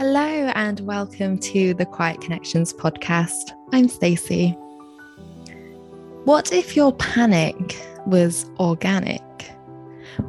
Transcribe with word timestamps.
Hello 0.00 0.50
and 0.54 0.80
welcome 0.80 1.36
to 1.40 1.74
the 1.74 1.84
Quiet 1.84 2.22
Connections 2.22 2.72
podcast. 2.72 3.50
I'm 3.74 3.86
Stacey. 3.86 4.52
What 6.24 6.54
if 6.54 6.74
your 6.74 6.94
panic 6.94 7.78
was 8.06 8.46
organic? 8.58 9.20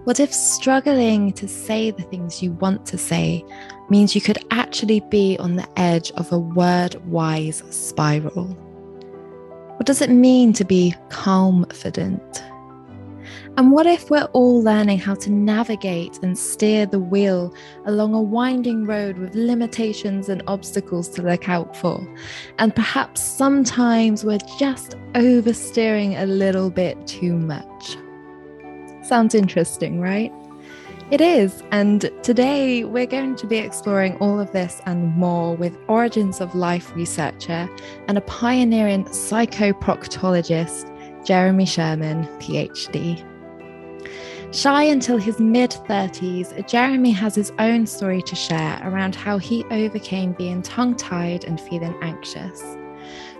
What 0.03 0.19
if 0.19 0.33
struggling 0.33 1.31
to 1.31 1.47
say 1.47 1.89
the 1.89 2.03
things 2.03 2.43
you 2.43 2.51
want 2.51 2.85
to 2.87 2.97
say 2.97 3.45
means 3.89 4.13
you 4.13 4.19
could 4.19 4.43
actually 4.51 4.99
be 5.09 5.37
on 5.37 5.55
the 5.55 5.79
edge 5.79 6.11
of 6.17 6.29
a 6.33 6.37
word 6.37 6.95
wise 7.05 7.63
spiral? 7.69 8.47
What 9.77 9.85
does 9.85 10.01
it 10.01 10.09
mean 10.09 10.51
to 10.51 10.65
be 10.65 10.93
confident? 11.07 12.43
And 13.61 13.71
what 13.71 13.85
if 13.85 14.09
we're 14.09 14.27
all 14.33 14.63
learning 14.63 14.97
how 14.97 15.13
to 15.13 15.31
navigate 15.31 16.17
and 16.23 16.35
steer 16.35 16.87
the 16.87 16.97
wheel 16.97 17.53
along 17.85 18.15
a 18.15 18.19
winding 18.19 18.87
road 18.87 19.19
with 19.19 19.35
limitations 19.35 20.29
and 20.29 20.41
obstacles 20.47 21.07
to 21.09 21.21
look 21.21 21.47
out 21.47 21.77
for? 21.77 22.03
And 22.57 22.75
perhaps 22.75 23.21
sometimes 23.21 24.25
we're 24.25 24.39
just 24.57 24.95
oversteering 25.13 26.19
a 26.19 26.25
little 26.25 26.71
bit 26.71 27.05
too 27.05 27.37
much. 27.37 27.97
Sounds 29.03 29.35
interesting, 29.35 30.01
right? 30.01 30.33
It 31.11 31.21
is, 31.21 31.61
and 31.71 32.09
today 32.23 32.83
we're 32.83 33.05
going 33.05 33.35
to 33.35 33.45
be 33.45 33.59
exploring 33.59 34.17
all 34.17 34.39
of 34.39 34.51
this 34.53 34.81
and 34.87 35.15
more 35.15 35.55
with 35.55 35.77
Origins 35.87 36.41
of 36.41 36.55
Life 36.55 36.95
researcher 36.95 37.69
and 38.07 38.17
a 38.17 38.21
pioneering 38.21 39.05
psychoproctologist, 39.05 41.23
Jeremy 41.23 41.67
Sherman, 41.67 42.25
PhD. 42.39 43.23
Shy 44.53 44.83
until 44.83 45.17
his 45.17 45.39
mid 45.39 45.71
30s, 45.71 46.67
Jeremy 46.67 47.11
has 47.11 47.35
his 47.35 47.53
own 47.57 47.87
story 47.87 48.21
to 48.23 48.35
share 48.35 48.81
around 48.83 49.15
how 49.15 49.37
he 49.37 49.63
overcame 49.71 50.33
being 50.33 50.61
tongue 50.61 50.97
tied 50.97 51.45
and 51.45 51.59
feeling 51.59 51.95
anxious. 52.01 52.61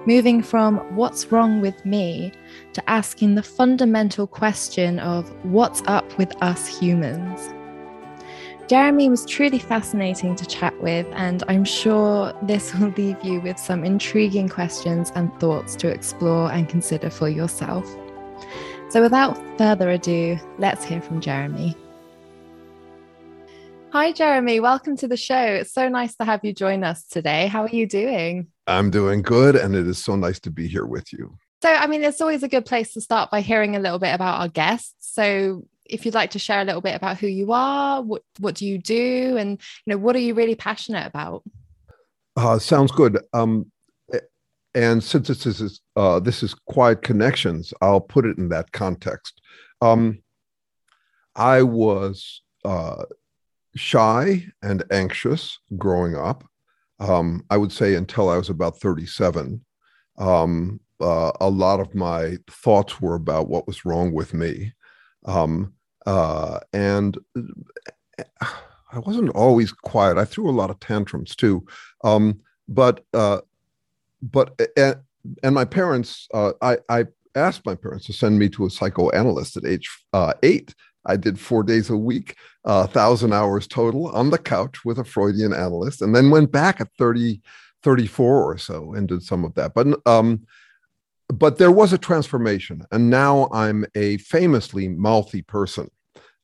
Moving 0.05 0.41
from 0.41 0.77
what's 0.95 1.29
wrong 1.29 1.59
with 1.59 1.85
me 1.85 2.31
to 2.71 2.89
asking 2.89 3.35
the 3.35 3.43
fundamental 3.43 4.25
question 4.25 4.99
of 4.99 5.29
what's 5.43 5.83
up 5.85 6.17
with 6.17 6.33
us 6.41 6.79
humans. 6.79 7.53
Jeremy 8.69 9.09
was 9.09 9.25
truly 9.25 9.59
fascinating 9.59 10.37
to 10.37 10.45
chat 10.45 10.81
with, 10.81 11.05
and 11.11 11.43
I'm 11.49 11.65
sure 11.65 12.33
this 12.43 12.73
will 12.73 12.93
leave 12.95 13.21
you 13.21 13.41
with 13.41 13.59
some 13.59 13.83
intriguing 13.83 14.47
questions 14.47 15.11
and 15.13 15.37
thoughts 15.41 15.75
to 15.75 15.89
explore 15.89 16.49
and 16.53 16.69
consider 16.69 17.09
for 17.09 17.27
yourself. 17.27 17.85
So, 18.91 19.01
without 19.01 19.39
further 19.57 19.89
ado, 19.89 20.37
let's 20.59 20.83
hear 20.83 21.01
from 21.01 21.21
Jeremy. 21.21 21.77
Hi, 23.93 24.11
Jeremy. 24.11 24.59
Welcome 24.59 24.97
to 24.97 25.07
the 25.07 25.15
show. 25.15 25.41
It's 25.41 25.71
so 25.71 25.87
nice 25.87 26.13
to 26.17 26.25
have 26.25 26.43
you 26.43 26.51
join 26.51 26.83
us 26.83 27.07
today. 27.07 27.47
How 27.47 27.61
are 27.61 27.69
you 27.69 27.87
doing? 27.87 28.47
I'm 28.67 28.91
doing 28.91 29.21
good, 29.21 29.55
and 29.55 29.77
it 29.77 29.87
is 29.87 29.97
so 29.97 30.17
nice 30.17 30.41
to 30.41 30.51
be 30.51 30.67
here 30.67 30.85
with 30.85 31.13
you. 31.13 31.37
So, 31.61 31.69
I 31.69 31.87
mean, 31.87 32.03
it's 32.03 32.19
always 32.19 32.43
a 32.43 32.49
good 32.49 32.65
place 32.65 32.91
to 32.95 32.99
start 32.99 33.31
by 33.31 33.39
hearing 33.39 33.77
a 33.77 33.79
little 33.79 33.97
bit 33.97 34.13
about 34.13 34.41
our 34.41 34.49
guests. 34.49 34.93
So, 34.99 35.65
if 35.85 36.05
you'd 36.05 36.13
like 36.13 36.31
to 36.31 36.39
share 36.39 36.59
a 36.59 36.65
little 36.65 36.81
bit 36.81 36.95
about 36.97 37.17
who 37.17 37.27
you 37.27 37.53
are, 37.53 38.01
what 38.01 38.23
what 38.39 38.55
do 38.55 38.67
you 38.67 38.77
do, 38.77 39.37
and 39.37 39.51
you 39.85 39.91
know, 39.91 39.99
what 39.99 40.17
are 40.17 40.19
you 40.19 40.33
really 40.33 40.55
passionate 40.55 41.07
about? 41.07 41.43
Uh, 42.35 42.59
sounds 42.59 42.91
good. 42.91 43.19
Um, 43.31 43.71
and 44.73 45.03
since 45.03 45.27
this 45.27 45.45
is 45.45 45.81
uh, 45.95 46.19
this 46.19 46.43
is 46.43 46.53
quiet 46.53 47.01
connections, 47.01 47.73
I'll 47.81 48.01
put 48.01 48.25
it 48.25 48.37
in 48.37 48.49
that 48.49 48.71
context. 48.71 49.41
Um, 49.81 50.19
I 51.35 51.63
was 51.63 52.41
uh, 52.63 53.03
shy 53.75 54.45
and 54.61 54.83
anxious 54.91 55.59
growing 55.77 56.15
up. 56.15 56.43
Um, 56.99 57.43
I 57.49 57.57
would 57.57 57.71
say 57.71 57.95
until 57.95 58.29
I 58.29 58.37
was 58.37 58.49
about 58.49 58.79
37. 58.79 59.63
Um, 60.17 60.79
uh, 60.99 61.31
a 61.41 61.49
lot 61.49 61.79
of 61.79 61.95
my 61.95 62.37
thoughts 62.47 63.01
were 63.01 63.15
about 63.15 63.49
what 63.49 63.65
was 63.65 63.85
wrong 63.85 64.13
with 64.13 64.33
me. 64.33 64.73
Um, 65.25 65.73
uh, 66.05 66.59
and 66.73 67.17
I 68.91 68.99
wasn't 68.99 69.29
always 69.29 69.71
quiet. 69.71 70.17
I 70.17 70.25
threw 70.25 70.49
a 70.49 70.51
lot 70.51 70.69
of 70.69 70.79
tantrums 70.79 71.35
too. 71.35 71.65
Um, 72.03 72.41
but 72.67 73.03
uh, 73.13 73.41
but 74.21 74.59
and, 74.77 74.95
and 75.43 75.55
my 75.55 75.65
parents, 75.65 76.27
uh, 76.33 76.53
I, 76.61 76.77
I 76.89 77.05
asked 77.35 77.65
my 77.65 77.75
parents 77.75 78.05
to 78.05 78.13
send 78.13 78.37
me 78.37 78.49
to 78.49 78.65
a 78.65 78.69
psychoanalyst 78.69 79.57
at 79.57 79.65
age 79.65 79.89
uh, 80.13 80.33
eight. 80.43 80.73
I 81.05 81.17
did 81.17 81.39
four 81.39 81.63
days 81.63 81.89
a 81.89 81.97
week, 81.97 82.35
a 82.65 82.69
uh, 82.69 82.87
thousand 82.87 83.33
hours 83.33 83.67
total 83.67 84.09
on 84.09 84.29
the 84.29 84.37
couch 84.37 84.85
with 84.85 84.99
a 84.99 85.03
Freudian 85.03 85.53
analyst, 85.53 86.01
and 86.01 86.15
then 86.15 86.29
went 86.29 86.51
back 86.51 86.79
at 86.79 86.89
30, 86.97 87.41
34 87.83 88.51
or 88.51 88.57
so 88.57 88.93
and 88.93 89.07
did 89.07 89.23
some 89.23 89.43
of 89.43 89.53
that. 89.55 89.73
But 89.73 89.99
um, 90.05 90.45
but 91.27 91.57
there 91.57 91.71
was 91.71 91.93
a 91.93 91.97
transformation, 91.97 92.83
and 92.91 93.09
now 93.09 93.49
I'm 93.53 93.85
a 93.95 94.17
famously 94.17 94.89
mouthy 94.89 95.41
person. 95.41 95.89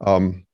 Um, 0.01 0.45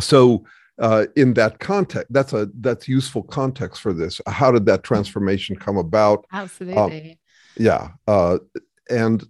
so 0.00 0.44
uh, 0.78 1.06
in 1.16 1.34
that 1.34 1.58
context 1.58 2.06
that's 2.10 2.32
a 2.32 2.48
that's 2.60 2.88
useful 2.88 3.22
context 3.22 3.80
for 3.80 3.92
this. 3.92 4.20
How 4.26 4.52
did 4.52 4.66
that 4.66 4.82
transformation 4.82 5.56
come 5.56 5.76
about? 5.76 6.26
Absolutely. 6.32 7.12
um, 7.12 7.16
yeah 7.56 7.90
uh, 8.06 8.38
and 8.90 9.24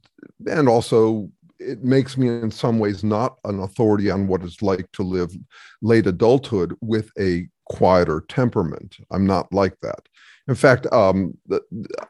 and 0.46 0.68
also 0.68 1.30
it 1.58 1.82
makes 1.82 2.16
me 2.16 2.28
in 2.28 2.50
some 2.50 2.78
ways 2.78 3.02
not 3.02 3.38
an 3.44 3.60
authority 3.60 4.10
on 4.10 4.28
what 4.28 4.42
it's 4.42 4.62
like 4.62 4.90
to 4.92 5.02
live 5.02 5.34
late 5.82 6.06
adulthood 6.06 6.76
with 6.80 7.10
a 7.18 7.48
quieter 7.66 8.24
temperament. 8.28 8.96
I'm 9.10 9.26
not 9.26 9.52
like 9.52 9.76
that. 9.82 10.08
In 10.46 10.54
fact 10.54 10.86
um, 10.92 11.36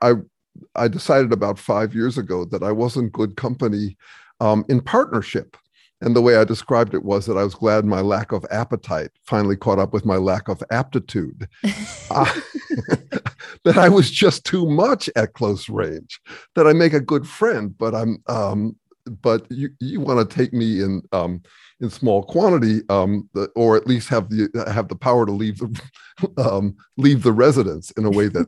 i 0.03 0.15
i 0.75 0.89
decided 0.89 1.33
about 1.33 1.59
five 1.59 1.95
years 1.95 2.19
ago 2.19 2.45
that 2.45 2.63
i 2.63 2.73
wasn't 2.73 3.13
good 3.13 3.37
company 3.37 3.97
um, 4.41 4.65
in 4.69 4.81
partnership 4.81 5.57
and 6.01 6.15
the 6.15 6.23
way 6.23 6.37
I 6.37 6.45
described 6.45 6.95
it 6.95 7.05
was 7.05 7.27
that 7.27 7.37
I 7.37 7.45
was 7.45 7.55
glad 7.55 7.85
my 7.85 8.01
lack 8.01 8.33
of 8.33 8.47
appetite 8.51 9.11
finally 9.25 9.57
caught 9.57 9.79
up 9.79 9.93
with 9.93 10.05
my 10.05 10.17
lack 10.17 10.49
of 10.49 10.63
aptitude. 10.71 11.49
uh, 12.11 12.41
that 13.65 13.77
I 13.77 13.89
was 13.89 14.11
just 14.11 14.45
too 14.45 14.67
much 14.67 15.11
at 15.17 15.35
close 15.35 15.69
range. 15.69 16.21
That 16.55 16.67
I 16.67 16.73
make 16.73 16.93
a 16.93 17.01
good 17.01 17.27
friend, 17.27 17.77
but 17.77 17.95
I'm 17.95 18.23
um, 18.29 18.77
but 19.23 19.47
you 19.51 19.71
you 19.81 20.01
want 20.01 20.29
to 20.29 20.37
take 20.37 20.53
me 20.53 20.83
in 20.83 21.03
um, 21.13 21.43
in 21.81 21.91
small 21.91 22.23
quantity, 22.23 22.83
um, 22.89 23.29
the, 23.35 23.51
or 23.55 23.77
at 23.77 23.87
least 23.87 24.09
have 24.09 24.29
the 24.31 24.49
have 24.73 24.89
the 24.89 24.97
power 24.97 25.27
to 25.27 25.33
leave 25.33 25.59
the 25.59 25.83
um, 26.37 26.77
leave 26.97 27.23
the 27.23 27.33
residence 27.33 27.91
in 27.93 28.05
a 28.05 28.11
way 28.11 28.29
that 28.29 28.47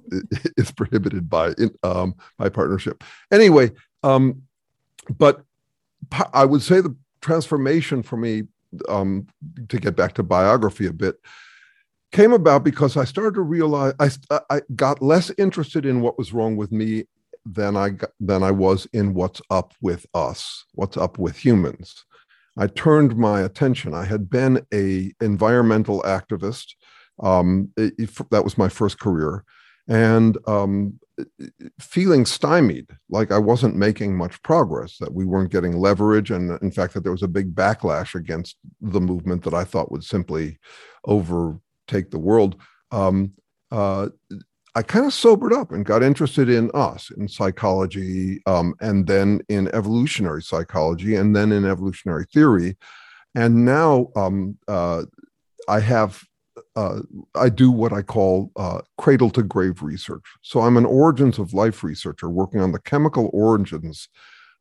is 0.56 0.71
prohibited 0.71 1.28
by 1.28 1.55
um, 1.82 2.15
by 2.38 2.49
partnership. 2.49 3.03
Anyway, 3.32 3.71
um, 4.03 4.43
but 5.19 5.43
I 6.32 6.44
would 6.44 6.62
say 6.62 6.81
the 6.81 6.94
transformation 7.20 8.03
for 8.03 8.16
me, 8.16 8.44
um, 8.88 9.26
to 9.69 9.78
get 9.78 9.97
back 9.97 10.14
to 10.14 10.22
biography 10.22 10.86
a 10.86 10.92
bit, 10.92 11.16
came 12.12 12.32
about 12.32 12.64
because 12.64 12.97
I 12.97 13.04
started 13.04 13.34
to 13.34 13.42
realize 13.42 13.94
I, 14.31 14.41
I 14.50 14.60
got 14.75 15.03
less 15.03 15.31
interested 15.38 15.86
in 15.86 16.00
what 16.00 16.19
was 16.19 16.32
wrong 16.32 16.56
with 16.56 16.72
me 16.72 17.04
than 17.47 17.76
I 17.76 17.92
than 18.19 18.42
I 18.42 18.50
was 18.50 18.86
in 18.92 19.14
what's 19.14 19.41
up 19.50 19.75
with 19.81 20.06
us, 20.14 20.64
what's 20.75 20.97
up 20.97 21.19
with 21.19 21.36
humans. 21.36 22.04
I 22.58 22.66
turned 22.66 23.16
my 23.16 23.41
attention. 23.41 23.94
I 23.94 24.04
had 24.04 24.28
been 24.28 24.66
a 24.75 25.12
environmental 25.20 26.02
activist. 26.02 26.75
Um, 27.22 27.70
it, 27.76 28.10
that 28.31 28.44
was 28.44 28.58
my 28.58 28.69
first 28.69 28.98
career, 28.98 29.44
and 29.91 30.39
um, 30.47 30.99
feeling 31.81 32.25
stymied, 32.25 32.87
like 33.11 33.33
I 33.33 33.39
wasn't 33.39 33.75
making 33.77 34.17
much 34.17 34.41
progress, 34.43 34.97
that 34.99 35.12
we 35.12 35.25
weren't 35.25 35.51
getting 35.51 35.77
leverage, 35.77 36.31
and 36.31 36.59
in 36.62 36.71
fact, 36.71 36.95
that 36.95 37.03
there 37.03 37.12
was 37.12 37.25
a 37.25 37.28
big 37.28 37.55
backlash 37.55 38.14
against 38.14 38.56
the 38.81 39.00
movement 39.00 39.43
that 39.44 39.53
I 39.53 39.64
thought 39.64 39.91
would 39.91 40.05
simply 40.05 40.59
overtake 41.05 42.11
the 42.11 42.19
world. 42.19 42.56
Um, 42.93 43.32
uh, 43.73 44.09
I 44.76 44.82
kind 44.82 45.05
of 45.05 45.12
sobered 45.12 45.53
up 45.53 45.73
and 45.73 45.85
got 45.85 46.05
interested 46.05 46.49
in 46.49 46.70
us, 46.73 47.11
in 47.11 47.26
psychology, 47.26 48.41
um, 48.47 48.75
and 48.81 49.09
then 49.09 49.41
in 49.49 49.67
evolutionary 49.75 50.43
psychology, 50.43 51.17
and 51.17 51.35
then 51.35 51.50
in 51.50 51.64
evolutionary 51.64 52.26
theory. 52.32 52.76
And 53.35 53.64
now 53.64 54.11
um, 54.14 54.56
uh, 54.69 55.03
I 55.69 55.81
have 55.81 56.23
uh, 56.81 57.03
I 57.35 57.50
do 57.50 57.71
what 57.71 57.93
I 57.93 58.00
call 58.00 58.50
uh, 58.56 58.81
cradle 58.97 59.31
to 59.31 59.43
grave 59.43 59.82
research. 59.82 60.25
So 60.41 60.61
I'm 60.61 60.79
an 60.79 60.87
origins 60.87 61.38
of 61.38 61.53
life 61.53 61.85
researcher 61.85 62.31
working 62.31 62.61
on 62.61 62.73
the 62.73 62.81
chemical 62.81 63.29
origins 63.35 64.09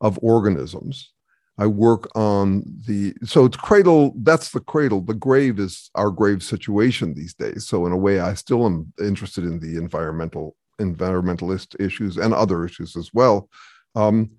of 0.01 0.19
organisms. 0.21 1.13
I 1.57 1.67
work 1.67 2.09
on 2.15 2.63
the, 2.87 3.13
so 3.23 3.45
it's 3.45 3.55
cradle, 3.57 4.13
that's 4.17 4.51
the 4.51 4.59
cradle. 4.59 5.01
The 5.01 5.13
grave 5.13 5.59
is 5.59 5.89
our 5.95 6.11
grave 6.11 6.43
situation 6.43 7.13
these 7.13 7.33
days. 7.33 7.65
So 7.67 7.85
in 7.85 7.93
a 7.93 7.97
way, 7.97 8.19
I 8.19 8.33
still 8.33 8.65
am 8.65 8.91
interested 8.99 9.45
in 9.45 9.59
the 9.59 9.77
environmental, 9.77 10.57
environmentalist 10.79 11.79
issues 11.79 12.17
and 12.17 12.33
other 12.33 12.65
issues 12.65 12.97
as 12.97 13.11
well. 13.13 13.49
Um, 13.95 14.31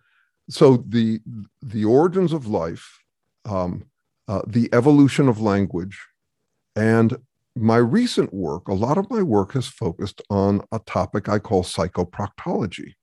so 0.50 0.84
the, 0.88 1.20
the 1.62 1.86
origins 1.86 2.32
of 2.34 2.46
life, 2.46 2.86
um, 3.46 3.84
uh, 4.28 4.42
the 4.46 4.68
evolution 4.72 5.28
of 5.28 5.40
language, 5.40 5.98
and 6.76 7.16
my 7.56 7.76
recent 7.76 8.32
work, 8.32 8.68
a 8.68 8.74
lot 8.74 8.98
of 8.98 9.10
my 9.10 9.22
work 9.22 9.52
has 9.52 9.66
focused 9.66 10.22
on 10.30 10.62
a 10.72 10.78
topic 10.80 11.28
I 11.28 11.38
call 11.38 11.62
psychoproctology, 11.62 12.94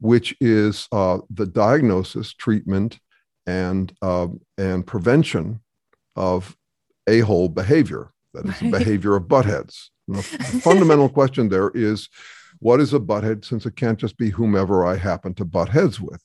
which 0.00 0.36
is 0.40 0.88
uh, 0.92 1.18
the 1.30 1.46
diagnosis, 1.46 2.32
treatment, 2.34 2.98
and 3.46 3.92
uh, 4.00 4.28
and 4.56 4.86
prevention 4.86 5.60
of 6.16 6.56
a-hole 7.06 7.48
behavior. 7.48 8.10
That 8.32 8.46
is 8.46 8.58
the 8.58 8.70
behavior 8.70 9.16
of 9.16 9.24
buttheads. 9.24 9.90
the 10.08 10.22
fundamental 10.62 11.08
question 11.08 11.48
there 11.48 11.70
is, 11.74 12.08
what 12.58 12.80
is 12.80 12.94
a 12.94 12.98
butthead? 12.98 13.44
Since 13.44 13.66
it 13.66 13.76
can't 13.76 13.98
just 13.98 14.16
be 14.16 14.30
whomever 14.30 14.84
I 14.84 14.96
happen 14.96 15.34
to 15.34 15.44
butt 15.44 15.68
heads 15.68 16.00
with, 16.00 16.22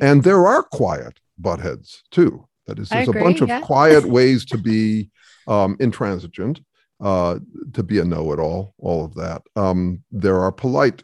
and 0.00 0.22
there 0.22 0.46
are 0.46 0.62
quiet 0.62 1.18
buttheads 1.40 2.02
too. 2.10 2.47
That 2.68 2.78
is, 2.78 2.90
there's 2.90 3.08
a 3.08 3.12
bunch 3.12 3.40
of 3.40 3.62
quiet 3.62 4.04
ways 4.04 4.44
to 4.44 4.58
be 4.58 5.10
um, 5.48 5.76
intransigent, 5.80 6.60
uh, 7.00 7.38
to 7.72 7.82
be 7.82 7.98
a 7.98 8.04
know-it-all, 8.04 8.74
all 8.78 9.04
of 9.04 9.14
that. 9.14 9.42
Um, 9.56 10.04
there 10.12 10.38
are 10.38 10.52
polite 10.52 11.02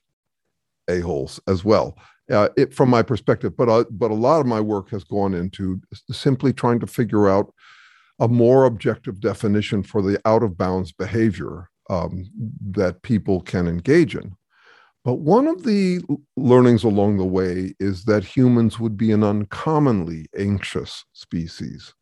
a-holes 0.88 1.40
as 1.48 1.64
well. 1.64 1.98
Uh, 2.30 2.48
it, 2.56 2.72
from 2.72 2.88
my 2.90 3.02
perspective, 3.02 3.56
but 3.56 3.68
uh, 3.68 3.84
but 3.90 4.10
a 4.10 4.14
lot 4.14 4.40
of 4.40 4.46
my 4.46 4.60
work 4.60 4.90
has 4.90 5.04
gone 5.04 5.34
into 5.34 5.80
simply 6.10 6.52
trying 6.54 6.80
to 6.80 6.86
figure 6.86 7.28
out 7.28 7.52
a 8.18 8.28
more 8.28 8.64
objective 8.64 9.20
definition 9.20 9.82
for 9.82 10.00
the 10.00 10.18
out 10.24 10.42
of 10.42 10.56
bounds 10.56 10.92
behavior 10.92 11.68
um, 11.90 12.24
that 12.70 13.02
people 13.02 13.40
can 13.42 13.66
engage 13.66 14.14
in. 14.16 14.34
But 15.04 15.16
one 15.16 15.46
of 15.46 15.64
the 15.64 16.00
learnings 16.36 16.82
along 16.82 17.18
the 17.18 17.24
way 17.26 17.74
is 17.78 18.04
that 18.04 18.24
humans 18.24 18.80
would 18.80 18.96
be 18.96 19.12
an 19.12 19.22
uncommonly 19.22 20.26
anxious 20.36 21.04
species. 21.12 21.92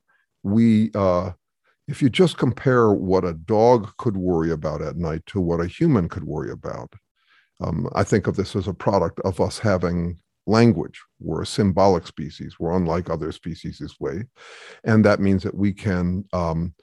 We, 0.44 0.92
uh, 0.94 1.32
if 1.88 2.00
you 2.00 2.08
just 2.08 2.38
compare 2.38 2.92
what 2.92 3.24
a 3.24 3.34
dog 3.34 3.90
could 3.98 4.16
worry 4.16 4.52
about 4.52 4.82
at 4.82 4.96
night 4.96 5.26
to 5.26 5.40
what 5.40 5.60
a 5.60 5.66
human 5.66 6.08
could 6.08 6.24
worry 6.24 6.52
about, 6.52 6.92
um, 7.60 7.88
I 7.94 8.04
think 8.04 8.28
of 8.28 8.36
this 8.36 8.54
as 8.54 8.68
a 8.68 8.74
product 8.74 9.20
of 9.24 9.40
us 9.40 9.58
having 9.58 10.18
language. 10.46 11.00
We're 11.20 11.42
a 11.42 11.46
symbolic 11.46 12.06
species. 12.06 12.56
We're 12.58 12.76
unlike 12.76 13.10
other 13.10 13.32
species 13.32 13.78
this 13.78 13.98
way, 14.00 14.24
and 14.84 15.04
that 15.04 15.20
means 15.20 15.42
that 15.42 15.54
we 15.54 15.72
can 15.72 16.24
um, 16.32 16.74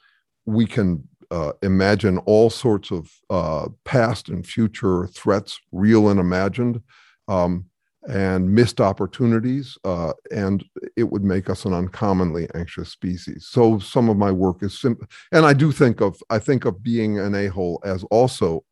we 0.46 0.66
can 0.66 1.08
uh, 1.32 1.52
imagine 1.62 2.18
all 2.20 2.50
sorts 2.50 2.92
of 2.92 3.12
uh, 3.30 3.68
past 3.86 4.30
and 4.30 4.46
future 4.46 5.08
threats, 5.08 5.60
real 5.72 6.10
and 6.10 6.20
imagined, 6.20 6.82
um, 7.28 7.66
and 8.08 8.54
missed 8.54 8.80
opportunities, 8.80 9.78
uh, 9.84 10.14
and 10.32 10.66
it 10.96 11.04
would 11.04 11.24
make 11.24 11.50
us 11.50 11.66
an 11.66 11.74
uncommonly 11.74 12.48
anxious 12.56 12.90
species. 12.90 13.48
So 13.50 13.78
some 13.78 14.10
of 14.10 14.18
my 14.18 14.32
work 14.32 14.64
is 14.64 14.80
simple, 14.80 15.08
and 15.32 15.46
I 15.46 15.54
do 15.54 15.72
think 15.72 16.02
of 16.02 16.22
I 16.30 16.40
think 16.40 16.66
of 16.66 16.82
being 16.82 17.20
an 17.20 17.36
a-hole 17.36 17.82
as 17.84 18.04
also 18.06 18.64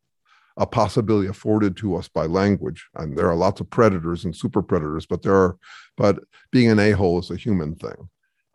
a 0.56 0.66
possibility 0.66 1.28
afforded 1.28 1.76
to 1.76 1.94
us 1.94 2.08
by 2.08 2.26
language. 2.26 2.88
And 2.96 3.16
there 3.16 3.28
are 3.28 3.36
lots 3.36 3.60
of 3.60 3.70
predators 3.70 4.24
and 4.24 4.34
super 4.34 4.60
predators, 4.60 5.06
but 5.06 5.22
there 5.22 5.34
are, 5.34 5.56
but 5.96 6.18
being 6.50 6.68
an 6.68 6.80
a-hole 6.80 7.20
is 7.20 7.30
a 7.30 7.36
human 7.36 7.76
thing. 7.76 8.08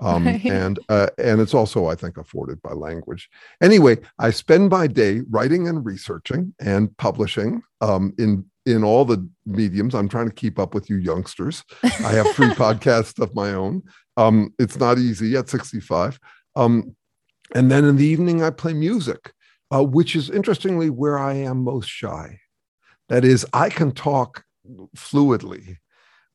Um, 0.03 0.25
right. 0.25 0.45
and 0.45 0.79
uh, 0.89 1.07
and 1.17 1.41
it's 1.41 1.53
also 1.53 1.87
I 1.87 1.95
think 1.95 2.17
afforded 2.17 2.61
by 2.61 2.73
language. 2.73 3.29
Anyway, 3.61 3.97
I 4.19 4.31
spend 4.31 4.69
my 4.69 4.87
day 4.87 5.21
writing 5.29 5.67
and 5.67 5.85
researching 5.85 6.53
and 6.59 6.95
publishing 6.97 7.61
um, 7.81 8.13
in 8.17 8.45
in 8.65 8.83
all 8.83 9.05
the 9.05 9.27
mediums. 9.45 9.93
I'm 9.93 10.09
trying 10.09 10.29
to 10.29 10.35
keep 10.35 10.59
up 10.59 10.73
with 10.73 10.89
you 10.89 10.97
youngsters. 10.97 11.63
I 11.83 12.11
have 12.13 12.27
three 12.31 12.47
podcasts 12.63 13.21
of 13.21 13.33
my 13.35 13.53
own. 13.53 13.83
Um, 14.15 14.53
it's 14.59 14.77
not 14.77 14.99
easy 14.99 15.35
at 15.35 15.49
65. 15.49 16.19
Um, 16.55 16.95
and 17.55 17.69
then 17.69 17.83
in 17.83 17.97
the 17.97 18.05
evening, 18.05 18.41
I 18.41 18.51
play 18.51 18.73
music 18.73 19.33
uh, 19.73 19.83
which 19.83 20.15
is 20.15 20.29
interestingly 20.29 20.89
where 20.89 21.17
I 21.17 21.33
am 21.33 21.63
most 21.63 21.89
shy. 21.89 22.39
That 23.09 23.25
is, 23.25 23.45
I 23.53 23.69
can 23.69 23.91
talk 23.91 24.43
fluidly, 24.95 25.77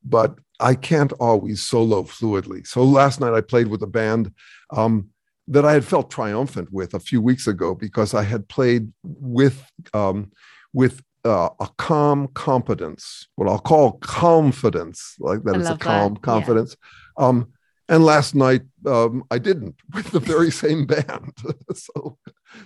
but 0.03 0.37
I 0.59 0.75
can't 0.75 1.13
always 1.13 1.61
solo 1.61 2.03
fluidly. 2.03 2.67
So 2.67 2.83
last 2.83 3.19
night 3.19 3.33
I 3.33 3.41
played 3.41 3.67
with 3.67 3.81
a 3.81 3.87
band 3.87 4.33
um, 4.71 5.09
that 5.47 5.65
I 5.65 5.73
had 5.73 5.85
felt 5.85 6.11
triumphant 6.11 6.71
with 6.71 6.93
a 6.93 6.99
few 6.99 7.21
weeks 7.21 7.47
ago 7.47 7.73
because 7.73 8.13
I 8.13 8.23
had 8.23 8.47
played 8.47 8.91
with 9.03 9.65
um, 9.93 10.31
with 10.73 11.01
uh, 11.25 11.49
a 11.59 11.69
calm 11.77 12.27
competence, 12.33 13.27
what 13.35 13.49
I'll 13.49 13.59
call 13.59 13.93
confidence, 13.93 15.15
like 15.19 15.43
that 15.43 15.55
I 15.55 15.59
is 15.59 15.69
a 15.69 15.77
calm 15.77 16.15
that. 16.15 16.21
confidence. 16.21 16.75
Yeah. 17.17 17.27
Um, 17.27 17.53
and 17.89 18.05
last 18.05 18.35
night 18.35 18.61
um, 18.85 19.23
I 19.31 19.39
didn't 19.39 19.75
with 19.93 20.11
the 20.11 20.19
very 20.19 20.51
same 20.51 20.85
band. 20.85 21.33
so, 21.73 22.17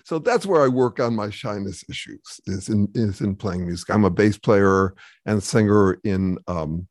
so 0.03 0.19
that's 0.19 0.45
where 0.45 0.63
I 0.63 0.67
work 0.67 0.99
on 0.99 1.15
my 1.15 1.29
shyness 1.29 1.83
issues 1.89 2.41
is 2.45 2.69
in 2.69 2.89
is 2.93 3.21
in 3.21 3.35
playing 3.35 3.65
music. 3.65 3.89
I'm 3.89 4.05
a 4.05 4.09
bass 4.09 4.37
player 4.37 4.93
and 5.25 5.41
singer 5.41 5.99
in 6.03 6.37
um, 6.47 6.87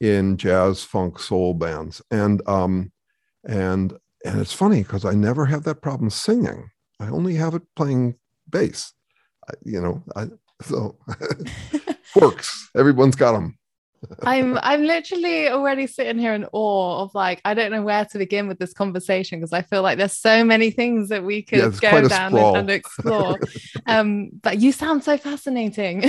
in 0.00 0.36
jazz, 0.36 0.82
funk, 0.82 1.18
soul 1.18 1.54
bands, 1.54 2.02
and 2.10 2.46
um, 2.48 2.92
and 3.44 3.92
and 4.24 4.40
it's 4.40 4.52
funny 4.52 4.82
because 4.82 5.04
I 5.04 5.12
never 5.12 5.46
have 5.46 5.64
that 5.64 5.82
problem 5.82 6.10
singing. 6.10 6.70
I 7.00 7.08
only 7.08 7.34
have 7.34 7.54
it 7.54 7.62
playing 7.76 8.16
bass. 8.50 8.92
I, 9.48 9.54
you 9.64 9.80
know, 9.80 10.02
I, 10.14 10.26
so 10.62 10.96
works. 12.16 12.70
Everyone's 12.74 13.16
got 13.16 13.32
them. 13.32 13.58
I'm 14.22 14.58
I'm 14.58 14.84
literally 14.84 15.48
already 15.48 15.86
sitting 15.86 16.18
here 16.18 16.34
in 16.34 16.46
awe 16.52 17.02
of 17.02 17.14
like 17.14 17.40
I 17.44 17.54
don't 17.54 17.70
know 17.70 17.82
where 17.82 18.04
to 18.04 18.18
begin 18.18 18.48
with 18.48 18.58
this 18.58 18.72
conversation 18.72 19.38
because 19.38 19.52
I 19.52 19.62
feel 19.62 19.82
like 19.82 19.98
there's 19.98 20.16
so 20.16 20.44
many 20.44 20.70
things 20.70 21.08
that 21.08 21.24
we 21.24 21.42
could 21.42 21.58
yeah, 21.58 21.90
go 21.90 22.08
down 22.08 22.36
and, 22.36 22.56
and, 22.56 22.70
explore. 22.70 23.38
um, 23.86 24.30
but 24.42 24.58
you 24.60 24.72
sound 24.72 25.04
so 25.04 25.16
fascinating. 25.16 26.04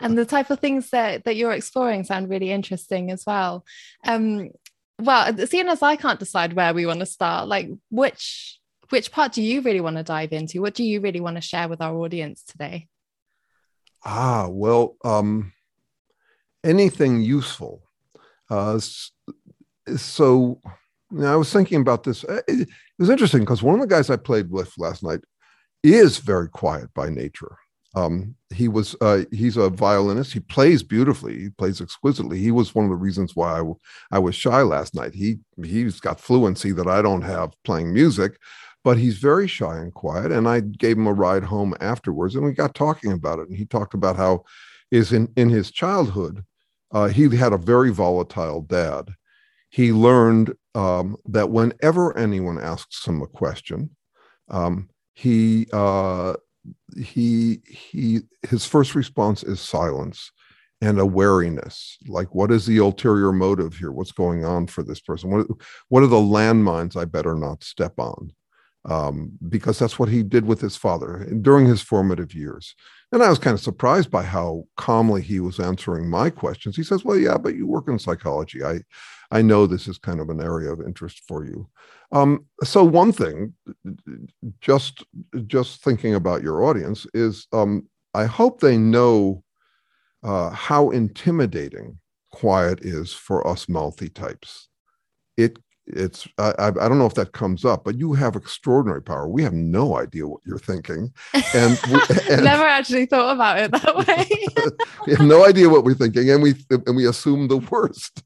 And 0.00 0.16
the 0.16 0.24
type 0.24 0.50
of 0.50 0.60
things 0.60 0.90
that 0.90 1.24
that 1.24 1.36
you're 1.36 1.52
exploring 1.52 2.04
sound 2.04 2.28
really 2.28 2.50
interesting 2.50 3.10
as 3.10 3.24
well. 3.26 3.64
Um, 4.04 4.50
well, 4.98 5.36
seeing 5.46 5.68
as 5.68 5.82
I 5.82 5.96
can't 5.96 6.18
decide 6.18 6.52
where 6.52 6.74
we 6.74 6.86
want 6.86 7.00
to 7.00 7.06
start, 7.06 7.48
like 7.48 7.68
which 7.90 8.58
which 8.90 9.12
part 9.12 9.32
do 9.32 9.42
you 9.42 9.60
really 9.60 9.80
want 9.80 9.96
to 9.96 10.02
dive 10.02 10.32
into? 10.32 10.60
What 10.60 10.74
do 10.74 10.84
you 10.84 11.00
really 11.00 11.20
want 11.20 11.36
to 11.36 11.40
share 11.42 11.68
with 11.68 11.80
our 11.80 11.96
audience 11.96 12.42
today? 12.42 12.88
Ah, 14.04 14.48
well, 14.48 14.96
um, 15.04 15.52
anything 16.64 17.20
useful. 17.20 17.82
Uh, 18.48 18.80
so 19.96 20.60
you 21.12 21.18
know, 21.18 21.32
I 21.32 21.36
was 21.36 21.52
thinking 21.52 21.80
about 21.80 22.04
this. 22.04 22.24
Uh, 22.24 22.40
it, 22.46 22.68
was 22.98 23.10
interesting 23.10 23.40
because 23.40 23.62
one 23.62 23.74
of 23.74 23.80
the 23.80 23.86
guys 23.86 24.10
I 24.10 24.16
played 24.16 24.50
with 24.50 24.72
last 24.76 25.02
night 25.02 25.20
is 25.82 26.18
very 26.18 26.48
quiet 26.48 26.92
by 26.94 27.08
nature. 27.08 27.56
Um, 27.94 28.36
he 28.54 28.68
was 28.68 28.94
uh, 29.00 29.24
he's 29.32 29.56
a 29.56 29.68
violinist. 29.68 30.32
He 30.32 30.40
plays 30.40 30.82
beautifully. 30.82 31.38
He 31.40 31.50
plays 31.50 31.80
exquisitely. 31.80 32.38
He 32.38 32.50
was 32.50 32.74
one 32.74 32.84
of 32.84 32.90
the 32.90 32.96
reasons 32.96 33.34
why 33.34 33.60
I, 33.60 33.72
I 34.12 34.18
was 34.18 34.34
shy 34.34 34.62
last 34.62 34.94
night. 34.94 35.14
He 35.14 35.38
he's 35.62 36.00
got 36.00 36.20
fluency 36.20 36.72
that 36.72 36.86
I 36.86 37.02
don't 37.02 37.22
have 37.22 37.52
playing 37.64 37.92
music, 37.92 38.38
but 38.84 38.96
he's 38.96 39.18
very 39.18 39.48
shy 39.48 39.78
and 39.78 39.92
quiet. 39.92 40.30
And 40.30 40.48
I 40.48 40.60
gave 40.60 40.96
him 40.96 41.08
a 41.08 41.12
ride 41.12 41.44
home 41.44 41.74
afterwards, 41.80 42.36
and 42.36 42.44
we 42.44 42.52
got 42.52 42.74
talking 42.74 43.12
about 43.12 43.40
it. 43.40 43.48
And 43.48 43.56
he 43.56 43.64
talked 43.64 43.94
about 43.94 44.16
how 44.16 44.44
is 44.90 45.12
in 45.12 45.32
in 45.36 45.50
his 45.50 45.70
childhood 45.70 46.44
uh, 46.92 47.08
he 47.08 47.34
had 47.36 47.52
a 47.52 47.58
very 47.58 47.90
volatile 47.90 48.62
dad. 48.62 49.14
He 49.70 49.92
learned 49.92 50.54
um, 50.74 51.16
that 51.26 51.50
whenever 51.50 52.16
anyone 52.16 52.58
asks 52.60 53.06
him 53.06 53.22
a 53.22 53.26
question, 53.26 53.90
um, 54.48 54.88
he 55.14 55.68
uh, 55.72 56.34
he 56.96 57.60
he 57.66 58.20
his 58.48 58.66
first 58.66 58.94
response 58.94 59.42
is 59.42 59.60
silence 59.60 60.30
and 60.82 60.98
a 60.98 61.06
wariness 61.06 61.98
like 62.06 62.34
what 62.34 62.50
is 62.50 62.66
the 62.66 62.78
ulterior 62.78 63.32
motive 63.32 63.74
here? 63.76 63.92
What's 63.92 64.12
going 64.12 64.44
on 64.44 64.66
for 64.66 64.82
this 64.82 65.00
person? 65.00 65.30
What, 65.30 65.46
what 65.88 66.02
are 66.02 66.08
the 66.08 66.16
landmines 66.16 66.96
i 66.96 67.04
better 67.04 67.34
not 67.34 67.64
step 67.64 67.98
on 67.98 68.32
um, 68.84 69.32
because 69.48 69.78
that's 69.78 69.98
what 69.98 70.08
he 70.08 70.22
did 70.22 70.46
with 70.46 70.60
his 70.60 70.76
father 70.76 71.28
during 71.42 71.66
his 71.66 71.82
formative 71.82 72.34
years 72.34 72.74
and 73.12 73.22
I 73.22 73.28
was 73.28 73.38
kind 73.38 73.54
of 73.54 73.60
surprised 73.60 74.10
by 74.10 74.22
how 74.22 74.64
calmly 74.76 75.22
he 75.22 75.40
was 75.40 75.58
answering 75.58 76.08
my 76.08 76.30
questions. 76.30 76.76
He 76.76 76.84
says, 76.84 77.04
"Well, 77.04 77.16
yeah, 77.16 77.36
but 77.36 77.56
you 77.56 77.66
work 77.66 77.88
in 77.88 77.98
psychology. 77.98 78.62
I, 78.62 78.80
I 79.32 79.42
know 79.42 79.66
this 79.66 79.88
is 79.88 79.98
kind 79.98 80.20
of 80.20 80.30
an 80.30 80.40
area 80.40 80.72
of 80.72 80.80
interest 80.80 81.22
for 81.26 81.44
you." 81.44 81.68
Um, 82.12 82.46
so 82.62 82.84
one 82.84 83.12
thing, 83.12 83.54
just 84.60 85.04
just 85.46 85.82
thinking 85.82 86.14
about 86.14 86.42
your 86.42 86.62
audience 86.62 87.06
is, 87.12 87.46
um, 87.52 87.88
I 88.14 88.26
hope 88.26 88.60
they 88.60 88.78
know 88.78 89.42
uh, 90.22 90.50
how 90.50 90.90
intimidating 90.90 91.98
quiet 92.30 92.80
is 92.82 93.12
for 93.12 93.46
us 93.46 93.68
mouthy 93.68 94.08
types. 94.08 94.68
It 95.36 95.58
it's 95.86 96.28
I, 96.38 96.52
I 96.58 96.70
don't 96.70 96.98
know 96.98 97.06
if 97.06 97.14
that 97.14 97.32
comes 97.32 97.64
up 97.64 97.84
but 97.84 97.98
you 97.98 98.12
have 98.12 98.36
extraordinary 98.36 99.02
power 99.02 99.28
we 99.28 99.42
have 99.42 99.52
no 99.52 99.96
idea 99.96 100.26
what 100.26 100.40
you're 100.46 100.58
thinking 100.58 101.12
and, 101.34 101.78
and 102.30 102.44
never 102.44 102.64
actually 102.64 103.06
thought 103.06 103.34
about 103.34 103.58
it 103.58 103.72
that 103.72 103.96
way 104.06 104.76
we 105.06 105.14
have 105.14 105.26
no 105.26 105.44
idea 105.44 105.68
what 105.68 105.84
we're 105.84 105.94
thinking 105.94 106.30
and 106.30 106.42
we 106.42 106.54
and 106.70 106.96
we 106.96 107.06
assume 107.06 107.48
the 107.48 107.58
worst 107.58 108.22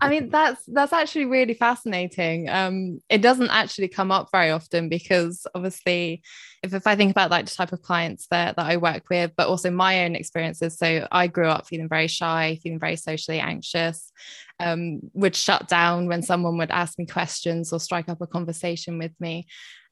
I 0.00 0.08
mean, 0.08 0.30
that's 0.30 0.64
that's 0.66 0.92
actually 0.92 1.26
really 1.26 1.54
fascinating. 1.54 2.48
Um, 2.48 3.00
it 3.08 3.22
doesn't 3.22 3.50
actually 3.50 3.88
come 3.88 4.10
up 4.10 4.28
very 4.32 4.50
often 4.50 4.88
because 4.88 5.46
obviously, 5.54 6.22
if, 6.62 6.74
if 6.74 6.86
I 6.86 6.96
think 6.96 7.10
about 7.10 7.30
like 7.30 7.46
the 7.46 7.54
type 7.54 7.72
of 7.72 7.82
clients 7.82 8.26
that 8.28 8.56
that 8.56 8.66
I 8.66 8.78
work 8.78 9.04
with, 9.10 9.32
but 9.36 9.48
also 9.48 9.70
my 9.70 10.04
own 10.04 10.16
experiences. 10.16 10.78
So 10.78 11.06
I 11.12 11.26
grew 11.26 11.46
up 11.46 11.66
feeling 11.66 11.88
very 11.88 12.08
shy, 12.08 12.58
feeling 12.62 12.80
very 12.80 12.96
socially 12.96 13.40
anxious, 13.40 14.12
um, 14.62 15.00
would 15.14 15.34
shut 15.34 15.68
down 15.68 16.06
when 16.06 16.22
someone 16.22 16.56
would 16.58 16.70
ask 16.70 16.98
me 16.98 17.06
questions 17.06 17.72
or 17.72 17.80
strike 17.80 18.08
up 18.08 18.20
a 18.20 18.26
conversation 18.26 18.98
with 18.98 19.12
me. 19.20 19.46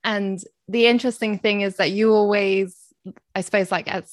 And 0.04 0.38
the 0.68 0.86
interesting 0.86 1.38
thing 1.38 1.60
is 1.62 1.76
that 1.76 1.90
you 1.90 2.12
always, 2.12 2.76
I 3.34 3.40
suppose, 3.42 3.70
like 3.70 3.88
as 3.92 4.12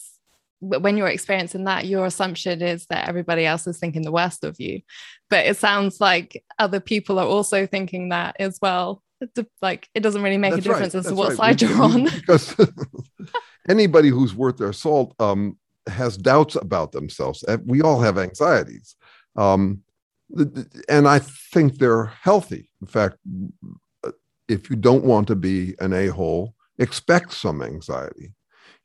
when 0.59 0.97
you're 0.97 1.07
experiencing 1.07 1.65
that, 1.65 1.85
your 1.85 2.05
assumption 2.05 2.61
is 2.61 2.87
that 2.87 3.07
everybody 3.07 3.45
else 3.45 3.67
is 3.67 3.77
thinking 3.77 4.01
the 4.01 4.11
worst 4.11 4.43
of 4.43 4.59
you. 4.59 4.81
But 5.29 5.45
it 5.45 5.57
sounds 5.57 6.01
like 6.01 6.43
other 6.57 6.79
people 6.79 7.19
are 7.19 7.27
also 7.27 7.67
thinking 7.67 8.09
that 8.09 8.35
as 8.39 8.57
well. 8.61 9.03
Like 9.61 9.87
it 9.93 10.01
doesn't 10.01 10.21
really 10.21 10.37
make 10.37 10.53
That's 10.53 10.65
a 10.65 10.69
difference 10.69 10.93
right. 10.95 10.99
as 10.99 11.07
to 11.07 11.15
what 11.15 11.29
right. 11.29 11.37
side 11.37 11.61
you're 11.61 11.81
on. 11.81 12.03
Because 12.15 12.55
anybody 13.69 14.09
who's 14.09 14.33
worth 14.33 14.57
their 14.57 14.73
salt 14.73 15.13
um, 15.19 15.57
has 15.87 16.17
doubts 16.17 16.55
about 16.55 16.91
themselves. 16.91 17.43
We 17.65 17.81
all 17.81 18.01
have 18.01 18.17
anxieties. 18.17 18.95
Um, 19.35 19.83
and 20.89 21.07
I 21.07 21.19
think 21.19 21.77
they're 21.77 22.05
healthy. 22.05 22.69
In 22.81 22.87
fact, 22.87 23.17
if 24.47 24.69
you 24.69 24.75
don't 24.75 25.03
want 25.03 25.27
to 25.27 25.35
be 25.35 25.75
an 25.79 25.93
a 25.93 26.07
hole, 26.07 26.55
expect 26.77 27.33
some 27.33 27.61
anxiety. 27.61 28.33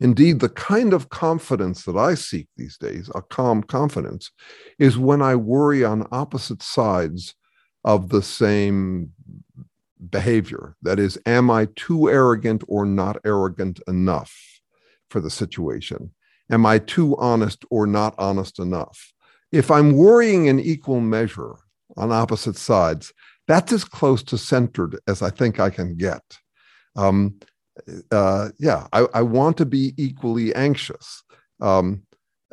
Indeed, 0.01 0.41
the 0.41 0.49
kind 0.49 0.93
of 0.93 1.11
confidence 1.11 1.85
that 1.85 1.97
I 1.97 2.15
seek 2.15 2.49
these 2.57 2.77
days, 2.77 3.09
a 3.15 3.23
calm 3.23 3.63
confidence, 3.63 4.31
is 4.79 4.99
when 4.99 5.23
I 5.23 5.37
worry 5.37 5.85
on 5.85 6.09
opposite 6.11 6.63
sides 6.63 7.35
of 7.85 8.09
the 8.09 8.23
same 8.23 9.13
behavior. 10.11 10.77
That 10.83 10.99
is, 10.99 11.19
am 11.27 11.51
I 11.51 11.69
too 11.77 12.11
arrogant 12.11 12.65
or 12.67 12.85
not 12.85 13.19
arrogant 13.25 13.81
enough 13.87 14.35
for 15.09 15.21
the 15.21 15.31
situation? 15.31 16.13
Am 16.51 16.67
I 16.67 16.79
too 16.79 17.17
honest 17.19 17.65
or 17.71 17.87
not 17.87 18.15
honest 18.19 18.59
enough? 18.59 19.13
If 19.53 19.71
I'm 19.71 19.93
worrying 19.93 20.47
in 20.47 20.59
equal 20.59 21.01
measure 21.01 21.55
on 21.97 22.11
opposite 22.11 22.57
sides, 22.57 23.13
that's 23.47 23.73
as 23.73 23.85
close 23.85 24.23
to 24.25 24.39
centered 24.39 24.99
as 25.07 25.23
I 25.23 25.31
think 25.31 25.61
I 25.61 25.71
can 25.71 25.97
get. 25.97 26.23
Um, 26.97 27.39
uh, 28.11 28.51
yeah, 28.59 28.87
I, 28.93 29.07
I, 29.15 29.23
want 29.23 29.57
to 29.59 29.67
be 29.67 29.95
equally 29.97 30.55
anxious, 30.55 31.23
um, 31.61 32.03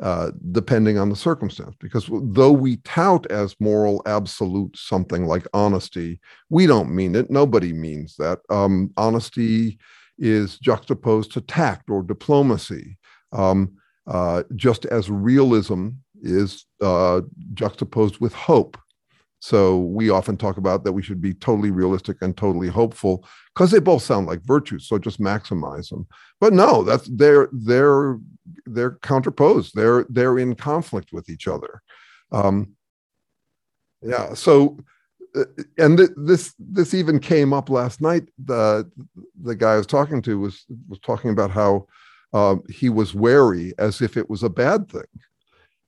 uh, 0.02 0.30
depending 0.50 0.98
on 0.98 1.10
the 1.10 1.16
circumstance. 1.16 1.74
Because 1.78 2.08
though 2.10 2.52
we 2.52 2.76
tout 2.78 3.26
as 3.30 3.54
moral 3.60 4.02
absolute 4.06 4.76
something 4.76 5.26
like 5.26 5.46
honesty, 5.52 6.20
we 6.48 6.66
don't 6.66 6.94
mean 6.94 7.14
it. 7.14 7.30
Nobody 7.30 7.72
means 7.72 8.16
that. 8.16 8.40
Um, 8.48 8.92
honesty 8.96 9.78
is 10.18 10.58
juxtaposed 10.58 11.32
to 11.32 11.40
tact 11.42 11.90
or 11.90 12.02
diplomacy, 12.02 12.96
um, 13.32 13.76
uh, 14.06 14.42
just 14.56 14.86
as 14.86 15.10
realism 15.10 15.90
is 16.22 16.66
uh, 16.80 17.22
juxtaposed 17.54 18.18
with 18.18 18.32
hope. 18.32 18.76
So 19.40 19.78
we 19.78 20.10
often 20.10 20.36
talk 20.36 20.58
about 20.58 20.84
that 20.84 20.92
we 20.92 21.02
should 21.02 21.20
be 21.20 21.32
totally 21.32 21.70
realistic 21.70 22.18
and 22.20 22.36
totally 22.36 22.68
hopeful 22.68 23.26
because 23.54 23.70
they 23.70 23.78
both 23.78 24.02
sound 24.02 24.26
like 24.26 24.42
virtues. 24.42 24.86
So 24.86 24.98
just 24.98 25.18
maximize 25.18 25.88
them. 25.88 26.06
But 26.40 26.52
no, 26.52 26.82
that's 26.82 27.08
they're 27.08 27.48
they're 27.52 28.18
they're 28.66 28.98
counterposed. 29.02 29.74
They're 29.74 30.04
they're 30.10 30.38
in 30.38 30.54
conflict 30.56 31.12
with 31.12 31.30
each 31.30 31.48
other. 31.48 31.80
Um, 32.32 32.74
yeah. 34.02 34.34
So 34.34 34.76
uh, 35.34 35.44
and 35.78 35.98
th- 35.98 36.10
this 36.16 36.54
this 36.58 36.92
even 36.92 37.18
came 37.18 37.52
up 37.52 37.70
last 37.70 38.00
night. 38.00 38.28
The 38.44 38.90
the 39.42 39.54
guy 39.54 39.74
I 39.74 39.78
was 39.78 39.86
talking 39.86 40.20
to 40.22 40.38
was 40.38 40.64
was 40.88 40.98
talking 40.98 41.30
about 41.30 41.50
how 41.50 41.86
uh, 42.32 42.56
he 42.68 42.88
was 42.88 43.14
wary 43.14 43.72
as 43.78 44.00
if 44.00 44.16
it 44.16 44.28
was 44.28 44.42
a 44.42 44.50
bad 44.50 44.90
thing. 44.90 45.02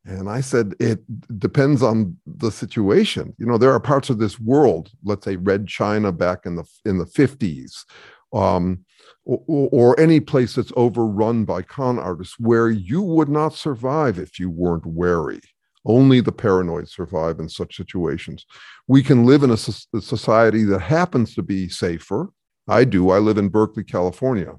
And 0.04 0.28
I 0.28 0.40
said, 0.40 0.74
it 0.80 1.00
depends 1.38 1.82
on 1.82 2.16
the 2.26 2.50
situation. 2.50 3.34
You 3.38 3.46
know, 3.46 3.56
there 3.56 3.72
are 3.72 3.80
parts 3.80 4.10
of 4.10 4.18
this 4.18 4.40
world, 4.40 4.90
let's 5.04 5.24
say 5.24 5.36
Red 5.36 5.68
China 5.68 6.10
back 6.10 6.44
in 6.44 6.56
the 6.56 6.64
in 6.84 6.98
the 6.98 7.04
50s, 7.04 7.84
um, 8.32 8.84
or, 9.24 9.68
or, 9.70 10.00
any 10.00 10.18
place 10.18 10.54
that's 10.56 10.72
overrun 10.74 11.44
by 11.44 11.62
con 11.62 11.98
artists 11.98 12.34
where 12.40 12.68
you 12.70 13.00
would 13.02 13.28
not 13.28 13.54
survive 13.54 14.18
if 14.18 14.40
you 14.40 14.50
weren't 14.50 14.86
wary. 14.86 15.40
Only 15.84 16.20
the 16.20 16.32
paranoid 16.32 16.88
survive 16.88 17.38
in 17.38 17.48
such 17.48 17.76
situations. 17.76 18.46
We 18.88 19.02
can 19.02 19.24
live 19.26 19.42
in 19.42 19.50
a, 19.50 19.54
a 19.54 20.00
society 20.00 20.64
that 20.64 20.80
happens 20.80 21.34
to 21.34 21.42
be 21.42 21.68
safer. 21.68 22.30
I 22.68 22.84
do. 22.84 23.10
I 23.10 23.18
live 23.18 23.38
in 23.38 23.48
Berkeley, 23.48 23.84
California. 23.84 24.54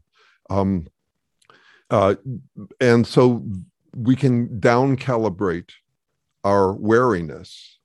Um, 0.50 0.88
uh, 1.90 2.16
and 2.80 3.06
so 3.06 3.46
we 3.96 4.16
can 4.16 4.60
down 4.60 4.98
calibrate 4.98 5.72
our 6.44 6.74
wariness 6.74 7.80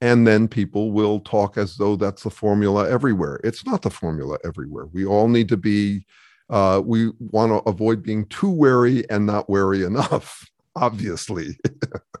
and 0.00 0.26
then 0.26 0.48
people 0.48 0.92
will 0.92 1.20
talk 1.20 1.56
as 1.56 1.76
though 1.76 1.96
that's 1.96 2.24
the 2.24 2.30
formula 2.30 2.88
everywhere. 2.90 3.40
It's 3.44 3.64
not 3.64 3.82
the 3.82 3.90
formula 3.90 4.36
everywhere. 4.44 4.86
We 4.86 5.06
all 5.06 5.28
need 5.28 5.48
to 5.48 5.56
be 5.56 6.04
uh, 6.50 6.82
we 6.84 7.10
want 7.18 7.52
to 7.52 7.70
avoid 7.70 8.02
being 8.02 8.26
too 8.26 8.50
wary 8.50 9.08
and 9.08 9.24
not 9.24 9.48
wary 9.48 9.82
enough 9.82 10.46
obviously. 10.76 11.56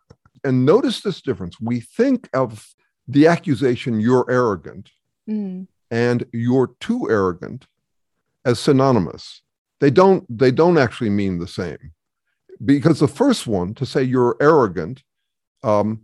And 0.44 0.66
notice 0.66 1.00
this 1.00 1.22
difference. 1.22 1.58
We 1.58 1.80
think 1.80 2.28
of 2.34 2.74
the 3.08 3.26
accusation 3.26 3.98
you're 3.98 4.30
arrogant 4.30 4.90
mm. 5.28 5.66
and 5.90 6.26
you're 6.32 6.74
too 6.80 7.10
arrogant 7.10 7.66
as 8.44 8.60
synonymous. 8.60 9.40
They 9.80 9.90
don't 9.90 10.24
they 10.28 10.50
don't 10.50 10.76
actually 10.76 11.10
mean 11.10 11.38
the 11.38 11.48
same 11.48 11.93
because 12.64 13.00
the 13.00 13.08
first 13.08 13.46
one 13.46 13.74
to 13.74 13.86
say 13.86 14.02
you're 14.02 14.36
arrogant 14.40 15.02
um, 15.62 16.02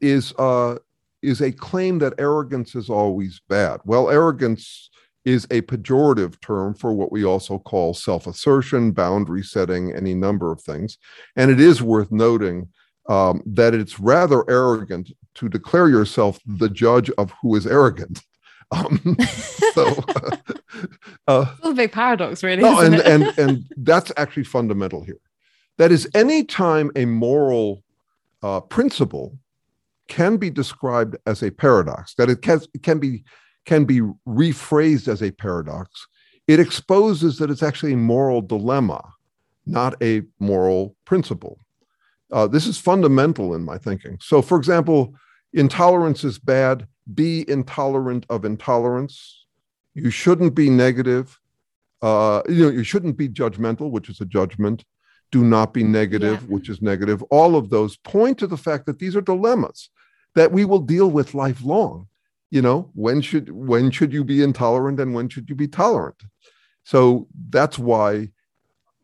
is 0.00 0.32
uh, 0.38 0.78
is 1.22 1.40
a 1.40 1.52
claim 1.52 1.98
that 1.98 2.14
arrogance 2.18 2.74
is 2.74 2.88
always 2.88 3.40
bad. 3.48 3.80
Well, 3.84 4.10
arrogance 4.10 4.90
is 5.24 5.44
a 5.50 5.62
pejorative 5.62 6.40
term 6.40 6.74
for 6.74 6.92
what 6.92 7.12
we 7.12 7.24
also 7.24 7.58
call 7.58 7.92
self-assertion, 7.92 8.92
boundary 8.92 9.42
setting, 9.42 9.94
any 9.94 10.14
number 10.14 10.52
of 10.52 10.62
things, 10.62 10.96
and 11.36 11.50
it 11.50 11.60
is 11.60 11.82
worth 11.82 12.10
noting 12.10 12.68
um, 13.08 13.42
that 13.46 13.74
it's 13.74 13.98
rather 13.98 14.48
arrogant 14.48 15.10
to 15.34 15.48
declare 15.48 15.88
yourself 15.88 16.38
the 16.46 16.68
judge 16.68 17.10
of 17.18 17.32
who 17.42 17.54
is 17.56 17.66
arrogant. 17.66 18.22
Um, 18.70 19.16
so, 19.72 19.86
uh, 21.26 21.46
it's 21.56 21.66
a 21.66 21.72
big 21.72 21.90
paradox, 21.90 22.42
really. 22.42 22.60
No, 22.60 22.80
and, 22.80 22.96
and 22.96 23.38
and 23.38 23.64
that's 23.78 24.12
actually 24.18 24.44
fundamental 24.44 25.02
here. 25.02 25.16
That 25.78 25.92
is, 25.92 26.08
any 26.14 26.44
time 26.44 26.90
a 26.96 27.04
moral 27.04 27.82
uh, 28.42 28.60
principle 28.60 29.38
can 30.08 30.36
be 30.36 30.50
described 30.50 31.16
as 31.26 31.42
a 31.42 31.50
paradox, 31.50 32.14
that 32.14 32.28
it 32.28 32.42
can, 32.42 32.60
can, 32.82 32.98
be, 32.98 33.24
can 33.64 33.84
be 33.84 34.00
rephrased 34.26 35.08
as 35.08 35.22
a 35.22 35.30
paradox, 35.30 36.06
it 36.48 36.58
exposes 36.58 37.38
that 37.38 37.50
it's 37.50 37.62
actually 37.62 37.92
a 37.92 37.96
moral 37.96 38.40
dilemma, 38.40 39.02
not 39.66 40.00
a 40.02 40.22
moral 40.40 40.96
principle. 41.04 41.58
Uh, 42.32 42.46
this 42.46 42.66
is 42.66 42.78
fundamental 42.78 43.54
in 43.54 43.64
my 43.64 43.78
thinking. 43.78 44.18
So, 44.20 44.42
for 44.42 44.58
example, 44.58 45.14
intolerance 45.52 46.24
is 46.24 46.38
bad. 46.38 46.86
Be 47.14 47.48
intolerant 47.48 48.26
of 48.28 48.44
intolerance. 48.44 49.46
You 49.94 50.10
shouldn't 50.10 50.54
be 50.54 50.70
negative. 50.70 51.38
Uh, 52.02 52.42
you 52.48 52.64
know, 52.64 52.70
you 52.70 52.84
shouldn't 52.84 53.16
be 53.16 53.28
judgmental, 53.28 53.90
which 53.90 54.08
is 54.08 54.20
a 54.20 54.26
judgment 54.26 54.84
do 55.30 55.44
not 55.44 55.74
be 55.74 55.84
negative, 55.84 56.42
yeah. 56.42 56.48
which 56.48 56.68
is 56.68 56.80
negative. 56.80 57.22
All 57.24 57.56
of 57.56 57.70
those 57.70 57.96
point 57.98 58.38
to 58.38 58.46
the 58.46 58.56
fact 58.56 58.86
that 58.86 58.98
these 58.98 59.14
are 59.14 59.20
dilemmas 59.20 59.90
that 60.34 60.52
we 60.52 60.64
will 60.64 60.80
deal 60.80 61.10
with 61.10 61.34
lifelong. 61.34 62.08
You 62.50 62.62
know, 62.62 62.90
when 62.94 63.20
should 63.20 63.50
when 63.50 63.90
should 63.90 64.12
you 64.12 64.24
be 64.24 64.42
intolerant 64.42 65.00
and 65.00 65.14
when 65.14 65.28
should 65.28 65.50
you 65.50 65.54
be 65.54 65.68
tolerant? 65.68 66.22
So 66.84 67.28
that's 67.50 67.78
why 67.78 68.30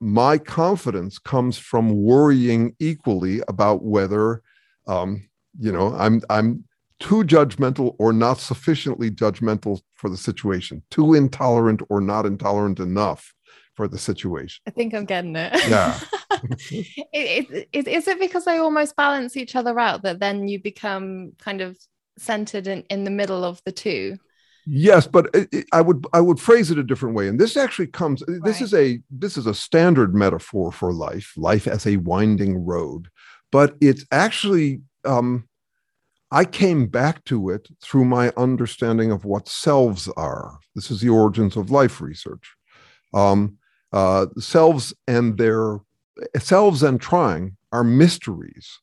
my 0.00 0.38
confidence 0.38 1.19
comes 1.19 1.59
from 1.59 2.02
worrying 2.02 2.75
equally 2.78 3.43
about 3.49 3.83
whether 3.83 4.43
um, 4.87 5.28
you 5.59 5.71
know 5.71 5.95
I'm 5.95 6.23
I'm 6.31 6.64
too 7.00 7.23
judgmental 7.25 7.97
or 7.99 8.14
not 8.14 8.38
sufficiently 8.38 9.11
judgmental 9.11 9.83
for 9.95 10.09
the 10.09 10.16
situation, 10.16 10.83
too 10.90 11.12
intolerant 11.12 11.83
or 11.90 12.00
not 12.00 12.25
intolerant 12.25 12.81
enough 12.81 13.35
for 13.75 13.88
the 13.88 13.99
situation. 13.99 14.62
I 14.66 14.71
think 14.71 14.95
I'm 14.95 15.04
getting 15.04 15.37
it. 15.37 15.52
Yeah. 15.69 15.99
it, 16.71 17.69
it, 17.73 17.88
is 17.88 18.09
it 18.09 18.21
because 18.21 18.45
they 18.45 18.59
almost 18.59 18.97
balance 18.97 19.37
each 19.37 19.57
other 19.57 19.78
out 19.78 20.02
that 20.02 20.21
then 20.21 20.49
you 20.49 20.62
become 20.62 21.33
kind 21.38 21.61
of 21.61 21.76
centered 22.19 22.66
in, 22.66 22.83
in 22.90 23.04
the 23.04 23.11
middle 23.11 23.45
of 23.45 23.61
the 23.64 23.73
two. 23.73 24.16
Yes, 24.66 25.07
but 25.07 25.28
it, 25.35 25.66
I 25.73 25.83
would 25.83 26.07
I 26.12 26.21
would 26.21 26.40
phrase 26.40 26.71
it 26.71 26.78
a 26.78 26.85
different 26.85 27.14
way. 27.14 27.28
And 27.28 27.38
this 27.38 27.57
actually 27.57 27.88
comes. 27.88 28.23
Right. 28.26 28.43
This 28.43 28.62
is 28.62 28.73
a 28.73 28.99
this 29.11 29.37
is 29.37 29.47
a 29.47 29.54
standard 29.54 30.14
metaphor 30.14 30.73
for 30.73 30.93
life. 30.93 31.35
Life 31.37 31.66
as 31.66 31.87
a 31.87 31.99
winding 31.99 32.64
road, 32.64 33.09
but 33.52 33.76
it's 33.81 34.07
actually. 34.11 34.81
Um, 35.04 35.49
I 36.31 36.45
came 36.45 36.87
back 36.87 37.23
to 37.26 37.50
it 37.50 37.69
through 37.81 38.07
my 38.07 38.33
understanding 38.37 39.12
of 39.12 39.25
what 39.25 39.47
selves 39.47 40.09
are. 40.16 40.59
This 40.75 40.90
is 40.90 41.00
the 41.00 41.11
origins 41.11 41.57
of 41.57 41.71
life 41.71 42.00
research. 42.00 42.57
Um, 43.12 43.59
uh, 43.95 44.27
selves 44.39 44.93
and 45.07 45.39
their 45.39 45.79
selves 46.39 46.83
and 46.83 47.01
trying 47.01 47.57
are 47.73 47.85
mysteries 47.85 48.81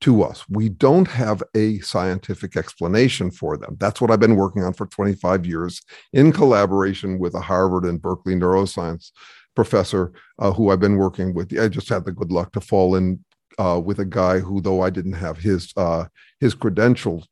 to 0.00 0.22
us. 0.22 0.44
We 0.48 0.68
don't 0.68 1.08
have 1.08 1.42
a 1.56 1.78
scientific 1.78 2.56
explanation 2.56 3.30
for 3.30 3.56
them. 3.56 3.76
That's 3.80 4.00
what 4.00 4.10
I've 4.10 4.20
been 4.20 4.36
working 4.36 4.62
on 4.62 4.72
for 4.72 4.86
25 4.86 5.46
years 5.46 5.80
in 6.12 6.32
collaboration 6.32 7.18
with 7.18 7.34
a 7.34 7.40
Harvard 7.40 7.84
and 7.84 8.00
Berkeley 8.00 8.34
neuroscience 8.34 9.10
professor 9.54 10.12
uh, 10.38 10.52
who 10.52 10.70
I've 10.70 10.80
been 10.80 10.98
working 10.98 11.34
with. 11.34 11.56
I 11.58 11.68
just 11.68 11.88
had 11.88 12.04
the 12.04 12.12
good 12.12 12.30
luck 12.30 12.52
to 12.52 12.60
fall 12.60 12.94
in 12.94 13.24
uh, 13.58 13.80
with 13.84 13.98
a 13.98 14.04
guy 14.04 14.38
who, 14.38 14.60
though 14.60 14.82
I 14.82 14.90
didn't 14.90 15.14
have 15.14 15.38
his 15.38 15.72
uh, 15.76 16.04
his 16.38 16.54
credentials, 16.54 17.28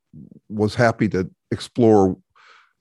was 0.49 0.75
happy 0.75 1.09
to 1.11 1.31
explore 1.53 2.17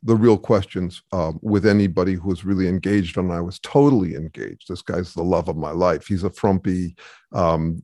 the 0.06 0.16
real 0.16 0.38
questions 0.38 1.02
um, 1.12 1.40
with 1.42 1.66
anybody 1.66 2.14
who 2.14 2.30
was 2.30 2.46
really 2.46 2.68
engaged, 2.68 3.18
and 3.18 3.34
I 3.34 3.42
was 3.42 3.58
totally 3.60 4.14
engaged. 4.14 4.68
This 4.70 4.84
guy's 4.84 5.16
the 5.16 5.24
love 5.24 5.50
of 5.50 5.58
my 5.58 5.72
life. 5.72 6.06
He's 6.06 6.24
a 6.24 6.30
frumpy 6.30 6.96
um, 7.32 7.82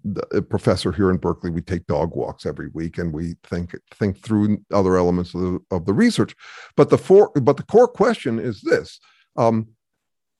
professor 0.50 0.92
here 0.92 1.10
in 1.10 1.18
Berkeley. 1.18 1.50
We 1.50 1.62
take 1.62 1.88
dog 1.88 2.16
walks 2.16 2.46
every 2.46 2.70
week, 2.70 3.00
and 3.00 3.12
we 3.12 3.36
think 3.44 3.76
think 3.96 4.22
through 4.22 4.60
other 4.72 4.98
elements 4.98 5.34
of 5.34 5.42
the, 5.42 5.60
of 5.72 5.86
the 5.86 5.94
research. 5.94 6.36
But 6.78 6.92
the 6.92 6.98
for, 7.00 7.32
but 7.42 7.58
the 7.58 7.64
core 7.64 7.88
question 7.88 8.38
is 8.38 8.62
this: 8.62 9.00
um, 9.36 9.70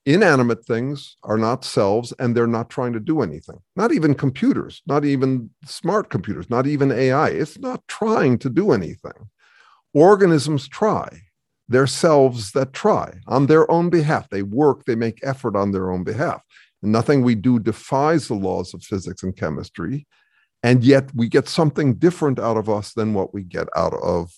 inanimate 0.06 0.64
things 0.64 1.18
are 1.24 1.38
not 1.38 1.66
selves, 1.66 2.14
and 2.20 2.38
they're 2.38 2.46
not 2.46 2.70
trying 2.70 2.94
to 2.94 3.00
do 3.00 3.22
anything. 3.24 3.60
Not 3.76 3.92
even 3.92 4.14
computers, 4.14 4.84
not 4.86 5.04
even 5.04 5.50
smart 5.66 6.12
computers, 6.12 6.48
not 6.48 6.68
even 6.68 6.92
AI. 6.92 7.30
It's 7.30 7.58
not 7.58 7.88
trying 7.88 8.38
to 8.38 8.52
do 8.52 8.72
anything. 8.72 9.30
Organisms 9.96 10.68
try 10.68 11.22
they're 11.72 11.88
selves 11.88 12.52
that 12.52 12.74
try 12.74 13.14
on 13.28 13.48
their 13.48 13.70
own 13.72 13.90
behalf. 13.90 14.30
They 14.30 14.44
work, 14.44 14.86
they 14.86 14.96
make 14.96 15.20
effort 15.24 15.56
on 15.56 15.72
their 15.72 15.92
own 15.92 16.04
behalf. 16.04 16.42
And 16.82 16.92
nothing 16.92 17.22
we 17.22 17.36
do 17.36 17.60
defies 17.60 18.28
the 18.28 18.36
laws 18.36 18.74
of 18.74 18.84
physics 18.84 19.24
and 19.24 19.36
chemistry. 19.36 20.08
And 20.64 20.84
yet 20.84 21.10
we 21.16 21.28
get 21.28 21.48
something 21.48 21.96
different 21.96 22.40
out 22.40 22.58
of 22.58 22.70
us 22.70 22.94
than 22.94 23.14
what 23.14 23.34
we 23.34 23.44
get 23.44 23.68
out 23.76 23.94
of 23.94 24.32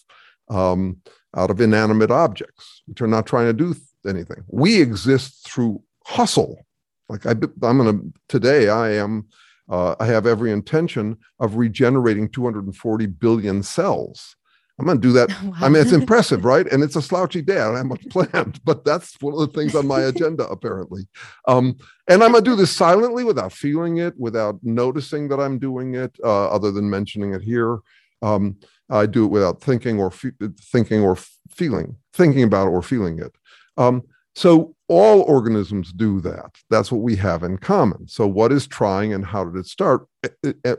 um, 0.49 1.01
out 1.35 1.49
of 1.49 1.59
inanimate 1.59 2.11
objects, 2.11 2.83
which 2.85 3.01
are 3.01 3.07
not 3.07 3.25
trying 3.25 3.47
to 3.47 3.53
do 3.53 3.75
anything. 4.07 4.43
We 4.47 4.81
exist 4.81 5.47
through 5.47 5.81
hustle. 6.05 6.65
Like 7.09 7.25
I, 7.25 7.31
I'm 7.31 7.77
going 7.77 7.99
to 7.99 8.13
today, 8.27 8.69
I 8.69 8.91
am. 8.91 9.27
Uh, 9.69 9.95
I 9.99 10.05
have 10.07 10.27
every 10.27 10.51
intention 10.51 11.17
of 11.39 11.55
regenerating 11.55 12.29
240 12.29 13.05
billion 13.07 13.63
cells. 13.63 14.35
I'm 14.79 14.85
going 14.85 14.99
to 14.99 15.07
do 15.07 15.13
that. 15.13 15.29
Wow. 15.43 15.53
I 15.61 15.69
mean, 15.69 15.81
it's 15.81 15.91
impressive, 15.91 16.45
right? 16.53 16.65
And 16.71 16.81
it's 16.81 16.95
a 16.95 17.01
slouchy 17.01 17.41
day. 17.41 17.59
I 17.59 17.65
don't 17.65 17.75
have 17.75 17.85
much 17.85 18.09
planned, 18.09 18.59
but 18.63 18.85
that's 18.85 19.19
one 19.21 19.33
of 19.33 19.39
the 19.39 19.47
things 19.47 19.75
on 19.75 19.85
my 19.85 20.01
agenda, 20.11 20.47
apparently. 20.47 21.07
Um, 21.47 21.75
and 22.07 22.23
I'm 22.23 22.31
going 22.31 22.43
to 22.43 22.49
do 22.49 22.55
this 22.55 22.71
silently 22.71 23.23
without 23.23 23.51
feeling 23.51 23.97
it, 23.97 24.13
without 24.17 24.59
noticing 24.63 25.27
that 25.29 25.39
I'm 25.39 25.59
doing 25.59 25.95
it, 25.95 26.15
uh, 26.23 26.47
other 26.47 26.71
than 26.71 26.89
mentioning 26.89 27.33
it 27.33 27.41
here. 27.41 27.79
Um, 28.21 28.57
I 28.89 29.05
do 29.05 29.25
it 29.25 29.31
without 29.31 29.61
thinking 29.61 29.99
or 29.99 30.11
fe- 30.11 30.31
thinking 30.59 31.01
or 31.01 31.17
feeling, 31.49 31.97
thinking 32.13 32.43
about 32.43 32.67
it 32.67 32.71
or 32.71 32.81
feeling 32.81 33.19
it. 33.19 33.35
Um, 33.77 34.03
so 34.35 34.75
all 34.87 35.21
organisms 35.21 35.91
do 35.93 36.19
that. 36.21 36.55
That's 36.69 36.91
what 36.91 37.01
we 37.01 37.15
have 37.17 37.43
in 37.43 37.57
common. 37.57 38.07
So 38.07 38.27
what 38.27 38.51
is 38.51 38.65
trying 38.65 39.13
and 39.13 39.25
how 39.25 39.43
did 39.43 39.57
it 39.59 39.67
start? 39.67 40.07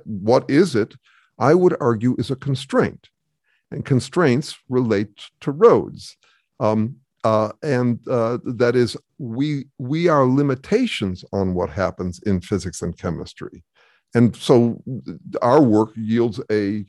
What 0.04 0.50
is 0.50 0.74
it? 0.74 0.94
I 1.38 1.54
would 1.54 1.76
argue 1.80 2.16
is 2.18 2.30
a 2.30 2.36
constraint 2.36 3.08
and 3.70 3.84
constraints 3.84 4.56
relate 4.68 5.30
to 5.40 5.50
roads. 5.50 6.16
Um, 6.60 6.96
uh, 7.24 7.52
and 7.62 7.98
uh, 8.08 8.38
that 8.44 8.76
is, 8.76 8.96
we 9.18 9.66
we 9.78 10.08
are 10.08 10.26
limitations 10.26 11.24
on 11.32 11.54
what 11.54 11.70
happens 11.70 12.20
in 12.26 12.40
physics 12.40 12.82
and 12.82 12.96
chemistry, 12.98 13.64
and 14.14 14.36
so 14.36 14.82
our 15.40 15.62
work 15.62 15.90
yields 15.96 16.40
a 16.50 16.84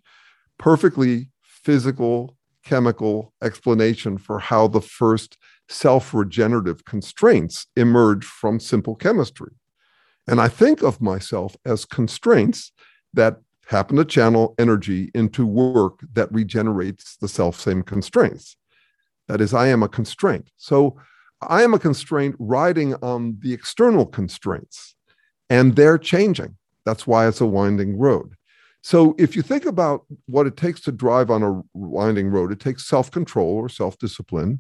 perfectly 0.58 1.30
physical 1.42 2.36
chemical 2.64 3.34
explanation 3.42 4.18
for 4.18 4.40
how 4.40 4.68
the 4.68 4.82
first 4.82 5.38
self-regenerative 5.70 6.84
constraints 6.86 7.68
emerge 7.76 8.26
from 8.26 8.60
simple 8.60 8.96
chemistry. 8.96 9.52
And 10.28 10.42
I 10.42 10.48
think 10.48 10.82
of 10.82 11.00
myself 11.00 11.56
as 11.66 11.86
constraints 11.86 12.72
that 13.14 13.38
happen 13.68 13.98
to 13.98 14.06
channel 14.06 14.56
energy 14.58 15.12
into 15.14 15.46
work 15.46 16.00
that 16.14 16.32
regenerates 16.32 17.18
the 17.18 17.28
self 17.28 17.60
same 17.60 17.84
constraints. 17.84 18.58
That 19.28 19.42
is, 19.42 19.54
I 19.54 19.68
am 19.68 19.84
a 19.84 19.90
constraint. 19.90 20.50
So 20.58 20.98
I 21.42 21.64
am 21.64 21.74
a 21.74 21.80
constraint 21.80 22.36
riding 22.40 22.94
on 22.96 23.38
the 23.42 23.54
external 23.54 24.06
constraints, 24.06 24.96
and 25.50 25.76
they're 25.76 25.98
changing. 25.98 26.58
That's 26.86 27.08
why 27.08 27.28
it's 27.28 27.42
a 27.42 27.46
winding 27.46 27.98
road. 27.98 28.36
So 28.82 29.16
if 29.18 29.36
you 29.36 29.42
think 29.42 29.66
about 29.66 30.06
what 30.28 30.46
it 30.46 30.58
takes 30.58 30.80
to 30.82 30.92
drive 30.92 31.32
on 31.32 31.42
a 31.42 31.62
winding 31.74 32.30
road, 32.30 32.52
it 32.52 32.60
takes 32.60 32.88
self 32.88 33.10
control 33.10 33.56
or 33.56 33.68
self 33.68 33.98
discipline, 33.98 34.60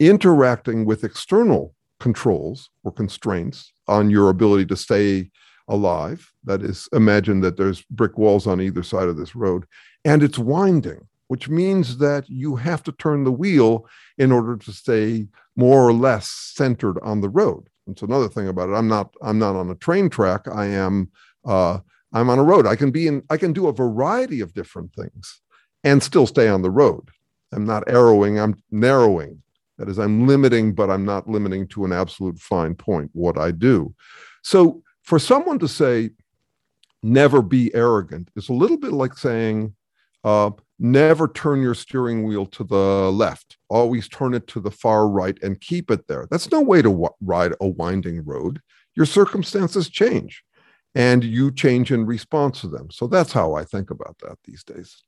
interacting 0.00 0.86
with 0.86 1.04
external 1.04 1.74
controls 2.00 2.70
or 2.84 2.92
constraints 2.92 3.72
on 3.86 4.10
your 4.10 4.30
ability 4.30 4.66
to 4.66 4.76
stay 4.76 5.30
alive. 5.68 6.32
That 6.44 6.62
is, 6.62 6.88
imagine 6.92 7.40
that 7.40 7.56
there's 7.56 7.82
brick 7.90 8.18
walls 8.18 8.46
on 8.46 8.60
either 8.60 8.82
side 8.82 9.08
of 9.08 9.16
this 9.16 9.34
road, 9.34 9.66
and 10.04 10.22
it's 10.22 10.38
winding, 10.38 11.06
which 11.28 11.48
means 11.48 11.98
that 11.98 12.28
you 12.28 12.56
have 12.56 12.82
to 12.84 12.92
turn 12.92 13.24
the 13.24 13.32
wheel 13.32 13.86
in 14.18 14.32
order 14.32 14.56
to 14.56 14.72
stay 14.72 15.26
more 15.56 15.86
or 15.86 15.92
less 15.92 16.28
centered 16.28 16.98
on 17.02 17.20
the 17.20 17.28
road. 17.28 17.68
It's 17.88 18.02
another 18.02 18.28
thing 18.28 18.48
about 18.48 18.68
it. 18.68 18.74
I'm 18.74 18.88
not. 18.88 19.14
I'm 19.22 19.38
not 19.38 19.56
on 19.56 19.70
a 19.70 19.74
train 19.76 20.10
track. 20.10 20.48
I 20.48 20.66
am. 20.66 21.10
Uh, 21.44 21.78
I'm 22.12 22.30
on 22.30 22.38
a 22.38 22.44
road. 22.44 22.66
I 22.66 22.76
can 22.76 22.90
be 22.90 23.06
in. 23.06 23.22
I 23.30 23.36
can 23.36 23.52
do 23.52 23.68
a 23.68 23.72
variety 23.72 24.40
of 24.40 24.54
different 24.54 24.94
things, 24.94 25.40
and 25.84 26.02
still 26.02 26.26
stay 26.26 26.48
on 26.48 26.62
the 26.62 26.70
road. 26.70 27.10
I'm 27.52 27.64
not 27.64 27.84
arrowing. 27.86 28.38
I'm 28.40 28.56
narrowing. 28.70 29.42
That 29.78 29.88
is, 29.88 29.98
I'm 29.98 30.26
limiting, 30.26 30.74
but 30.74 30.90
I'm 30.90 31.04
not 31.04 31.28
limiting 31.28 31.68
to 31.68 31.84
an 31.84 31.92
absolute 31.92 32.38
fine 32.38 32.74
point 32.74 33.10
what 33.12 33.38
I 33.38 33.50
do. 33.50 33.94
So 34.42 34.82
for 35.06 35.18
someone 35.20 35.58
to 35.60 35.68
say, 35.68 36.10
never 37.02 37.40
be 37.40 37.72
arrogant 37.74 38.30
is 38.34 38.48
a 38.48 38.52
little 38.52 38.76
bit 38.76 38.92
like 38.92 39.16
saying, 39.16 39.74
uh, 40.24 40.50
never 40.80 41.28
turn 41.28 41.62
your 41.62 41.74
steering 41.74 42.24
wheel 42.24 42.44
to 42.46 42.64
the 42.64 43.10
left. 43.12 43.56
Always 43.68 44.08
turn 44.08 44.34
it 44.34 44.48
to 44.48 44.60
the 44.60 44.70
far 44.70 45.08
right 45.08 45.38
and 45.42 45.60
keep 45.60 45.92
it 45.92 46.08
there. 46.08 46.26
That's 46.30 46.50
no 46.50 46.60
way 46.60 46.82
to 46.82 46.90
w- 46.90 47.08
ride 47.20 47.54
a 47.60 47.68
winding 47.68 48.24
road. 48.24 48.60
Your 48.96 49.06
circumstances 49.06 49.88
change 49.88 50.42
and 50.96 51.22
you 51.22 51.52
change 51.52 51.92
in 51.92 52.04
response 52.04 52.60
to 52.62 52.68
them. 52.68 52.90
So 52.90 53.06
that's 53.06 53.32
how 53.32 53.54
I 53.54 53.62
think 53.64 53.90
about 53.90 54.18
that 54.22 54.38
these 54.44 54.64
days. 54.64 55.04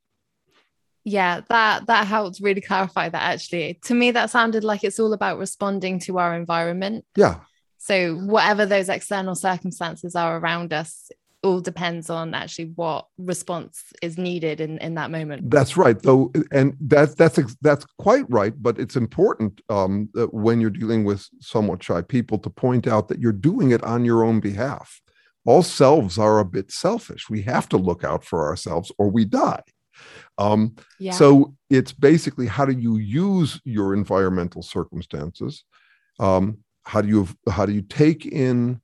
Yeah, 1.02 1.40
that 1.48 1.86
that 1.86 2.06
helps 2.06 2.40
really 2.40 2.60
clarify 2.60 3.08
that 3.08 3.22
actually. 3.22 3.80
To 3.84 3.94
me 3.94 4.12
that 4.12 4.30
sounded 4.30 4.62
like 4.62 4.84
it's 4.84 5.00
all 5.00 5.12
about 5.12 5.38
responding 5.38 5.98
to 6.00 6.18
our 6.18 6.36
environment. 6.36 7.04
Yeah. 7.16 7.40
So, 7.78 8.16
whatever 8.16 8.66
those 8.66 8.88
external 8.88 9.34
circumstances 9.34 10.14
are 10.14 10.38
around 10.38 10.72
us, 10.72 11.10
all 11.42 11.60
depends 11.60 12.10
on 12.10 12.34
actually 12.34 12.72
what 12.74 13.06
response 13.16 13.84
is 14.02 14.18
needed 14.18 14.60
in, 14.60 14.78
in 14.78 14.94
that 14.94 15.10
moment. 15.10 15.50
That's 15.50 15.76
right. 15.76 16.00
Though, 16.00 16.32
and 16.50 16.76
that's 16.80 17.14
that's 17.14 17.38
that's 17.62 17.86
quite 17.98 18.24
right. 18.28 18.52
But 18.60 18.78
it's 18.78 18.96
important 18.96 19.60
um, 19.68 20.08
when 20.32 20.60
you're 20.60 20.70
dealing 20.70 21.04
with 21.04 21.26
somewhat 21.40 21.82
shy 21.82 22.02
people 22.02 22.38
to 22.38 22.50
point 22.50 22.86
out 22.86 23.08
that 23.08 23.20
you're 23.20 23.32
doing 23.32 23.70
it 23.70 23.82
on 23.84 24.04
your 24.04 24.24
own 24.24 24.40
behalf. 24.40 25.00
All 25.46 25.62
selves 25.62 26.18
are 26.18 26.40
a 26.40 26.44
bit 26.44 26.70
selfish. 26.72 27.30
We 27.30 27.42
have 27.42 27.68
to 27.70 27.76
look 27.78 28.04
out 28.04 28.24
for 28.24 28.46
ourselves, 28.46 28.92
or 28.98 29.08
we 29.08 29.24
die. 29.24 29.62
Um, 30.36 30.76
yeah. 30.98 31.12
So 31.12 31.54
it's 31.70 31.92
basically 31.92 32.46
how 32.46 32.64
do 32.64 32.72
you 32.72 32.96
use 32.96 33.60
your 33.64 33.94
environmental 33.94 34.62
circumstances 34.62 35.64
um, 36.20 36.58
how 36.88 37.00
do 37.00 37.08
you 37.08 37.28
how 37.50 37.66
do 37.66 37.72
you 37.72 37.82
take 37.82 38.26
in 38.26 38.80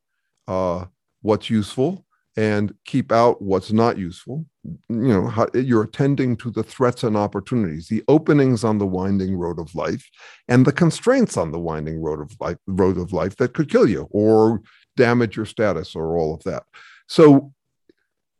uh, 0.47 0.85
what's 1.23 1.49
useful 1.51 2.05
and 2.37 2.75
keep 2.85 3.13
out 3.13 3.41
what's 3.41 3.73
not 3.73 3.97
useful 3.97 4.45
you 4.89 5.09
know 5.09 5.27
how, 5.27 5.47
you're 5.55 5.85
attending 5.85 6.37
to 6.37 6.51
the 6.51 6.63
threats 6.63 7.03
and 7.05 7.17
opportunities 7.17 7.89
the 7.89 8.03
openings 8.09 8.65
on 8.65 8.79
the 8.79 8.87
winding 8.87 9.37
road 9.37 9.59
of 9.59 9.75
life 9.75 10.09
and 10.49 10.67
the 10.67 10.73
constraints 10.73 11.37
on 11.37 11.53
the 11.53 11.61
winding 11.61 12.01
road 12.01 12.21
of 12.21 12.31
life 12.41 12.59
road 12.67 12.99
of 12.99 13.13
life 13.13 13.37
that 13.37 13.55
could 13.55 13.71
kill 13.71 13.89
you 13.89 14.07
or 14.11 14.61
damage 14.97 15.37
your 15.37 15.47
status 15.47 15.95
or 15.95 16.17
all 16.17 16.35
of 16.35 16.43
that 16.45 16.65
so 17.09 17.53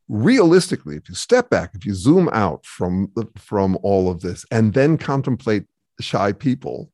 realistically, 0.09 0.97
if 0.97 1.09
you 1.09 1.15
step 1.15 1.49
back, 1.51 1.71
if 1.75 1.87
you 1.87 1.95
zoom 1.95 2.29
out 2.33 2.65
from 2.67 3.11
the, 3.17 3.27
from 3.37 3.79
all 3.83 4.11
of 4.11 4.21
this, 4.21 4.45
and 4.51 4.75
then 4.75 4.99
contemplate 4.99 5.65
shy 6.01 6.33
people, 6.33 6.91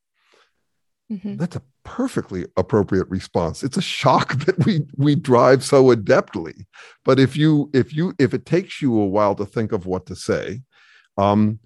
mm-hmm. 1.10 1.36
that's 1.36 1.56
a 1.56 1.62
perfectly 1.90 2.46
appropriate 2.56 3.08
response. 3.10 3.64
It's 3.64 3.76
a 3.76 3.82
shock 3.82 4.34
that 4.46 4.64
we 4.64 4.86
we 4.96 5.16
drive 5.16 5.64
so 5.64 5.92
adeptly, 5.94 6.66
but 7.04 7.18
if 7.18 7.36
you 7.36 7.68
if 7.74 7.92
you 7.92 8.14
if 8.18 8.32
it 8.32 8.46
takes 8.46 8.80
you 8.80 8.98
a 8.98 9.06
while 9.06 9.34
to 9.34 9.44
think 9.44 9.72
of 9.72 9.86
what 9.86 10.06
to 10.06 10.14
say, 10.14 10.62
um, 11.18 11.58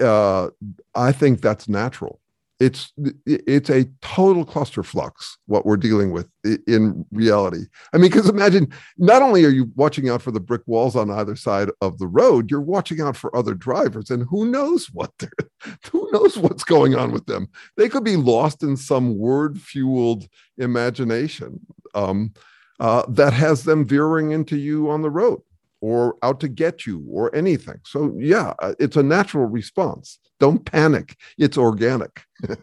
uh, 0.00 0.48
I 0.94 1.12
think 1.12 1.40
that's 1.40 1.68
natural 1.68 2.20
it's 2.58 2.92
it's 3.26 3.68
a 3.68 3.84
total 4.00 4.44
cluster 4.44 4.82
flux 4.82 5.36
what 5.46 5.66
we're 5.66 5.76
dealing 5.76 6.10
with 6.10 6.26
in 6.66 7.04
reality. 7.12 7.64
I 7.92 7.98
mean 7.98 8.10
because 8.10 8.28
imagine 8.28 8.72
not 8.96 9.20
only 9.20 9.44
are 9.44 9.50
you 9.50 9.70
watching 9.74 10.08
out 10.08 10.22
for 10.22 10.30
the 10.30 10.40
brick 10.40 10.62
walls 10.66 10.96
on 10.96 11.10
either 11.10 11.36
side 11.36 11.68
of 11.82 11.98
the 11.98 12.06
road 12.06 12.50
you're 12.50 12.60
watching 12.60 13.00
out 13.00 13.16
for 13.16 13.34
other 13.36 13.54
drivers 13.54 14.10
and 14.10 14.24
who 14.30 14.46
knows 14.46 14.86
what 14.92 15.12
they're 15.18 15.30
who 15.92 16.08
knows 16.12 16.38
what's 16.38 16.64
going 16.64 16.94
on 16.94 17.12
with 17.12 17.26
them. 17.26 17.48
They 17.76 17.88
could 17.88 18.04
be 18.04 18.16
lost 18.16 18.62
in 18.62 18.76
some 18.76 19.18
word 19.18 19.60
fueled 19.60 20.26
imagination 20.56 21.60
um, 21.94 22.32
uh, 22.80 23.04
that 23.08 23.32
has 23.32 23.64
them 23.64 23.86
veering 23.86 24.32
into 24.32 24.56
you 24.56 24.90
on 24.90 25.02
the 25.02 25.10
road 25.10 25.40
or 25.80 26.16
out 26.22 26.40
to 26.40 26.48
get 26.48 26.86
you 26.86 27.04
or 27.10 27.34
anything 27.34 27.78
so 27.84 28.14
yeah 28.18 28.54
uh, 28.60 28.74
it's 28.78 28.96
a 28.96 29.02
natural 29.02 29.46
response 29.46 30.18
don't 30.38 30.64
panic. 30.64 31.16
It's 31.38 31.58
organic. 31.58 32.22
oh, 32.48 32.56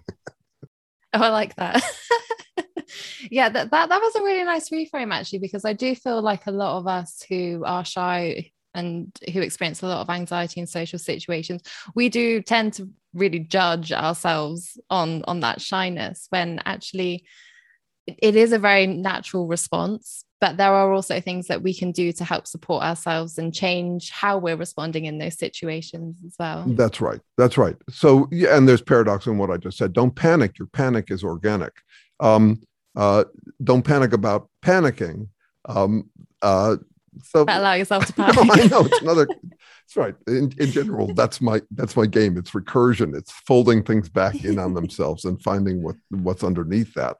I 1.13 1.29
like 1.29 1.55
that. 1.55 1.83
yeah, 3.31 3.49
that, 3.49 3.71
that 3.71 3.89
that 3.89 4.01
was 4.01 4.15
a 4.15 4.23
really 4.23 4.43
nice 4.43 4.69
reframe 4.69 5.13
actually, 5.13 5.39
because 5.39 5.65
I 5.65 5.73
do 5.73 5.95
feel 5.95 6.21
like 6.21 6.47
a 6.47 6.51
lot 6.51 6.77
of 6.77 6.87
us 6.87 7.23
who 7.27 7.63
are 7.65 7.85
shy 7.85 8.51
and 8.75 9.11
who 9.31 9.41
experience 9.41 9.81
a 9.81 9.87
lot 9.87 10.01
of 10.01 10.09
anxiety 10.09 10.59
in 10.59 10.67
social 10.67 10.99
situations, 10.99 11.61
we 11.95 12.09
do 12.09 12.41
tend 12.41 12.73
to 12.73 12.89
really 13.13 13.39
judge 13.39 13.91
ourselves 13.91 14.79
on 14.89 15.23
on 15.25 15.39
that 15.41 15.61
shyness 15.61 16.27
when 16.29 16.59
actually 16.65 17.25
it 18.05 18.35
is 18.35 18.51
a 18.51 18.59
very 18.59 18.85
natural 18.85 19.47
response 19.47 20.25
but 20.43 20.57
there 20.57 20.73
are 20.73 20.91
also 20.91 21.21
things 21.21 21.47
that 21.47 21.61
we 21.61 21.73
can 21.73 21.93
do 21.93 22.11
to 22.11 22.25
help 22.25 22.45
support 22.47 22.83
ourselves 22.83 23.37
and 23.37 23.53
change 23.53 24.09
how 24.09 24.37
we're 24.37 24.57
responding 24.57 25.05
in 25.05 25.17
those 25.17 25.37
situations 25.37 26.17
as 26.27 26.35
well 26.37 26.65
that's 26.67 26.99
right 26.99 27.21
that's 27.37 27.57
right 27.57 27.77
so 27.89 28.27
yeah 28.29 28.57
and 28.57 28.67
there's 28.67 28.81
paradox 28.81 29.25
in 29.25 29.37
what 29.37 29.49
i 29.49 29.55
just 29.55 29.77
said 29.77 29.93
don't 29.93 30.13
panic 30.15 30.59
your 30.59 30.67
panic 30.67 31.09
is 31.11 31.23
organic 31.23 31.71
um, 32.19 32.61
uh, 32.97 33.23
don't 33.63 33.83
panic 33.83 34.11
about 34.11 34.49
panicking 34.61 35.29
um, 35.69 36.09
uh, 36.41 36.75
so 37.23 37.43
allow 37.43 37.73
yourself 37.73 38.05
to 38.07 38.13
panic. 38.13 38.35
no, 38.45 38.53
I 38.53 38.67
know 38.67 38.85
it's 38.85 39.01
another. 39.01 39.27
That's 39.95 39.95
right. 39.95 40.15
In, 40.27 40.51
in 40.57 40.71
general, 40.71 41.13
that's 41.13 41.41
my 41.41 41.61
that's 41.71 41.97
my 41.97 42.05
game. 42.05 42.37
It's 42.37 42.51
recursion. 42.51 43.15
It's 43.15 43.31
folding 43.45 43.83
things 43.83 44.07
back 44.07 44.43
in 44.45 44.57
on 44.57 44.73
themselves 44.73 45.25
and 45.25 45.39
finding 45.41 45.83
what 45.83 45.97
what's 46.09 46.43
underneath 46.43 46.93
that. 46.93 47.17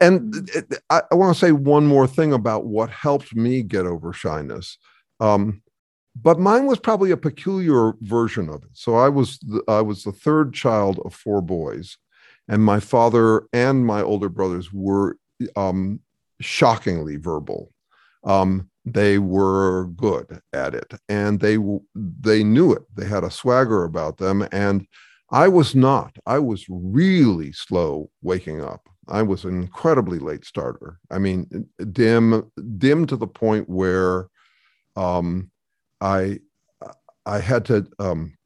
And. 0.00 0.50
I, 0.90 1.02
I 1.10 1.14
want 1.14 1.34
to 1.34 1.40
say 1.40 1.52
one 1.52 1.86
more 1.86 2.06
thing 2.06 2.32
about 2.32 2.66
what 2.66 2.90
helped 2.90 3.34
me 3.34 3.62
get 3.62 3.86
over 3.86 4.12
shyness. 4.12 4.78
Um, 5.20 5.62
but 6.20 6.38
mine 6.38 6.66
was 6.66 6.78
probably 6.78 7.12
a 7.12 7.16
peculiar 7.16 7.94
version 8.00 8.48
of 8.48 8.62
it. 8.64 8.70
So 8.72 8.96
I 8.96 9.08
was 9.08 9.38
the, 9.38 9.62
I 9.68 9.80
was 9.80 10.04
the 10.04 10.12
third 10.12 10.52
child 10.52 11.00
of 11.04 11.14
four 11.14 11.40
boys, 11.40 11.96
and 12.48 12.62
my 12.64 12.80
father 12.80 13.44
and 13.52 13.86
my 13.86 14.02
older 14.02 14.28
brothers 14.28 14.72
were 14.72 15.16
um, 15.56 16.00
shockingly 16.40 17.16
verbal. 17.16 17.72
Um, 18.24 18.68
they 18.84 19.18
were 19.18 19.86
good 19.96 20.40
at 20.52 20.74
it, 20.74 20.92
and 21.08 21.40
they 21.40 21.58
they 21.94 22.42
knew 22.42 22.72
it. 22.72 22.82
They 22.96 23.06
had 23.06 23.24
a 23.24 23.30
swagger 23.30 23.84
about 23.84 24.18
them, 24.18 24.46
and 24.52 24.86
I 25.30 25.48
was 25.48 25.74
not. 25.74 26.16
I 26.26 26.40
was 26.40 26.66
really 26.68 27.52
slow 27.52 28.10
waking 28.20 28.60
up. 28.62 28.89
I 29.10 29.22
was 29.22 29.44
an 29.44 29.62
incredibly 29.62 30.18
late 30.18 30.44
starter. 30.44 30.98
I 31.10 31.18
mean, 31.18 31.68
dim, 31.92 32.50
dim 32.78 33.06
to 33.06 33.16
the 33.16 33.26
point 33.26 33.68
where 33.68 34.28
um, 34.96 35.50
I 36.00 36.40
I 37.26 37.38
had 37.38 37.64
to 37.66 37.86
um, 37.98 38.36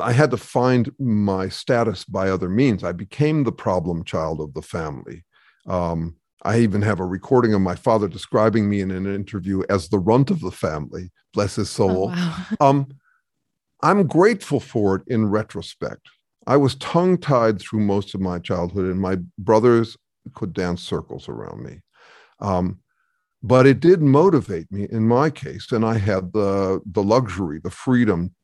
I 0.00 0.12
had 0.12 0.30
to 0.32 0.36
find 0.36 0.90
my 0.98 1.48
status 1.48 2.04
by 2.04 2.28
other 2.28 2.48
means. 2.48 2.82
I 2.84 2.92
became 2.92 3.44
the 3.44 3.52
problem 3.52 4.04
child 4.04 4.40
of 4.40 4.54
the 4.54 4.62
family. 4.62 5.24
Um, 5.66 6.16
I 6.42 6.58
even 6.58 6.82
have 6.82 7.00
a 7.00 7.06
recording 7.06 7.54
of 7.54 7.60
my 7.60 7.74
father 7.74 8.08
describing 8.08 8.68
me 8.68 8.80
in 8.80 8.90
an 8.90 9.06
interview 9.06 9.62
as 9.68 9.88
the 9.88 9.98
runt 9.98 10.30
of 10.30 10.40
the 10.40 10.50
family. 10.50 11.10
Bless 11.32 11.56
his 11.56 11.68
oh, 11.80 11.88
soul. 11.88 12.12
Oh, 12.14 12.46
wow. 12.60 12.68
um, 12.68 12.88
I'm 13.82 14.06
grateful 14.06 14.60
for 14.60 14.96
it 14.96 15.02
in 15.06 15.26
retrospect 15.26 16.08
I 16.46 16.56
was 16.56 16.74
tongue 16.76 17.18
tied 17.18 17.60
through 17.60 17.80
most 17.80 18.14
of 18.14 18.20
my 18.20 18.38
childhood, 18.38 18.86
and 18.86 19.00
my 19.00 19.16
brothers 19.38 19.96
could 20.34 20.52
dance 20.52 20.82
circles 20.82 21.28
around 21.28 21.62
me. 21.62 21.80
Um, 22.40 22.80
but 23.42 23.66
it 23.66 23.80
did 23.80 24.02
motivate 24.02 24.70
me 24.72 24.88
in 24.90 25.06
my 25.06 25.30
case, 25.30 25.72
and 25.72 25.84
I 25.84 25.98
had 25.98 26.32
the 26.32 26.80
the 26.92 27.02
luxury, 27.02 27.60
the 27.62 27.70
freedom, 27.70 28.34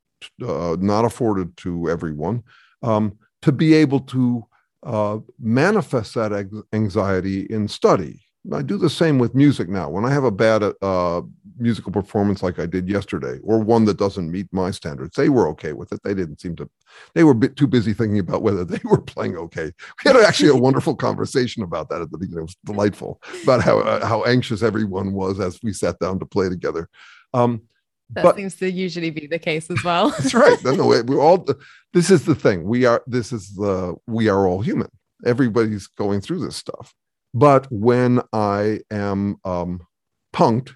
uh, 0.47 0.77
not 0.79 1.05
afforded 1.05 1.57
to 1.59 1.91
everyone, 1.91 2.43
um, 2.83 3.19
to 3.43 3.53
be 3.53 3.75
able 3.75 4.01
to 4.01 4.45
uh, 4.85 5.19
manifest 5.39 6.15
that 6.15 6.33
anxiety 6.73 7.43
in 7.43 7.69
study 7.69 8.21
I 8.51 8.63
do 8.63 8.77
the 8.77 8.91
same 8.91 9.19
with 9.19 9.35
music 9.35 9.69
now. 9.69 9.89
When 9.89 10.05
I 10.05 10.11
have 10.11 10.25
a 10.25 10.31
bad 10.31 10.65
uh, 10.83 11.23
musical 11.59 11.93
performance 11.93 12.43
like 12.43 12.59
I 12.59 12.67
did 12.67 12.89
yesterday, 12.89 13.39
or 13.45 13.61
one 13.61 13.85
that 13.85 13.99
doesn't 13.99 14.31
meet 14.31 14.53
my 14.53 14.73
standards, 14.73 15.15
they 15.15 15.29
were 15.29 15.47
okay 15.51 15.75
with 15.75 15.93
it. 15.93 16.01
They 16.03 16.15
didn't 16.15 16.41
seem 16.41 16.57
to, 16.57 16.69
they 17.15 17.23
were 17.23 17.33
a 17.33 17.37
bit 17.37 17.55
too 17.55 17.69
busy 17.69 17.93
thinking 17.93 18.19
about 18.19 18.43
whether 18.43 18.65
they 18.65 18.81
were 18.85 19.01
playing 19.01 19.37
okay. 19.37 19.73
We 20.05 20.11
had 20.11 20.17
actually 20.17 20.51
a 20.51 20.57
wonderful 20.57 20.97
conversation 20.97 21.63
about 21.63 21.89
that 21.91 22.03
at 22.03 22.11
the 22.11 22.19
beginning. 22.19 22.41
It 22.41 22.47
was 22.47 22.57
delightful 22.65 23.23
about 23.45 23.63
how, 23.63 23.79
uh, 23.79 24.05
how 24.05 24.25
anxious 24.25 24.63
everyone 24.63 25.13
was 25.13 25.39
as 25.39 25.61
we 25.63 25.73
sat 25.73 26.01
down 26.01 26.19
to 26.19 26.27
play 26.27 26.49
together. 26.49 26.89
Um, 27.33 27.63
that 28.11 28.25
but, 28.25 28.37
seems 28.37 28.57
to 28.57 28.71
usually 28.71 29.11
be 29.11 29.29
the 29.29 29.39
case 29.39 29.71
as 29.71 29.83
well. 29.85 30.11
that's 30.19 30.35
right. 30.35 30.63
No, 30.65 30.75
no, 30.75 30.87
we're 30.87 31.21
all, 31.21 31.47
this 31.93 32.11
is 32.11 32.25
the 32.25 32.35
thing. 32.35 32.65
We 32.65 32.87
are, 32.87 33.05
this 33.07 33.33
is 33.33 33.55
the, 33.55 33.95
we 34.09 34.29
are 34.29 34.49
all 34.49 34.63
human. 34.63 34.89
Everybody's 35.25 35.87
going 35.87 36.21
through 36.21 36.45
this 36.45 36.57
stuff 36.57 36.93
but 37.35 37.67
when 37.71 38.21
I 38.33 38.81
am 38.91 39.37
um, 39.45 39.87
punked 40.35 40.73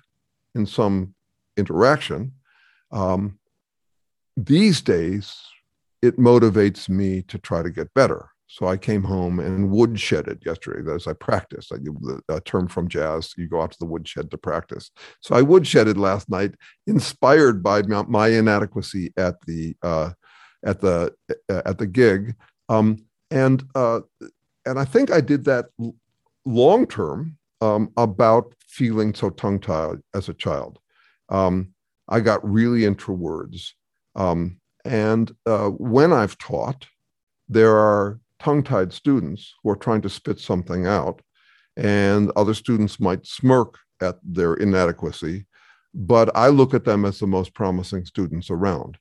in 0.55 0.67
some 0.67 1.15
interaction, 1.57 2.33
um, 2.93 3.39
these 4.37 4.81
days 4.81 5.37
it 6.03 6.19
motivates 6.19 6.89
me 6.89 7.23
to 7.23 7.39
try 7.39 7.63
to 7.63 7.71
get 7.71 7.93
better. 7.95 8.31
So 8.49 8.67
I 8.67 8.77
came 8.77 9.03
home 9.03 9.41
and 9.41 9.71
woodshedded 9.71 10.45
yesterday 10.47 10.89
as 10.95 11.07
I 11.07 11.15
practiced. 11.15 11.73
I 11.73 11.79
a 12.29 12.41
term 12.41 12.69
from 12.69 12.89
jazz. 12.89 13.35
You 13.37 13.49
go 13.49 13.61
out 13.61 13.73
to 13.73 13.79
the 13.79 13.87
woodshed 13.87 14.31
to 14.31 14.39
practice. 14.39 14.91
So 15.21 15.35
I 15.35 15.43
woodshedded 15.43 15.97
last 15.97 16.31
night, 16.31 16.55
inspired 16.87 17.63
by 17.63 17.83
my 17.83 18.29
inadequacy 18.29 19.13
at 19.17 19.35
the 19.47 19.77
uh, 19.83 20.11
at 20.65 20.81
the 20.81 21.13
uh, 21.51 21.63
at 21.67 21.79
the 21.79 21.87
gig, 21.87 22.37
um, 22.69 23.05
and 23.33 23.65
uh, 23.75 24.01
and 24.65 24.79
I 24.79 24.85
think 24.85 25.11
I 25.11 25.21
did 25.21 25.45
that 25.47 25.67
long 26.47 26.87
term 26.87 27.37
um, 27.61 27.91
about 27.97 28.55
feeling 28.67 29.15
so 29.15 29.31
tongue 29.31 29.61
tied 29.61 29.99
as 30.15 30.29
a 30.29 30.35
child. 30.35 30.79
Um, 31.29 31.75
I 32.09 32.21
got 32.21 32.49
really 32.49 32.85
into 32.85 33.13
words. 33.13 33.75
Um, 34.15 34.61
and 34.85 35.35
uh, 35.45 35.69
when 35.69 36.13
I've 36.13 36.39
taught, 36.39 36.87
there 37.49 37.77
are 37.77 38.21
tongue 38.39 38.63
tied 38.63 38.93
students 38.93 39.55
who 39.63 39.71
are 39.71 39.77
trying 39.77 40.03
to 40.03 40.09
spit 40.09 40.39
something 40.39 40.87
out, 40.87 41.21
and 41.77 42.31
other 42.37 42.55
students 42.55 43.01
might 43.01 43.27
smirk 43.27 43.79
at 44.01 44.17
their 44.23 44.55
inadequacy. 44.55 45.47
But 45.95 46.35
I 46.37 46.49
look 46.49 46.75
at 46.75 46.85
them 46.85 47.05
as 47.05 47.19
the 47.19 47.27
most 47.27 47.55
promising 47.55 48.05
students 48.05 48.51
around 48.51 48.99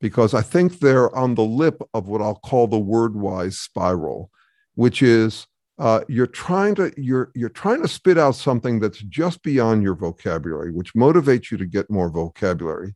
because 0.00 0.34
I 0.34 0.42
think 0.42 0.78
they're 0.78 1.14
on 1.14 1.34
the 1.34 1.44
lip 1.44 1.82
of 1.92 2.08
what 2.08 2.22
I'll 2.22 2.36
call 2.36 2.66
the 2.66 2.78
word 2.78 3.14
wise 3.14 3.58
spiral, 3.58 4.30
which 4.74 5.02
is 5.02 5.46
uh, 5.78 6.00
you're 6.08 6.26
trying 6.26 6.74
to 6.74 6.92
you're 6.96 7.30
you're 7.34 7.48
trying 7.48 7.80
to 7.82 7.88
spit 7.88 8.18
out 8.18 8.34
something 8.34 8.80
that's 8.80 8.98
just 8.98 9.42
beyond 9.42 9.82
your 9.82 9.94
vocabulary 9.94 10.72
which 10.72 10.94
motivates 10.94 11.50
you 11.50 11.56
to 11.56 11.66
get 11.66 11.90
more 11.90 12.10
vocabulary. 12.10 12.94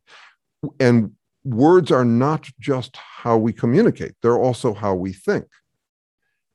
And 0.79 1.11
words 1.45 1.91
are 1.91 2.05
not 2.05 2.49
just 2.59 2.97
how 2.97 3.37
we 3.37 3.53
communicate 3.53 4.15
they're 4.21 4.37
also 4.37 4.73
how 4.73 4.95
we 4.95 5.13
think. 5.13 5.45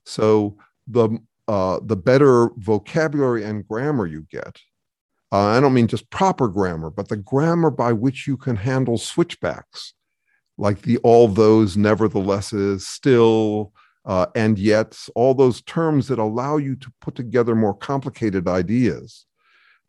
So 0.04 0.56
the 0.86 1.18
uh, 1.46 1.80
the 1.82 1.96
better 1.96 2.50
vocabulary 2.56 3.42
and 3.42 3.66
grammar 3.66 4.06
you 4.06 4.26
get 4.30 4.58
uh, 5.32 5.46
i 5.46 5.60
don't 5.60 5.72
mean 5.72 5.86
just 5.86 6.10
proper 6.10 6.46
grammar 6.46 6.90
but 6.90 7.08
the 7.08 7.16
grammar 7.16 7.70
by 7.70 7.90
which 7.90 8.26
you 8.26 8.36
can 8.36 8.56
handle 8.56 8.98
switchbacks 8.98 9.94
like 10.58 10.82
the 10.82 10.98
all 10.98 11.26
those 11.26 11.76
neverthelesses 11.76 12.86
still 12.86 13.72
uh, 14.04 14.26
and 14.34 14.58
yet 14.58 14.98
all 15.14 15.34
those 15.34 15.60
terms 15.62 16.08
that 16.08 16.18
allow 16.18 16.56
you 16.56 16.76
to 16.76 16.92
put 17.00 17.14
together 17.14 17.54
more 17.54 17.74
complicated 17.74 18.48
ideas 18.48 19.26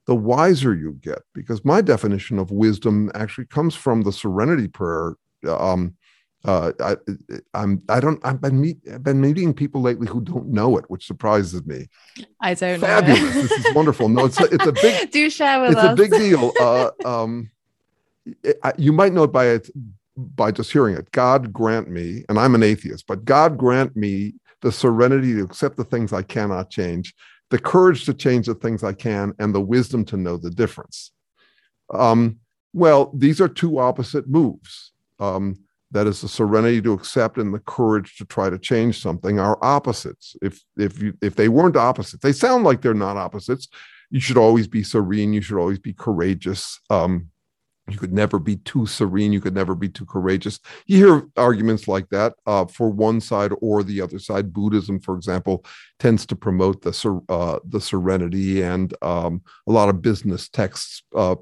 the 0.09 0.15
wiser 0.15 0.73
you 0.73 0.93
get. 1.01 1.19
Because 1.35 1.63
my 1.63 1.81
definition 1.81 2.39
of 2.39 2.49
wisdom 2.51 3.11
actually 3.13 3.45
comes 3.45 3.75
from 3.75 4.01
the 4.01 4.11
Serenity 4.11 4.67
Prayer. 4.67 5.13
Um, 5.47 5.95
uh, 6.45 6.71
I, 6.79 6.95
I'm 7.53 7.81
I 7.89 7.99
don't 7.99 8.19
I've 8.25 8.41
been 8.41 8.59
meet 8.59 8.77
I've 8.91 9.03
been 9.03 9.19
meeting 9.21 9.53
people 9.53 9.81
lately 9.81 10.07
who 10.07 10.21
don't 10.21 10.47
know 10.47 10.77
it, 10.77 10.89
which 10.89 11.05
surprises 11.05 11.65
me. 11.65 11.87
I 12.41 12.53
don't 12.55 12.79
Fabulous! 12.79 13.21
Know 13.35 13.41
this 13.41 13.51
is 13.51 13.75
wonderful. 13.75 14.09
No, 14.09 14.25
it's 14.25 14.39
a, 14.39 14.45
it's 14.45 14.65
a 14.65 14.71
big 14.71 15.11
do 15.11 15.29
share 15.29 15.61
with 15.61 15.71
it's 15.71 15.79
us. 15.79 15.93
a 15.93 15.95
big 15.95 16.11
deal. 16.11 16.53
Uh, 16.59 16.91
um, 17.05 17.51
it, 18.41 18.57
you 18.77 18.93
might 18.93 19.13
know 19.13 19.23
it 19.23 19.33
by 19.33 19.47
it 19.47 19.69
by 20.35 20.51
just 20.51 20.71
hearing 20.71 20.95
it. 20.95 21.11
God 21.11 21.53
grant 21.53 21.89
me, 21.89 22.23
and 22.29 22.39
I'm 22.39 22.55
an 22.55 22.63
atheist, 22.63 23.07
but 23.07 23.25
God 23.25 23.57
grant 23.57 23.95
me 23.95 24.35
the 24.61 24.71
serenity 24.71 25.33
to 25.33 25.43
accept 25.43 25.77
the 25.77 25.83
things 25.83 26.13
I 26.13 26.21
cannot 26.21 26.69
change, 26.69 27.13
the 27.49 27.59
courage 27.59 28.05
to 28.05 28.13
change 28.13 28.47
the 28.47 28.55
things 28.55 28.83
I 28.83 28.93
can, 28.93 29.33
and 29.39 29.53
the 29.53 29.61
wisdom 29.61 30.05
to 30.05 30.17
know 30.17 30.37
the 30.37 30.49
difference. 30.49 31.11
Um, 31.93 32.39
well, 32.73 33.11
these 33.15 33.41
are 33.41 33.47
two 33.47 33.79
opposite 33.79 34.27
moves. 34.27 34.91
Um, 35.19 35.57
that 35.91 36.07
is 36.07 36.21
the 36.21 36.27
serenity 36.27 36.81
to 36.81 36.93
accept 36.93 37.37
and 37.37 37.53
the 37.53 37.59
courage 37.59 38.17
to 38.17 38.25
try 38.25 38.49
to 38.49 38.59
change 38.59 39.01
something 39.01 39.39
are 39.39 39.57
opposites. 39.63 40.35
If 40.41 40.63
if 40.77 41.01
you 41.01 41.13
if 41.21 41.35
they 41.35 41.49
weren't 41.49 41.75
opposites, 41.75 42.21
they 42.21 42.31
sound 42.31 42.63
like 42.63 42.81
they're 42.81 42.93
not 42.93 43.17
opposites. 43.17 43.67
You 44.11 44.19
should 44.19 44.37
always 44.37 44.67
be 44.67 44.83
serene. 44.83 45.33
You 45.33 45.41
should 45.41 45.59
always 45.59 45.79
be 45.79 45.93
courageous. 45.93 46.79
Um, 46.89 47.29
you 47.91 47.97
could 47.97 48.13
never 48.13 48.39
be 48.39 48.57
too 48.57 48.85
serene. 48.85 49.33
You 49.33 49.41
could 49.41 49.55
never 49.55 49.75
be 49.75 49.89
too 49.89 50.05
courageous. 50.05 50.59
You 50.87 50.97
hear 50.97 51.27
arguments 51.37 51.87
like 51.87 52.09
that 52.09 52.33
uh, 52.45 52.65
for 52.65 52.89
one 52.89 53.21
side 53.21 53.51
or 53.61 53.83
the 53.83 54.01
other 54.01 54.19
side. 54.19 54.53
Buddhism 54.53 54.99
for 54.99 55.15
example 55.15 55.65
tends 55.99 56.25
to 56.27 56.35
promote 56.35 56.81
the 56.81 57.21
uh, 57.29 57.59
the 57.65 57.81
serenity 57.81 58.61
and 58.61 58.93
um, 59.01 59.41
a 59.67 59.71
lot 59.71 59.89
of 59.89 60.01
business 60.01 60.49
texts 60.49 61.03
uh, 61.15 61.35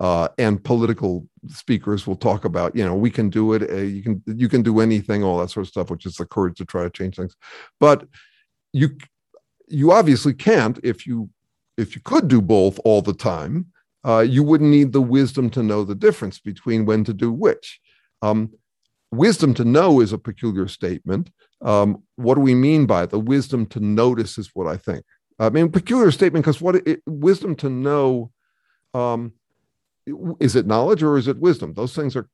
uh, 0.00 0.28
and 0.38 0.62
political 0.64 1.26
speakers 1.48 2.06
will 2.06 2.16
talk 2.16 2.44
about 2.44 2.74
you 2.74 2.84
know 2.84 2.94
we 2.94 3.10
can 3.10 3.30
do 3.30 3.52
it 3.52 3.70
uh, 3.70 3.76
you 3.76 4.02
can 4.02 4.22
you 4.26 4.48
can 4.48 4.62
do 4.62 4.80
anything 4.80 5.22
all 5.22 5.38
that 5.38 5.50
sort 5.50 5.64
of 5.64 5.70
stuff 5.70 5.90
which 5.90 6.06
is 6.06 6.16
the 6.16 6.24
courage 6.24 6.56
to 6.58 6.64
try 6.64 6.82
to 6.82 6.90
change 6.90 7.16
things. 7.16 7.36
But 7.78 8.06
you 8.72 8.96
you 9.68 9.92
obviously 9.92 10.34
can't 10.34 10.78
if 10.82 11.06
you 11.06 11.30
if 11.76 11.94
you 11.94 12.02
could 12.02 12.28
do 12.28 12.40
both 12.40 12.78
all 12.84 13.02
the 13.02 13.14
time 13.14 13.71
uh, 14.04 14.20
you 14.20 14.42
wouldn't 14.42 14.70
need 14.70 14.92
the 14.92 15.02
wisdom 15.02 15.50
to 15.50 15.62
know 15.62 15.84
the 15.84 15.94
difference 15.94 16.38
between 16.38 16.86
when 16.86 17.04
to 17.04 17.12
do 17.12 17.32
which. 17.32 17.80
Um, 18.20 18.52
wisdom 19.10 19.54
to 19.54 19.64
know 19.64 20.00
is 20.00 20.12
a 20.12 20.18
peculiar 20.18 20.68
statement. 20.68 21.30
Um, 21.60 22.02
what 22.16 22.34
do 22.34 22.40
we 22.40 22.54
mean 22.54 22.86
by 22.86 23.04
it? 23.04 23.10
The 23.10 23.20
wisdom 23.20 23.66
to 23.66 23.80
notice 23.80 24.38
is 24.38 24.50
what 24.54 24.66
I 24.66 24.76
think. 24.76 25.04
I 25.38 25.50
mean, 25.50 25.70
peculiar 25.70 26.10
statement 26.10 26.44
because 26.44 26.60
what 26.60 26.76
it, 26.76 27.02
wisdom 27.06 27.56
to 27.56 27.68
know 27.68 28.30
um, 28.94 29.32
is 30.40 30.56
it 30.56 30.66
knowledge 30.66 31.02
or 31.02 31.16
is 31.16 31.28
it 31.28 31.38
wisdom? 31.38 31.74
Those 31.74 31.94
things 31.94 32.16
are 32.16 32.28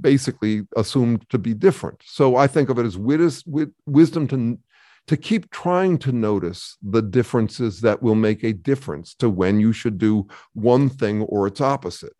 basically 0.00 0.62
assumed 0.76 1.28
to 1.30 1.38
be 1.38 1.54
different. 1.54 2.00
So 2.04 2.36
I 2.36 2.46
think 2.46 2.68
of 2.68 2.78
it 2.78 2.86
as 2.86 2.96
wis- 2.96 3.44
wisdom 3.86 4.28
to 4.28 4.58
to 5.06 5.16
keep 5.16 5.50
trying 5.50 5.98
to 5.98 6.12
notice 6.12 6.76
the 6.82 7.02
differences 7.02 7.80
that 7.80 8.02
will 8.02 8.14
make 8.14 8.44
a 8.44 8.52
difference 8.52 9.14
to 9.14 9.28
when 9.28 9.58
you 9.58 9.72
should 9.72 9.98
do 9.98 10.28
one 10.52 10.88
thing 10.88 11.22
or 11.22 11.46
its 11.46 11.60
opposite. 11.60 12.14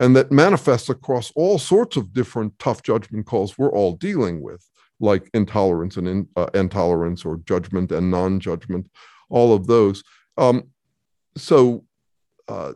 And 0.00 0.14
that 0.16 0.32
manifests 0.32 0.88
across 0.88 1.32
all 1.34 1.58
sorts 1.58 1.96
of 1.96 2.12
different 2.12 2.58
tough 2.58 2.82
judgment 2.82 3.26
calls 3.26 3.56
we're 3.56 3.72
all 3.72 3.94
dealing 3.94 4.42
with, 4.42 4.64
like 5.00 5.30
intolerance 5.34 5.96
and 5.96 6.08
in, 6.08 6.28
uh, 6.36 6.46
intolerance 6.54 7.24
or 7.24 7.38
judgment 7.38 7.92
and 7.92 8.10
non 8.10 8.40
judgment, 8.40 8.88
all 9.28 9.54
of 9.54 9.66
those. 9.66 10.02
Um, 10.36 10.68
so, 11.36 11.84
uh, 12.48 12.74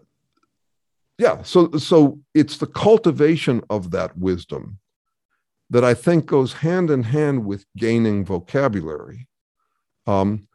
yeah, 1.18 1.42
so 1.42 1.72
so 1.72 2.20
it's 2.34 2.58
the 2.58 2.66
cultivation 2.66 3.62
of 3.68 3.90
that 3.90 4.16
wisdom 4.16 4.78
that 5.70 5.84
I 5.84 5.94
think 5.94 6.26
goes 6.26 6.52
hand 6.54 6.90
in 6.90 7.02
hand 7.02 7.44
with 7.44 7.64
gaining 7.76 8.24
vocabulary. 8.24 9.26
Um, 10.06 10.48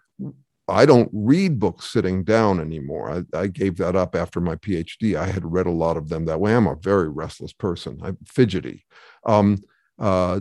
I 0.68 0.86
don't 0.86 1.10
read 1.12 1.60
books 1.60 1.92
sitting 1.92 2.24
down 2.24 2.60
anymore. 2.60 3.26
I, 3.34 3.38
I, 3.38 3.48
gave 3.48 3.78
that 3.78 3.96
up 3.96 4.16
after 4.16 4.40
my 4.40 4.56
PhD. 4.56 5.16
I 5.16 5.26
had 5.26 5.52
read 5.52 5.68
a 5.68 5.72
lot 5.72 5.98
of 5.98 6.08
them 6.08 6.26
that 6.26 6.40
way. 6.40 6.56
I'm 6.56 6.68
a 6.68 6.76
very 6.76 7.10
restless 7.10 7.52
person. 7.52 8.00
I'm 8.02 8.18
fidgety, 8.26 8.86
um, 9.26 9.62
uh, 10.00 10.40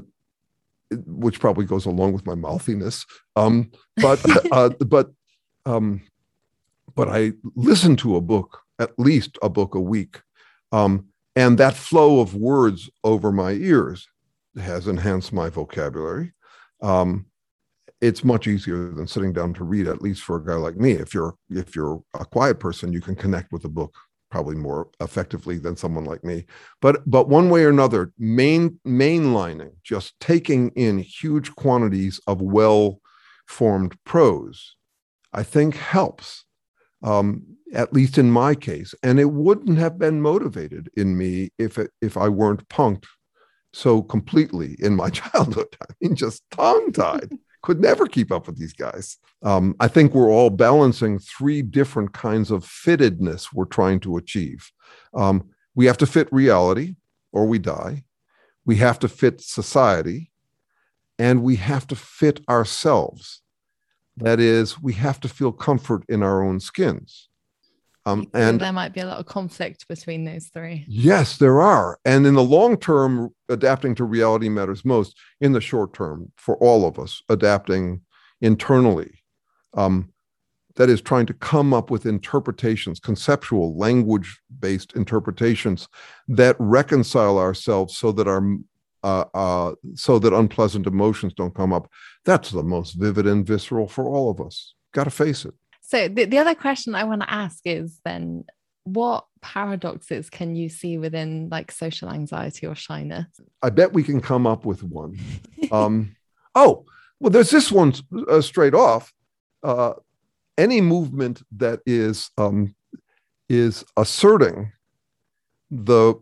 which 0.91 1.41
probably 1.41 1.65
goes 1.65 1.87
along 1.87 2.13
with 2.13 2.25
my 2.25 2.37
mouthiness. 2.37 3.05
Um, 3.35 3.73
but 3.97 4.25
uh, 4.53 4.71
but 4.87 5.11
um, 5.67 6.03
but 6.95 7.09
I 7.09 7.33
listen 7.57 7.97
to 7.97 8.17
a 8.17 8.21
book, 8.21 8.61
at 8.79 8.97
least 8.99 9.39
a 9.43 9.49
book 9.49 9.75
a 9.75 9.81
week, 9.81 10.21
um, 10.71 11.09
and 11.35 11.59
that 11.59 11.75
flow 11.75 12.21
of 12.21 12.35
words 12.37 12.89
over 13.03 13.33
my 13.33 13.53
ears 13.53 14.07
has 14.61 14.89
enhanced 14.89 15.33
my 15.33 15.49
vocabulary. 15.49 16.33
Um, 16.81 17.27
it's 18.01 18.25
much 18.25 18.47
easier 18.47 18.93
than 18.93 19.07
sitting 19.07 19.33
down 19.33 19.55
to 19.55 19.65
read 19.65 19.87
at 19.87 20.03
least 20.03 20.23
for 20.23 20.37
a 20.37 20.45
guy 20.45 20.55
like 20.55 20.77
me. 20.77 20.93
If 20.93 21.15
you're 21.15 21.35
if 21.51 21.77
you're 21.77 22.03
a 22.15 22.25
quiet 22.25 22.59
person 22.59 22.93
you 22.93 23.01
can 23.01 23.15
connect 23.15 23.53
with 23.53 23.65
a 23.65 23.69
book 23.69 23.95
probably 24.31 24.57
more 24.57 24.89
effectively 25.01 25.59
than 25.59 25.77
someone 25.77 26.05
like 26.05 26.25
me. 26.25 26.45
But 26.81 27.09
but 27.09 27.29
one 27.29 27.49
way 27.49 27.65
or 27.65 27.69
another 27.69 28.13
main 28.19 28.81
mainlining 28.87 29.73
just 29.85 30.19
taking 30.21 30.71
in 30.71 30.99
huge 30.99 31.55
quantities 31.55 32.21
of 32.27 32.41
well 32.41 33.01
formed 33.47 33.95
prose 34.05 34.77
i 35.33 35.43
think 35.43 35.77
helps 35.77 36.45
um, 37.03 37.43
at 37.75 37.93
least 37.93 38.19
in 38.19 38.31
my 38.31 38.55
case. 38.55 38.95
And 39.03 39.19
it 39.19 39.31
wouldn't 39.33 39.79
have 39.79 39.99
been 39.99 40.21
motivated 40.21 40.91
in 40.97 41.17
me 41.17 41.51
if 41.59 41.79
it, 41.79 41.91
if 42.01 42.17
i 42.17 42.29
weren't 42.29 42.69
punked 42.69 43.07
so 43.73 44.03
completely 44.03 44.77
in 44.81 44.95
my 44.95 45.11
childhood 45.21 45.69
i 45.83 45.87
mean 46.01 46.15
just 46.15 46.43
tongue 46.51 46.93
tied 46.93 47.31
could 47.63 47.81
never 47.81 48.07
keep 48.07 48.31
up 48.33 48.47
with 48.47 48.59
these 48.59 48.73
guys. 48.73 49.19
Um, 49.43 49.75
I 49.81 49.89
think 49.89 50.13
we're 50.13 50.31
all 50.31 50.51
balancing 50.51 51.19
three 51.19 51.63
different 51.63 52.13
kinds 52.13 52.51
of 52.51 52.65
fittedness 52.65 53.49
we're 53.53 53.65
trying 53.65 54.01
to 54.01 54.17
achieve. 54.17 54.71
Um, 55.15 55.49
we 55.75 55.87
have 55.87 55.97
to 55.99 56.07
fit 56.07 56.29
reality 56.33 56.97
or 57.33 57.47
we 57.47 57.59
die. 57.59 58.05
We 58.65 58.77
have 58.77 58.99
to 59.01 59.09
fit 59.09 59.41
society 59.41 60.33
and 61.19 61.43
we 61.43 61.57
have 61.57 61.87
to 61.89 61.97
fit 61.97 62.41
ourselves. 62.49 63.41
That 64.17 64.41
is, 64.41 64.81
we 64.83 64.93
have 64.95 65.21
to 65.21 65.29
feel 65.29 65.53
comfort 65.53 66.05
in 66.09 66.23
our 66.23 66.43
own 66.43 66.61
skins. 66.61 67.29
Um, 68.05 68.29
and 68.35 68.61
there 68.61 68.73
might 68.73 68.93
be 68.93 69.01
a 69.01 69.07
lot 69.07 69.19
of 69.19 69.27
conflict 69.27 69.87
between 69.87 70.25
those 70.25 70.47
three. 70.47 70.85
Yes, 70.89 71.37
there 71.37 71.61
are. 71.61 71.99
And 72.05 72.27
in 72.27 72.35
the 72.35 72.43
long 72.43 72.77
term, 72.77 73.33
adapting 73.49 73.95
to 73.97 74.05
reality 74.05 74.49
matters 74.49 74.85
most. 74.85 75.17
In 75.41 75.53
the 75.53 75.61
short 75.61 75.95
term, 75.95 76.33
for 76.37 76.57
all 76.57 76.85
of 76.87 76.99
us, 76.99 77.23
adapting 77.29 78.01
internally, 78.41 79.23
um, 79.75 80.13
that 80.77 80.89
is, 80.89 81.01
trying 81.01 81.27
to 81.27 81.35
come 81.35 81.75
up 81.75 81.91
with 81.91 82.07
interpretations, 82.07 82.99
conceptual, 82.99 83.77
language 83.77 84.41
based 84.59 84.95
interpretations 84.95 85.87
that 86.29 86.57
reconcile 86.59 87.39
ourselves 87.39 87.97
so 87.97 88.11
that 88.13 88.27
our 88.27 88.43
uh, 89.05 89.25
uh, 89.35 89.75
so 89.95 90.19
that 90.19 90.33
unpleasant 90.33 90.87
emotions 90.87 91.35
don't 91.35 91.55
come 91.55 91.73
up. 91.73 91.91
That's 92.25 92.51
the 92.51 92.63
most 92.63 92.93
vivid 92.93 93.27
and 93.27 93.47
visceral 93.47 93.89
for 93.89 94.09
all 94.09 94.31
of 94.31 94.41
us. 94.41 94.75
Got 94.93 95.05
to 95.05 95.11
face 95.11 95.45
it. 95.45 95.55
So 95.93 96.09
the, 96.09 96.25
the 96.25 96.39
other 96.39 96.55
question 96.55 96.95
I 96.95 97.05
want 97.05 97.21
to 97.21 97.31
ask 97.31 97.61
is 97.67 98.01
then 98.03 98.47
what 98.85 99.27
paradoxes 99.43 100.31
can 100.31 100.57
you 100.57 100.71
see 100.71 100.97
within 100.97 101.51
like 101.51 101.71
social 101.71 102.09
anxiety 102.09 102.67
or 102.67 102.75
shyness? 102.75 103.27
I 103.61 103.69
bet 103.69 103.93
we 103.93 104.03
can 104.03 104.23
come 104.23 104.47
up 104.47 104.65
with 104.65 104.83
one. 104.83 105.19
um, 105.71 106.17
oh, 106.55 106.87
well, 107.21 107.29
there's 107.29 107.51
this 107.51 107.71
one 107.71 107.93
uh, 108.27 108.41
straight 108.41 108.73
off. 108.73 109.13
Uh, 109.63 109.93
any 110.57 110.81
movement 110.81 111.43
that 111.59 111.81
is 111.85 112.31
um, 112.39 112.75
is 113.51 113.85
asserting 113.95 114.73
the 115.71 116.15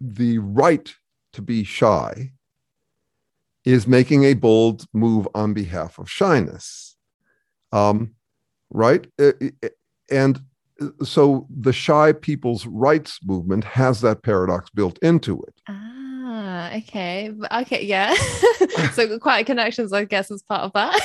the 0.00 0.38
right 0.38 0.92
to 1.34 1.40
be 1.40 1.62
shy 1.62 2.32
is 3.64 3.86
making 3.86 4.24
a 4.24 4.34
bold 4.34 4.86
move 4.92 5.28
on 5.36 5.54
behalf 5.54 6.00
of 6.00 6.10
shyness. 6.10 6.96
Um, 7.70 8.16
right? 8.74 9.06
Uh, 9.18 9.32
and 10.10 10.42
uh, 10.82 10.88
so 11.02 11.46
the 11.48 11.72
shy 11.72 12.12
people's 12.12 12.66
rights 12.66 13.20
movement 13.24 13.64
has 13.64 14.02
that 14.02 14.22
paradox 14.22 14.68
built 14.68 14.98
into 14.98 15.42
it. 15.44 15.54
Ah, 15.68 16.74
okay. 16.74 17.32
Okay, 17.52 17.84
yeah. 17.84 18.14
so 18.92 19.18
quiet 19.20 19.46
connections, 19.46 19.94
I 19.94 20.04
guess, 20.04 20.30
is 20.30 20.42
part 20.42 20.62
of 20.62 20.72
that. 20.74 21.00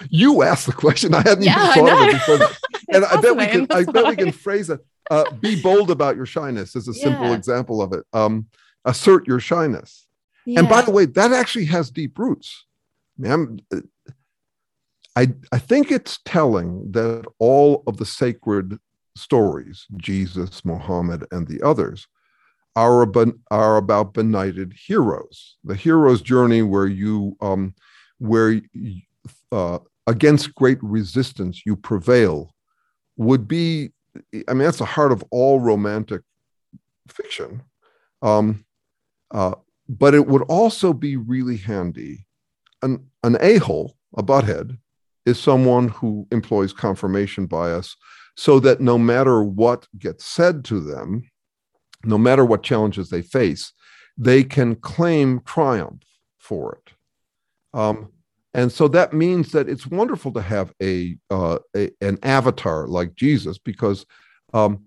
you 0.10 0.42
asked 0.42 0.66
the 0.66 0.72
question. 0.72 1.14
I 1.14 1.18
hadn't 1.18 1.44
yeah, 1.44 1.70
even 1.70 1.86
thought 1.86 2.02
of 2.02 2.08
it 2.08 2.12
before. 2.12 2.48
and 2.88 3.04
I 3.04 3.20
bet 3.20 3.36
we 3.36 3.46
can 3.46 3.66
I 3.70 3.84
bet 3.84 4.06
we 4.06 4.16
can 4.16 4.32
phrase 4.32 4.70
it. 4.70 4.80
Uh, 5.10 5.30
be 5.32 5.60
bold 5.60 5.90
about 5.90 6.16
your 6.16 6.26
shyness 6.26 6.76
is 6.76 6.86
a 6.86 6.92
simple 6.92 7.28
yeah. 7.28 7.34
example 7.34 7.80
of 7.80 7.92
it. 7.92 8.04
Um, 8.12 8.46
assert 8.84 9.26
your 9.26 9.40
shyness. 9.40 10.06
Yeah. 10.44 10.60
And 10.60 10.68
by 10.68 10.82
the 10.82 10.90
way, 10.90 11.06
that 11.06 11.32
actually 11.32 11.66
has 11.66 11.90
deep 11.90 12.18
roots. 12.18 12.66
I 13.18 13.36
mean, 13.36 13.60
I, 15.18 15.26
I 15.50 15.58
think 15.58 15.90
it's 15.90 16.20
telling 16.24 16.92
that 16.92 17.26
all 17.40 17.82
of 17.88 17.96
the 17.96 18.06
sacred 18.06 18.78
stories, 19.16 19.84
Jesus, 19.96 20.64
Muhammad, 20.64 21.26
and 21.32 21.48
the 21.48 21.60
others, 21.60 22.06
are 22.76 23.02
about, 23.02 23.34
are 23.50 23.78
about 23.78 24.14
benighted 24.14 24.74
heroes. 24.86 25.56
The 25.64 25.74
hero's 25.74 26.22
journey, 26.22 26.62
where 26.62 26.86
you, 26.86 27.36
um, 27.40 27.74
where 28.18 28.60
uh, 29.50 29.80
against 30.06 30.54
great 30.54 30.78
resistance 30.82 31.62
you 31.66 31.74
prevail, 31.74 32.54
would 33.16 33.48
be. 33.48 33.90
I 34.48 34.54
mean, 34.54 34.66
that's 34.66 34.78
the 34.78 34.84
heart 34.84 35.10
of 35.10 35.24
all 35.32 35.58
romantic 35.58 36.22
fiction. 37.08 37.62
Um, 38.22 38.64
uh, 39.32 39.56
but 39.88 40.14
it 40.14 40.28
would 40.28 40.42
also 40.42 40.92
be 40.92 41.16
really 41.16 41.56
handy. 41.56 42.24
An, 42.82 43.10
an 43.24 43.36
a 43.40 43.56
hole, 43.56 43.96
a 44.16 44.22
butthead, 44.22 44.78
is 45.28 45.38
someone 45.38 45.88
who 45.88 46.26
employs 46.32 46.72
confirmation 46.72 47.46
bias 47.46 47.96
so 48.36 48.58
that 48.60 48.80
no 48.80 48.96
matter 48.96 49.42
what 49.42 49.86
gets 49.98 50.24
said 50.24 50.64
to 50.64 50.80
them, 50.80 51.28
no 52.04 52.16
matter 52.16 52.44
what 52.44 52.62
challenges 52.62 53.10
they 53.10 53.22
face, 53.22 53.72
they 54.16 54.42
can 54.42 54.74
claim 54.76 55.40
triumph 55.44 56.02
for 56.38 56.78
it. 56.80 56.92
Um, 57.78 58.12
and 58.54 58.72
so 58.72 58.88
that 58.88 59.12
means 59.12 59.52
that 59.52 59.68
it's 59.68 59.86
wonderful 59.86 60.32
to 60.32 60.40
have 60.40 60.72
a, 60.82 61.16
uh, 61.30 61.58
a 61.76 61.90
an 62.00 62.18
avatar 62.22 62.86
like 62.86 63.14
Jesus 63.14 63.58
because 63.58 64.06
um, 64.54 64.84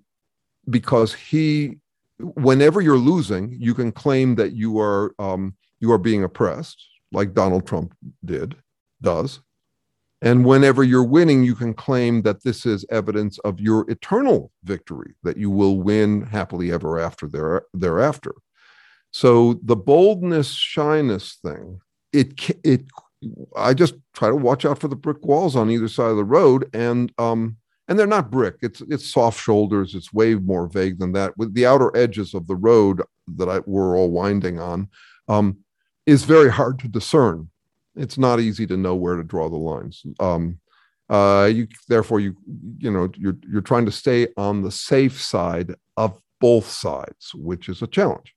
because 0.69 1.13
he 1.13 1.77
whenever 2.19 2.81
you're 2.81 2.97
losing, 2.97 3.55
you 3.59 3.73
can 3.73 3.91
claim 3.91 4.35
that 4.35 4.53
you 4.53 4.79
are 4.79 5.13
um, 5.19 5.55
you 5.79 5.91
are 5.91 5.97
being 5.97 6.23
oppressed, 6.23 6.83
like 7.11 7.33
Donald 7.33 7.67
Trump 7.67 7.93
did, 8.25 8.55
does. 9.01 9.39
And 10.21 10.45
whenever 10.45 10.83
you're 10.83 11.03
winning, 11.03 11.43
you 11.43 11.55
can 11.55 11.73
claim 11.73 12.21
that 12.21 12.43
this 12.43 12.65
is 12.65 12.85
evidence 12.91 13.39
of 13.39 13.59
your 13.59 13.89
eternal 13.89 14.51
victory, 14.63 15.15
that 15.23 15.37
you 15.37 15.49
will 15.49 15.79
win 15.79 16.21
happily 16.21 16.71
ever 16.71 16.99
after 16.99 17.27
there, 17.27 17.63
thereafter. 17.73 18.35
So 19.11 19.59
the 19.63 19.75
boldness, 19.75 20.51
shyness 20.51 21.39
thing, 21.43 21.81
it 22.13 22.33
it 22.63 22.85
I 23.55 23.73
just 23.73 23.95
try 24.13 24.29
to 24.29 24.35
watch 24.35 24.65
out 24.65 24.79
for 24.79 24.87
the 24.87 24.95
brick 24.95 25.23
walls 25.25 25.55
on 25.55 25.69
either 25.69 25.87
side 25.87 26.11
of 26.11 26.17
the 26.17 26.23
road, 26.23 26.69
and 26.73 27.11
um, 27.17 27.57
and 27.87 27.97
they're 27.97 28.07
not 28.07 28.31
brick. 28.31 28.55
It's 28.61 28.81
it's 28.89 29.11
soft 29.11 29.39
shoulders. 29.39 29.95
It's 29.95 30.13
way 30.13 30.35
more 30.35 30.67
vague 30.67 30.99
than 30.99 31.11
that. 31.13 31.37
With 31.37 31.53
the 31.53 31.65
outer 31.65 31.95
edges 31.95 32.33
of 32.33 32.47
the 32.47 32.55
road 32.55 33.01
that 33.35 33.49
I, 33.49 33.59
we're 33.65 33.97
all 33.97 34.11
winding 34.11 34.59
on, 34.59 34.89
um, 35.27 35.57
is 36.05 36.23
very 36.23 36.49
hard 36.49 36.79
to 36.79 36.87
discern. 36.87 37.49
It's 37.95 38.17
not 38.17 38.39
easy 38.39 38.65
to 38.67 38.77
know 38.77 38.95
where 38.95 39.15
to 39.15 39.23
draw 39.23 39.49
the 39.49 39.57
lines. 39.57 40.03
Um, 40.19 40.59
uh, 41.09 41.49
you 41.51 41.67
therefore 41.89 42.21
you 42.21 42.35
you 42.77 42.89
know 42.89 43.09
you're 43.17 43.37
you're 43.49 43.61
trying 43.61 43.85
to 43.85 43.91
stay 43.91 44.27
on 44.37 44.61
the 44.61 44.71
safe 44.71 45.21
side 45.21 45.75
of 45.97 46.17
both 46.39 46.69
sides, 46.69 47.33
which 47.35 47.67
is 47.67 47.81
a 47.81 47.87
challenge. 47.87 48.33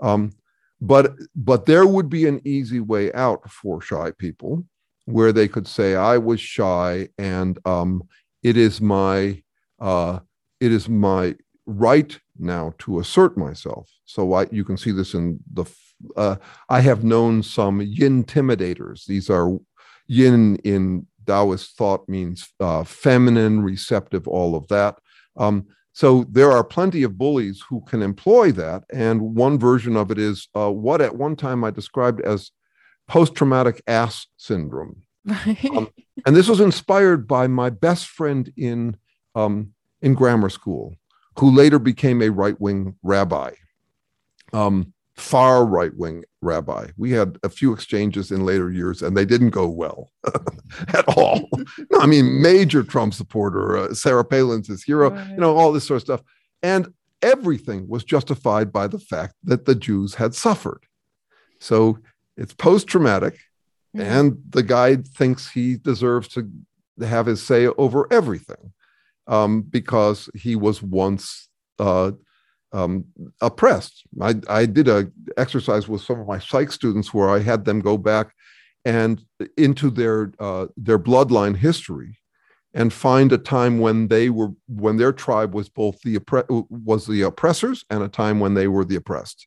Um, 0.00 0.32
but 0.80 1.14
but 1.34 1.66
there 1.66 1.86
would 1.86 2.08
be 2.08 2.26
an 2.26 2.40
easy 2.44 2.80
way 2.80 3.12
out 3.12 3.50
for 3.50 3.80
shy 3.80 4.12
people 4.18 4.64
where 5.06 5.32
they 5.32 5.48
could 5.48 5.66
say 5.66 5.96
i 5.96 6.16
was 6.16 6.40
shy 6.40 7.08
and 7.18 7.58
um, 7.66 8.04
it 8.44 8.56
is 8.56 8.80
my 8.80 9.42
uh, 9.80 10.20
it 10.60 10.72
is 10.72 10.88
my 10.88 11.34
right 11.66 12.18
now 12.38 12.72
to 12.78 13.00
assert 13.00 13.36
myself. 13.36 13.90
So 14.04 14.32
I, 14.32 14.46
you 14.50 14.64
can 14.64 14.76
see 14.76 14.92
this 14.92 15.14
in 15.14 15.40
the. 15.52 15.64
Uh, 16.16 16.36
I 16.68 16.80
have 16.80 17.04
known 17.04 17.42
some 17.42 17.80
yin 17.80 18.24
intimidators. 18.24 19.06
These 19.06 19.30
are 19.30 19.58
yin 20.06 20.56
in 20.64 21.06
Taoist 21.26 21.76
thought 21.76 22.08
means 22.08 22.52
uh, 22.60 22.84
feminine, 22.84 23.62
receptive, 23.62 24.26
all 24.26 24.54
of 24.54 24.66
that. 24.68 24.98
Um, 25.36 25.66
so 25.92 26.24
there 26.30 26.50
are 26.50 26.64
plenty 26.64 27.02
of 27.02 27.18
bullies 27.18 27.62
who 27.68 27.82
can 27.82 28.02
employ 28.02 28.52
that. 28.52 28.84
And 28.92 29.36
one 29.36 29.58
version 29.58 29.96
of 29.96 30.10
it 30.10 30.18
is 30.18 30.48
uh, 30.54 30.70
what 30.70 31.00
at 31.00 31.16
one 31.16 31.36
time 31.36 31.64
I 31.64 31.70
described 31.70 32.20
as 32.22 32.50
post 33.08 33.34
traumatic 33.34 33.82
ass 33.86 34.26
syndrome. 34.36 35.02
Right. 35.24 35.64
Um, 35.76 35.88
and 36.26 36.34
this 36.34 36.48
was 36.48 36.60
inspired 36.60 37.28
by 37.28 37.46
my 37.46 37.70
best 37.70 38.08
friend 38.08 38.52
in 38.56 38.96
um, 39.34 39.72
in 40.00 40.14
grammar 40.14 40.48
school, 40.48 40.96
who 41.38 41.50
later 41.50 41.78
became 41.78 42.20
a 42.22 42.28
right 42.28 42.60
wing 42.60 42.96
rabbi, 43.02 43.52
um, 44.52 44.91
far 45.16 45.64
right 45.64 45.94
wing 45.96 46.24
rabbi. 46.40 46.88
We 46.96 47.12
had 47.12 47.38
a 47.42 47.48
few 47.48 47.72
exchanges 47.72 48.30
in 48.30 48.44
later 48.44 48.70
years, 48.70 49.02
and 49.02 49.16
they 49.16 49.24
didn't 49.24 49.50
go 49.50 49.68
well 49.68 50.10
at 50.88 51.06
all. 51.16 51.48
no, 51.90 52.00
I 52.00 52.06
mean, 52.06 52.40
major 52.40 52.82
Trump 52.82 53.14
supporter, 53.14 53.76
uh, 53.76 53.94
Sarah 53.94 54.24
Palin's 54.24 54.68
his 54.68 54.82
hero, 54.82 55.10
right. 55.10 55.30
you 55.30 55.36
know, 55.36 55.56
all 55.56 55.72
this 55.72 55.86
sort 55.86 55.96
of 55.96 56.02
stuff, 56.02 56.22
and 56.62 56.92
everything 57.20 57.88
was 57.88 58.04
justified 58.04 58.72
by 58.72 58.86
the 58.86 58.98
fact 58.98 59.34
that 59.44 59.64
the 59.64 59.74
Jews 59.74 60.14
had 60.14 60.34
suffered. 60.34 60.84
So 61.60 61.98
it's 62.36 62.54
post 62.54 62.88
traumatic 62.88 63.38
Mm-hmm. 63.96 64.06
And 64.06 64.42
the 64.48 64.62
guy 64.62 64.96
thinks 64.96 65.50
he 65.50 65.76
deserves 65.76 66.28
to 66.28 66.48
have 67.00 67.26
his 67.26 67.42
say 67.42 67.66
over 67.66 68.10
everything 68.10 68.72
um, 69.26 69.62
because 69.62 70.30
he 70.34 70.56
was 70.56 70.82
once 70.82 71.48
uh, 71.78 72.12
um, 72.72 73.04
oppressed. 73.40 74.04
I, 74.20 74.34
I 74.48 74.66
did 74.66 74.88
a 74.88 75.10
exercise 75.36 75.88
with 75.88 76.02
some 76.02 76.20
of 76.20 76.26
my 76.26 76.38
psych 76.38 76.72
students 76.72 77.12
where 77.12 77.30
I 77.30 77.40
had 77.40 77.64
them 77.64 77.80
go 77.80 77.98
back 77.98 78.34
and 78.84 79.24
into 79.56 79.90
their 79.90 80.32
uh, 80.38 80.66
their 80.76 80.98
bloodline 80.98 81.56
history 81.56 82.18
and 82.74 82.92
find 82.92 83.32
a 83.32 83.38
time 83.38 83.78
when 83.78 84.08
they 84.08 84.30
were 84.30 84.50
when 84.66 84.96
their 84.96 85.12
tribe 85.12 85.54
was 85.54 85.68
both 85.68 86.00
the 86.02 86.18
oppre- 86.18 86.66
was 86.70 87.06
the 87.06 87.22
oppressors 87.22 87.84
and 87.90 88.02
a 88.02 88.08
time 88.08 88.40
when 88.40 88.54
they 88.54 88.68
were 88.68 88.84
the 88.84 88.96
oppressed 88.96 89.46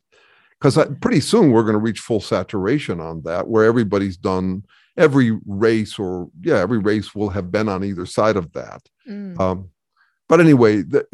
because 0.59 0.77
pretty 1.01 1.19
soon 1.19 1.51
we're 1.51 1.63
going 1.63 1.73
to 1.73 1.79
reach 1.79 1.99
full 1.99 2.21
saturation 2.21 2.99
on 2.99 3.21
that 3.23 3.47
where 3.47 3.65
everybody's 3.65 4.17
done 4.17 4.63
every 4.97 5.37
race 5.45 5.99
or 5.99 6.29
yeah 6.41 6.57
every 6.57 6.77
race 6.77 7.13
will 7.13 7.29
have 7.29 7.51
been 7.51 7.67
on 7.67 7.83
either 7.83 8.05
side 8.05 8.37
of 8.37 8.51
that 8.53 8.81
mm. 9.07 9.37
um, 9.39 9.69
but 10.27 10.39
anyway 10.39 10.81
that, 10.81 11.05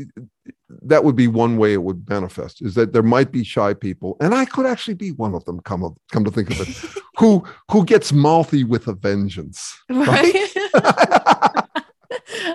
that 0.82 1.04
would 1.04 1.16
be 1.16 1.28
one 1.28 1.58
way 1.58 1.74
it 1.74 1.84
would 1.84 2.08
manifest 2.10 2.62
is 2.62 2.76
that 2.76 2.94
there 2.94 3.04
might 3.04 3.32
be 3.32 3.44
shy 3.44 3.74
people 3.74 4.18
and 4.20 4.34
i 4.34 4.46
could 4.46 4.66
actually 4.66 4.94
be 4.94 5.12
one 5.12 5.34
of 5.36 5.44
them 5.46 5.60
come 5.62 5.84
up, 5.84 5.94
come 6.12 6.24
to 6.24 6.32
think 6.32 6.50
of 6.50 6.62
it 6.62 7.02
who 7.18 7.44
who 7.70 7.86
gets 7.86 8.12
mouthy 8.12 8.64
with 8.64 8.88
a 8.88 8.94
vengeance 8.94 9.78
right, 9.90 10.08
right? 10.10 10.52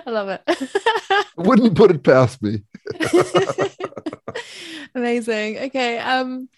i 0.05 0.09
love 0.09 0.29
it 0.29 0.41
wouldn't 1.37 1.75
put 1.75 1.91
it 1.91 2.03
past 2.03 2.41
me 2.41 2.63
amazing 4.95 5.57
okay 5.57 5.99
um 5.99 6.49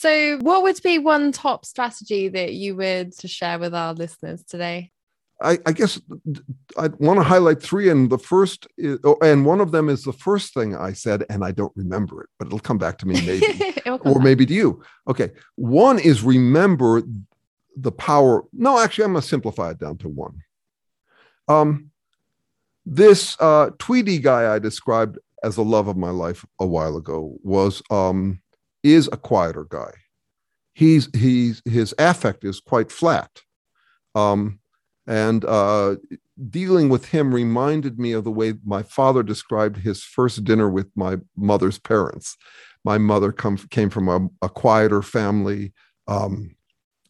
so, 0.00 0.38
what 0.42 0.62
would 0.62 0.80
be 0.84 1.00
one 1.00 1.32
top 1.32 1.64
strategy 1.64 2.28
that 2.28 2.52
you 2.52 2.76
would 2.76 3.18
to 3.18 3.26
share 3.26 3.58
with 3.58 3.74
our 3.74 3.94
listeners 3.94 4.44
today? 4.44 4.92
I, 5.40 5.58
I 5.66 5.72
guess 5.72 6.00
I 6.76 6.88
want 6.98 7.20
to 7.20 7.24
highlight 7.24 7.62
three, 7.62 7.90
and 7.90 8.10
the 8.10 8.18
first, 8.18 8.66
is, 8.76 8.98
oh, 9.04 9.16
and 9.22 9.46
one 9.46 9.60
of 9.60 9.70
them 9.70 9.88
is 9.88 10.02
the 10.02 10.12
first 10.12 10.52
thing 10.52 10.74
I 10.74 10.92
said, 10.92 11.24
and 11.30 11.44
I 11.44 11.52
don't 11.52 11.72
remember 11.76 12.22
it, 12.22 12.30
but 12.38 12.46
it'll 12.46 12.58
come 12.58 12.78
back 12.78 12.98
to 12.98 13.06
me 13.06 13.14
maybe, 13.26 13.46
or 13.86 13.98
back. 13.98 14.22
maybe 14.22 14.46
to 14.46 14.54
you. 14.54 14.82
Okay, 15.06 15.30
one 15.54 15.98
is 16.00 16.22
remember 16.22 17.02
the 17.76 17.92
power. 17.92 18.44
No, 18.52 18.80
actually, 18.80 19.04
I'm 19.04 19.12
going 19.12 19.22
to 19.22 19.28
simplify 19.28 19.70
it 19.70 19.78
down 19.78 19.98
to 19.98 20.08
one. 20.08 20.42
Um, 21.46 21.90
this 22.84 23.36
uh, 23.38 23.70
Tweety 23.78 24.18
guy 24.18 24.54
I 24.54 24.58
described 24.58 25.18
as 25.42 25.54
the 25.54 25.64
love 25.64 25.88
of 25.88 25.96
my 25.96 26.10
life 26.10 26.44
a 26.58 26.66
while 26.66 26.96
ago 26.96 27.36
was 27.42 27.82
um, 27.90 28.40
is 28.82 29.08
a 29.12 29.16
quieter 29.16 29.66
guy. 29.68 29.92
He's 30.74 31.08
he's 31.14 31.62
his 31.64 31.94
affect 31.98 32.44
is 32.44 32.60
quite 32.60 32.90
flat, 32.90 33.30
um, 34.14 34.60
and 35.08 35.42
uh, 35.46 35.96
dealing 36.50 36.90
with 36.90 37.06
him 37.06 37.34
reminded 37.34 37.98
me 37.98 38.12
of 38.12 38.24
the 38.24 38.30
way 38.30 38.52
my 38.64 38.82
father 38.82 39.22
described 39.22 39.78
his 39.78 40.04
first 40.04 40.44
dinner 40.44 40.68
with 40.68 40.86
my 40.94 41.16
mother's 41.34 41.78
parents. 41.78 42.36
My 42.84 42.98
mother 42.98 43.32
come, 43.32 43.56
came 43.56 43.88
from 43.88 44.08
a, 44.08 44.28
a 44.44 44.50
quieter 44.50 45.00
family, 45.00 45.72
um, 46.06 46.54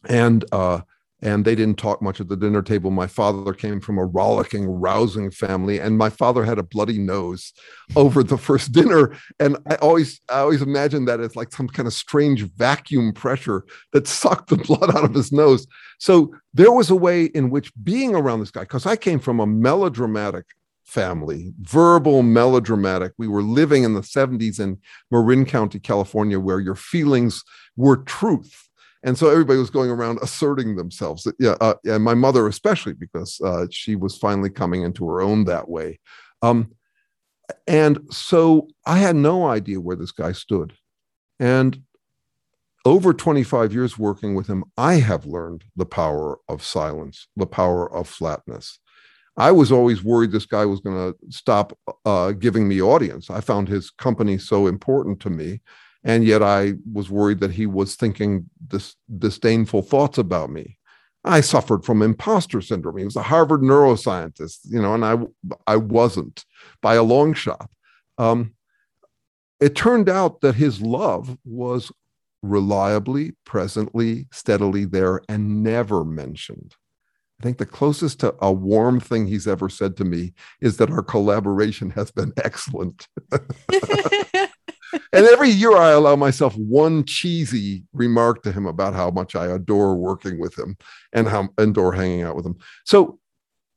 and 0.07 0.45
uh, 0.53 0.81
and 1.21 1.43
they 1.43 1.55
didn't 1.55 1.77
talk 1.77 2.01
much 2.01 2.21
at 2.21 2.29
the 2.29 2.37
dinner 2.37 2.61
table. 2.61 2.91
My 2.91 3.07
father 3.07 3.53
came 3.53 3.81
from 3.81 3.97
a 3.97 4.05
rollicking, 4.05 4.65
rousing 4.65 5.31
family, 5.31 5.79
and 5.79 5.97
my 5.97 6.09
father 6.09 6.45
had 6.45 6.59
a 6.59 6.63
bloody 6.63 6.97
nose 6.97 7.53
over 7.95 8.23
the 8.23 8.37
first 8.37 8.71
dinner. 8.71 9.15
And 9.39 9.57
I 9.69 9.75
always, 9.75 10.21
I 10.29 10.39
always 10.39 10.61
imagine 10.61 11.05
that 11.05 11.19
as 11.19 11.35
like 11.35 11.51
some 11.51 11.67
kind 11.67 11.87
of 11.87 11.93
strange 11.93 12.43
vacuum 12.43 13.11
pressure 13.13 13.65
that 13.91 14.07
sucked 14.07 14.49
the 14.49 14.57
blood 14.69 14.95
out 14.95 15.03
of 15.03 15.13
his 15.13 15.31
nose. 15.31 15.67
So 15.99 16.33
there 16.53 16.71
was 16.71 16.89
a 16.89 16.95
way 16.95 17.25
in 17.25 17.49
which 17.49 17.71
being 17.83 18.15
around 18.15 18.39
this 18.39 18.51
guy, 18.51 18.61
because 18.61 18.85
I 18.85 18.95
came 18.95 19.19
from 19.19 19.39
a 19.39 19.47
melodramatic 19.47 20.45
family, 20.85 21.53
verbal, 21.59 22.23
melodramatic. 22.23 23.11
We 23.17 23.27
were 23.27 23.43
living 23.43 23.83
in 23.83 23.93
the 23.93 24.01
70s 24.01 24.59
in 24.59 24.79
Marin 25.11 25.45
County, 25.45 25.79
California, 25.79 26.39
where 26.39 26.59
your 26.59 26.75
feelings 26.75 27.43
were 27.75 27.97
truth 27.97 28.68
and 29.03 29.17
so 29.17 29.29
everybody 29.29 29.59
was 29.59 29.69
going 29.69 29.89
around 29.89 30.19
asserting 30.21 30.75
themselves. 30.75 31.27
Yeah, 31.39 31.55
uh, 31.61 31.75
and 31.85 32.03
my 32.03 32.13
mother 32.13 32.47
especially 32.47 32.93
because 32.93 33.39
uh, 33.41 33.67
she 33.71 33.95
was 33.95 34.17
finally 34.17 34.49
coming 34.49 34.83
into 34.83 35.07
her 35.07 35.21
own 35.21 35.45
that 35.45 35.69
way. 35.69 35.99
Um, 36.41 36.71
and 37.67 37.99
so 38.11 38.67
I 38.85 38.97
had 38.99 39.15
no 39.15 39.47
idea 39.47 39.79
where 39.79 39.95
this 39.95 40.11
guy 40.11 40.33
stood. 40.33 40.73
And 41.39 41.81
over 42.85 43.13
25 43.13 43.73
years 43.73 43.97
working 43.97 44.35
with 44.35 44.47
him, 44.47 44.63
I 44.77 44.95
have 44.95 45.25
learned 45.25 45.63
the 45.75 45.85
power 45.85 46.39
of 46.47 46.63
silence, 46.63 47.27
the 47.35 47.45
power 47.45 47.91
of 47.93 48.07
flatness. 48.07 48.79
I 49.37 49.51
was 49.51 49.71
always 49.71 50.03
worried 50.03 50.31
this 50.31 50.45
guy 50.45 50.65
was 50.65 50.81
going 50.81 51.13
to 51.13 51.17
stop 51.29 51.77
uh, 52.05 52.31
giving 52.31 52.67
me 52.67 52.81
audience. 52.81 53.29
I 53.29 53.39
found 53.39 53.69
his 53.69 53.89
company 53.89 54.37
so 54.37 54.67
important 54.67 55.21
to 55.21 55.29
me. 55.29 55.61
And 56.09 56.25
yet 56.25 56.41
I 56.41 56.73
was 56.91 57.11
worried 57.11 57.39
that 57.41 57.51
he 57.51 57.67
was 57.67 57.95
thinking 57.95 58.49
dis- 58.67 58.95
disdainful 59.19 59.83
thoughts 59.83 60.17
about 60.17 60.49
me. 60.49 60.79
I 61.23 61.41
suffered 61.41 61.85
from 61.85 62.01
imposter 62.01 62.61
syndrome. 62.61 62.97
He 62.97 63.05
was 63.05 63.15
a 63.15 63.21
Harvard 63.21 63.61
neuroscientist, 63.61 64.61
you 64.63 64.81
know, 64.81 64.95
and 64.95 65.05
I, 65.05 65.17
I 65.67 65.75
wasn't 65.75 66.45
by 66.81 66.95
a 66.95 67.03
long 67.03 67.35
shot. 67.35 67.69
Um, 68.17 68.55
it 69.59 69.75
turned 69.75 70.09
out 70.09 70.41
that 70.41 70.55
his 70.55 70.81
love 70.81 71.37
was 71.45 71.91
reliably, 72.41 73.33
presently, 73.45 74.25
steadily 74.31 74.85
there 74.85 75.21
and 75.29 75.61
never 75.61 76.03
mentioned. 76.03 76.73
I 77.39 77.43
think 77.43 77.59
the 77.59 77.67
closest 77.67 78.21
to 78.21 78.33
a 78.41 78.51
warm 78.51 78.99
thing 78.99 79.27
he's 79.27 79.47
ever 79.47 79.69
said 79.69 79.95
to 79.97 80.05
me 80.05 80.33
is 80.59 80.77
that 80.77 80.89
our 80.89 81.03
collaboration 81.03 81.91
has 81.91 82.09
been 82.09 82.33
excellent. 82.37 83.07
and 84.93 85.25
every 85.25 85.49
year 85.49 85.75
I 85.75 85.91
allow 85.91 86.15
myself 86.15 86.55
one 86.55 87.03
cheesy 87.05 87.83
remark 87.93 88.43
to 88.43 88.51
him 88.51 88.65
about 88.65 88.93
how 88.93 89.09
much 89.11 89.35
I 89.35 89.47
adore 89.47 89.95
working 89.95 90.39
with 90.39 90.57
him 90.57 90.77
and 91.13 91.27
how 91.27 91.49
adore 91.57 91.93
hanging 91.93 92.23
out 92.23 92.35
with 92.35 92.45
him. 92.45 92.57
So 92.85 93.19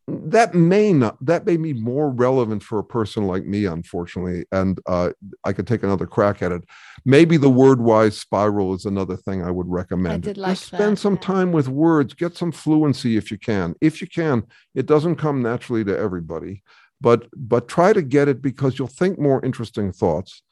that 0.09 0.53
may 0.55 0.93
not 0.93 1.17
that 1.25 1.47
may 1.47 1.57
be 1.57 1.73
more 1.73 2.11
relevant 2.11 2.63
for 2.63 2.79
a 2.79 2.85
person 2.85 3.27
like 3.27 3.47
me 3.47 3.67
unfortunately 3.67 4.45
and 4.51 4.81
uh, 4.87 5.11
i 5.45 5.53
could 5.53 5.67
take 5.67 5.85
another 5.85 6.07
crack 6.07 6.43
at 6.43 6.51
it 6.51 6.63
maybe 7.05 7.37
the 7.37 7.49
word 7.49 7.81
wise 7.81 8.19
spiral 8.19 8.75
is 8.75 8.85
another 8.85 9.17
thing 9.17 9.45
i 9.45 9.51
would 9.51 9.69
recommend 9.69 10.25
I 10.25 10.29
did 10.29 10.39
like 10.39 10.53
Just 10.53 10.67
spend 10.67 10.97
that, 10.97 11.01
some 11.01 11.15
yeah. 11.15 11.21
time 11.21 11.53
with 11.53 11.69
words 11.69 12.15
get 12.15 12.37
some 12.37 12.51
fluency 12.51 13.17
if 13.17 13.31
you 13.31 13.39
can 13.39 13.75
if 13.81 14.01
you 14.01 14.09
can 14.09 14.43
it 14.75 14.87
doesn't 14.87 15.17
come 15.17 15.41
naturally 15.41 15.85
to 15.85 15.97
everybody 15.97 16.63
but 17.01 17.29
but 17.37 17.69
try 17.69 17.93
to 17.93 18.03
get 18.03 18.27
it 18.27 18.43
because 18.43 18.79
you'll 18.79 18.89
think 18.89 19.21
more 19.21 19.45
interesting 19.45 19.93
thoughts 19.93 20.43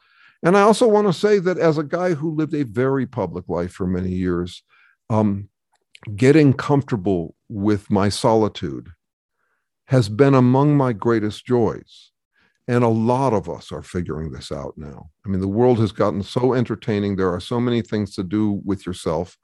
and 0.43 0.57
i 0.57 0.61
also 0.61 0.87
want 0.87 1.07
to 1.07 1.13
say 1.13 1.39
that 1.39 1.59
as 1.59 1.79
a 1.79 1.85
guy 1.85 2.15
who 2.15 2.35
lived 2.35 2.55
a 2.55 2.65
very 2.65 3.07
public 3.07 3.49
life 3.49 3.73
for 3.73 3.87
many 3.87 4.11
years 4.11 4.63
um, 5.11 5.49
getting 6.17 6.53
comfortable 6.53 7.35
with 7.49 7.91
my 7.91 8.09
solitude 8.09 8.89
has 9.87 10.09
been 10.09 10.35
among 10.35 10.77
my 10.77 10.93
greatest 10.93 11.45
joys. 11.45 12.13
And 12.69 12.85
a 12.85 12.89
lot 12.89 13.33
of 13.33 13.51
us 13.51 13.73
are 13.73 13.83
figuring 13.83 14.31
this 14.31 14.53
out 14.53 14.75
now. 14.77 15.11
I 15.27 15.29
mean, 15.29 15.41
the 15.41 15.49
world 15.49 15.81
has 15.81 15.91
gotten 15.91 16.23
so 16.23 16.55
entertaining. 16.55 17.17
There 17.17 17.33
are 17.33 17.41
so 17.41 17.59
many 17.59 17.83
things 17.83 18.15
to 18.15 18.23
do 18.23 18.63
with 18.65 18.87
yourself. 18.87 19.37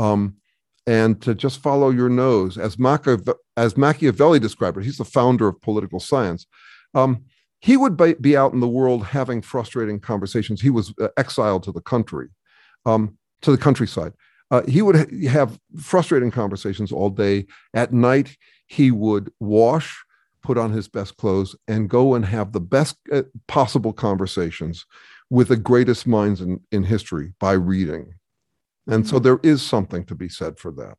Um, 0.00 0.38
and 0.86 1.22
to 1.22 1.34
just 1.34 1.62
follow 1.62 1.90
your 1.90 2.08
nose, 2.08 2.58
as, 2.58 2.76
Machiave- 2.76 3.28
as 3.56 3.76
Machiavelli 3.76 4.40
described 4.40 4.76
it, 4.76 4.84
he's 4.84 4.98
the 4.98 5.04
founder 5.04 5.46
of 5.46 5.62
political 5.62 6.00
science. 6.00 6.46
Um, 6.94 7.24
he 7.64 7.78
would 7.78 7.96
be- 7.96 8.36
out 8.36 8.52
in 8.52 8.60
the 8.60 8.68
world 8.68 9.06
having 9.06 9.40
frustrating 9.40 9.98
conversations. 9.98 10.60
He 10.60 10.68
was 10.68 10.92
uh, 11.00 11.08
exiled 11.16 11.62
to 11.62 11.72
the 11.72 11.80
country, 11.80 12.28
um, 12.84 13.16
to 13.40 13.50
the 13.50 13.56
countryside. 13.66 14.12
Uh, 14.50 14.60
he 14.68 14.82
would 14.82 14.96
ha- 14.96 15.28
have 15.30 15.58
frustrating 15.80 16.30
conversations 16.30 16.92
all 16.92 17.08
day. 17.08 17.46
At 17.72 17.90
night, 17.90 18.36
he 18.66 18.90
would 18.90 19.32
wash, 19.40 19.88
put 20.42 20.58
on 20.58 20.72
his 20.72 20.88
best 20.88 21.16
clothes, 21.16 21.56
and 21.66 21.88
go 21.88 22.14
and 22.14 22.26
have 22.26 22.52
the 22.52 22.60
best 22.60 22.96
uh, 23.10 23.22
possible 23.46 23.94
conversations 23.94 24.84
with 25.30 25.48
the 25.48 25.56
greatest 25.56 26.06
minds 26.06 26.42
in, 26.42 26.60
in 26.70 26.82
history 26.84 27.32
by 27.40 27.52
reading. 27.52 28.12
And 28.86 29.08
so 29.08 29.18
Mm. 29.18 29.22
there 29.22 29.40
is 29.42 29.62
something 29.62 30.04
to 30.04 30.14
be 30.14 30.28
said 30.28 30.58
for 30.58 30.70
that. 30.72 30.96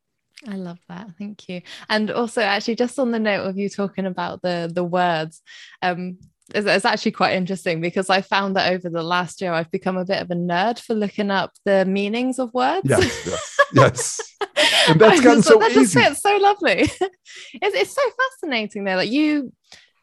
I 0.48 0.56
love 0.56 0.80
that. 0.88 1.10
Thank 1.16 1.48
you. 1.48 1.62
And 1.88 2.10
also, 2.10 2.40
actually, 2.42 2.74
just 2.74 2.98
on 2.98 3.12
the 3.12 3.20
note 3.20 3.44
of 3.46 3.56
you 3.56 3.68
talking 3.68 4.06
about 4.06 4.42
the 4.42 4.68
the 4.78 4.84
words, 4.84 5.42
um, 5.80 6.18
it's, 6.54 6.66
it's 6.66 6.84
actually 6.84 7.12
quite 7.12 7.34
interesting 7.34 7.80
because 7.80 8.08
I 8.10 8.20
found 8.20 8.56
that 8.56 8.72
over 8.72 8.88
the 8.88 9.02
last 9.02 9.40
year 9.40 9.52
I've 9.52 9.70
become 9.70 9.96
a 9.96 10.04
bit 10.04 10.22
of 10.22 10.30
a 10.30 10.34
nerd 10.34 10.78
for 10.78 10.94
looking 10.94 11.30
up 11.30 11.52
the 11.64 11.84
meanings 11.84 12.38
of 12.38 12.52
words. 12.54 12.88
Yes, 12.88 13.26
yes, 13.26 13.56
yes. 13.74 14.20
And 14.88 15.00
that's 15.00 15.20
I 15.20 15.24
gotten 15.24 15.42
so 15.42 15.58
that 15.58 15.72
just 15.72 15.96
easy. 15.96 16.00
fits 16.04 16.20
so 16.22 16.36
lovely. 16.36 16.80
it's, 16.80 17.00
it's 17.62 17.94
so 17.94 18.02
fascinating 18.40 18.84
though. 18.84 18.96
Like 18.96 19.10
you, 19.10 19.52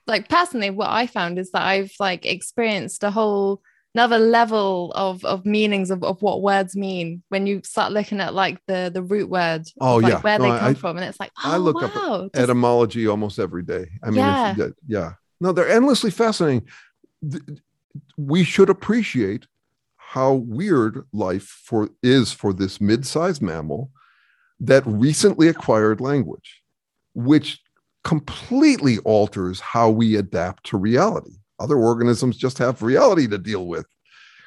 like 0.07 0.27
personally, 0.29 0.69
what 0.69 0.89
I 0.89 1.07
found 1.07 1.39
is 1.39 1.51
that 1.51 1.61
I've 1.63 1.93
like 1.99 2.25
experienced 2.25 3.03
a 3.03 3.11
whole 3.11 3.61
another 3.95 4.17
level 4.17 4.91
of 4.95 5.23
of 5.23 5.45
meanings 5.45 5.91
of, 5.91 6.03
of 6.03 6.19
what 6.23 6.41
words 6.41 6.75
mean 6.75 7.21
when 7.29 7.45
you 7.45 7.61
start 7.63 7.91
looking 7.93 8.19
at 8.19 8.33
like 8.33 8.59
the 8.67 8.89
the 8.91 9.03
root 9.03 9.29
word 9.29 9.61
Oh, 9.79 9.97
like 9.97 10.11
yeah. 10.13 10.19
where 10.21 10.39
No, 10.39 10.45
they 10.45 10.51
I- 10.51 10.59
come 10.59 10.75
from 10.75 10.97
and 10.97 11.05
it's 11.05 11.19
like 11.19 11.31
oh 11.43 11.51
I 11.53 11.57
look 11.57 11.75
oh, 11.79 11.85
up 12.25 12.33
just- 12.33 12.43
etymology 12.43 13.07
almost 13.07 13.37
every 13.39 13.61
day. 13.63 13.85
I 14.01 14.07
mean, 14.07 14.15
Yeah. 14.17 14.55
yeah. 14.87 15.13
No, 15.43 15.51
they're 15.51 15.67
endlessly 15.67 16.09
fascinating. 16.09 16.65
We 18.17 18.45
should 18.45 18.69
appreciate 18.69 19.45
how 19.97 20.35
weird 20.35 21.05
life 21.11 21.43
for 21.43 21.89
is 22.01 22.31
for 22.31 22.53
this 22.53 22.79
mid-sized 22.79 23.41
mammal 23.41 23.91
that 24.61 24.87
recently 24.87 25.49
acquired 25.49 25.99
language, 25.99 26.61
which 27.13 27.59
completely 28.05 28.99
alters 28.99 29.59
how 29.59 29.89
we 29.89 30.15
adapt 30.15 30.65
to 30.67 30.77
reality. 30.77 31.33
Other 31.59 31.75
organisms 31.75 32.37
just 32.37 32.57
have 32.59 32.81
reality 32.81 33.27
to 33.27 33.37
deal 33.37 33.67
with. 33.67 33.85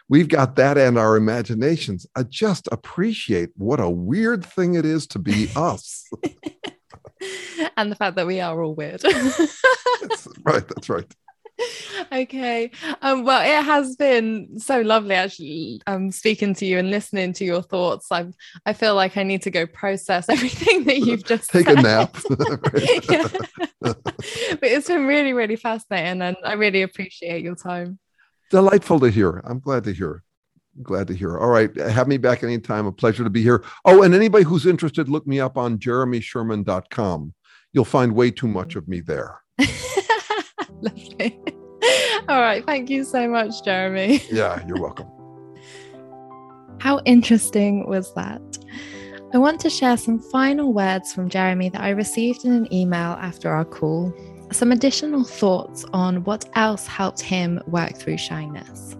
We've 0.09 0.29
got 0.29 0.57
that 0.57 0.79
and 0.79 0.97
our 0.97 1.15
imaginations. 1.17 2.07
I 2.17 2.23
just 2.23 2.71
appreciate 2.73 3.51
what 3.55 3.81
a 3.81 3.91
weird 3.91 4.47
thing 4.47 4.77
it 4.77 4.87
is 4.87 5.07
to 5.09 5.19
be 5.19 5.51
us. 5.57 6.09
and 7.77 7.91
the 7.91 7.97
fact 7.97 8.16
that 8.16 8.27
we 8.27 8.41
are 8.41 8.62
all 8.62 8.74
weird 8.74 9.01
That's 9.01 10.29
right. 10.45 10.66
That's 10.68 10.89
right. 10.89 11.14
okay 12.12 12.70
um 13.01 13.24
well 13.24 13.41
it 13.41 13.64
has 13.64 13.97
been 13.97 14.59
so 14.59 14.83
lovely 14.83 15.14
actually 15.14 15.81
um 15.87 16.12
speaking 16.12 16.55
to 16.55 16.66
you 16.66 16.79
and 16.79 16.91
listening 16.91 17.33
to 17.33 17.47
your 17.47 17.62
thoughts 17.62 18.09
i'm 18.11 18.35
i 18.66 18.74
feel 18.74 18.95
like 18.95 19.16
i 19.16 19.22
need 19.22 19.41
to 19.41 19.51
go 19.51 19.66
process 19.66 20.29
everything 20.29 20.85
that 20.85 20.99
you've 20.99 21.24
just 21.24 21.49
Take 21.49 21.68
a 21.68 21.74
nap. 21.74 22.14
But 23.81 24.62
it's 24.62 24.89
been 24.89 25.07
really 25.07 25.33
really 25.33 25.57
fascinating 25.57 26.20
and 26.20 26.37
i 26.45 26.53
really 26.53 26.83
appreciate 26.83 27.43
your 27.43 27.57
time 27.57 27.99
Delightful 28.51 29.01
to 29.01 29.11
hear. 29.11 29.43
I'm 29.45 29.59
glad 29.59 29.85
to 29.85 29.93
hear. 29.93 30.22
Glad 30.83 31.07
to 31.09 31.14
hear. 31.14 31.39
All 31.39 31.49
right. 31.49 31.74
Have 31.77 32.09
me 32.09 32.18
back 32.18 32.43
anytime. 32.43 32.87
A 32.87 32.93
pleasure 32.93 33.24
to 33.24 33.31
be 33.31 33.43
here. 33.43 33.64
Oh, 33.85 34.03
and 34.03 34.14
anybody 34.14 34.45
who's 34.45 34.66
interested, 34.66 35.09
look 35.09 35.27
me 35.27 35.41
up 35.41 35.57
on 35.57 35.79
jeremysherman.com. 35.79 37.35
You'll 37.72 37.85
find 37.85 38.14
way 38.14 38.31
too 38.31 38.49
much 38.49 38.77
of 38.77 38.89
me 38.89 39.01
there. 39.01 39.41
lovely 40.83 41.41
all 42.29 42.41
right 42.41 42.66
thank 42.66 42.91
you 42.91 43.03
so 43.03 43.27
much 43.27 43.64
jeremy 43.64 44.22
Yeah, 44.31 44.62
you're 44.66 44.81
welcome. 44.81 45.07
How 46.79 47.01
interesting 47.05 47.89
was 47.89 48.12
that? 48.14 48.41
I 49.33 49.39
want 49.39 49.61
to 49.61 49.70
share 49.70 49.97
some 49.97 50.20
final 50.20 50.72
words 50.72 51.12
from 51.12 51.29
Jeremy 51.29 51.68
that 51.70 51.81
I 51.81 51.91
received 51.91 52.45
in 52.45 52.53
an 52.53 52.72
email 52.72 53.12
after 53.20 53.51
our 53.51 53.64
call, 53.64 54.14
some 54.53 54.72
additional 54.72 55.24
thoughts 55.24 55.85
on 55.93 56.22
what 56.24 56.49
else 56.55 56.87
helped 56.87 57.20
him 57.20 57.61
work 57.66 57.97
through 57.97 58.18
shyness. 58.18 58.97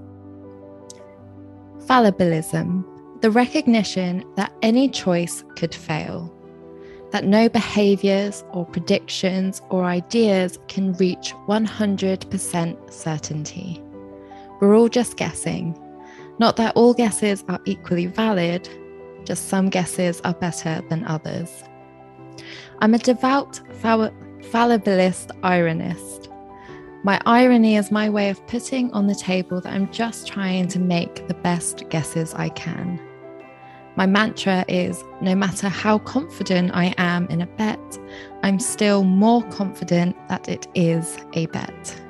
Fallibilism, 1.87 2.85
the 3.21 3.31
recognition 3.31 4.25
that 4.35 4.53
any 4.63 4.89
choice 4.89 5.45
could 5.55 5.75
fail, 5.75 6.33
that 7.13 7.25
no 7.25 7.49
behaviors 7.49 8.45
or 8.51 8.67
predictions 8.67 9.63
or 9.71 9.85
ideas 9.85 10.59
can 10.67 10.93
reach 10.95 11.33
100% 11.47 12.93
certainty. 12.93 13.81
We're 14.61 14.77
all 14.77 14.89
just 14.89 15.17
guessing. 15.17 15.79
Not 16.39 16.57
that 16.57 16.75
all 16.75 16.93
guesses 16.93 17.45
are 17.49 17.61
equally 17.67 18.07
valid, 18.07 18.69
just 19.25 19.49
some 19.49 19.71
guesses 19.71 20.21
are 20.25 20.35
better 20.35 20.83
than 20.89 21.05
others. 21.05 21.63
I'm 22.81 22.95
a 22.95 22.99
devout 22.99 23.61
fall- 23.81 24.11
fallibilist 24.51 25.29
ironist. 25.43 26.26
My 27.05 27.21
irony 27.25 27.77
is 27.77 27.91
my 27.91 28.11
way 28.11 28.31
of 28.31 28.45
putting 28.47 28.93
on 28.93 29.07
the 29.07 29.15
table 29.15 29.61
that 29.61 29.73
I'm 29.73 29.91
just 29.93 30.27
trying 30.27 30.69
to 30.69 30.79
make 30.79 31.29
the 31.29 31.35
best 31.35 31.89
guesses 31.89 32.35
I 32.35 32.49
can. 32.51 33.01
My 33.97 34.07
mantra 34.07 34.65
is 34.69 35.03
no 35.23 35.35
matter 35.35 35.69
how 35.69 35.99
confident 36.01 36.73
I 36.75 36.95
am 36.99 37.27
in 37.29 37.41
a 37.41 37.47
bet, 37.47 37.99
I'm 38.43 38.59
still 38.59 39.05
more 39.05 39.43
confident 39.51 40.17
that 40.29 40.49
it 40.49 40.67
is 40.75 41.17
a 41.33 41.47
bet. 41.47 42.03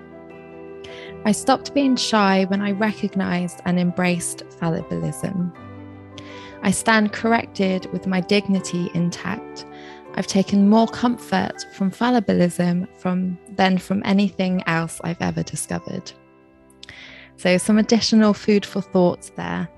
I 1.25 1.33
stopped 1.33 1.75
being 1.75 1.97
shy 1.97 2.45
when 2.47 2.61
I 2.61 2.73
recognized 2.73 3.61
and 3.65 3.79
embraced 3.79 4.45
fallibilism. 4.61 5.53
I 6.63 6.71
stand 6.71 7.13
corrected 7.13 7.93
with 7.93 8.07
my 8.07 8.21
dignity 8.21 8.91
intact. 8.95 9.67
I've 10.17 10.27
taken 10.27 10.69
more 10.71 10.89
comfort 10.89 11.67
from 11.75 11.91
fallibilism 11.91 12.89
from, 12.99 13.39
than 13.51 13.77
from 13.77 14.03
anything 14.05 14.63
else 14.67 15.01
I've 15.05 15.21
ever 15.21 15.43
discovered. 15.43 16.11
So, 17.37 17.59
some 17.59 17.79
additional 17.79 18.33
food 18.33 18.65
for 18.65 18.81
thought 18.81 19.31
there. 19.37 19.69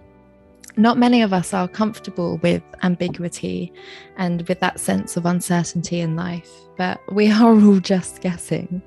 Not 0.76 0.97
many 0.97 1.22
of 1.22 1.32
us 1.32 1.53
are 1.53 1.66
comfortable 1.66 2.36
with 2.36 2.62
ambiguity 2.84 3.72
and 4.16 4.47
with 4.47 4.61
that 4.61 4.78
sense 4.78 5.16
of 5.16 5.26
uncertainty 5.26 5.99
in 5.99 6.14
life, 6.14 6.53
but 6.76 7.01
we 7.12 7.32
are 7.32 7.53
all 7.64 7.80
just 7.80 8.20
guessing. 8.20 8.80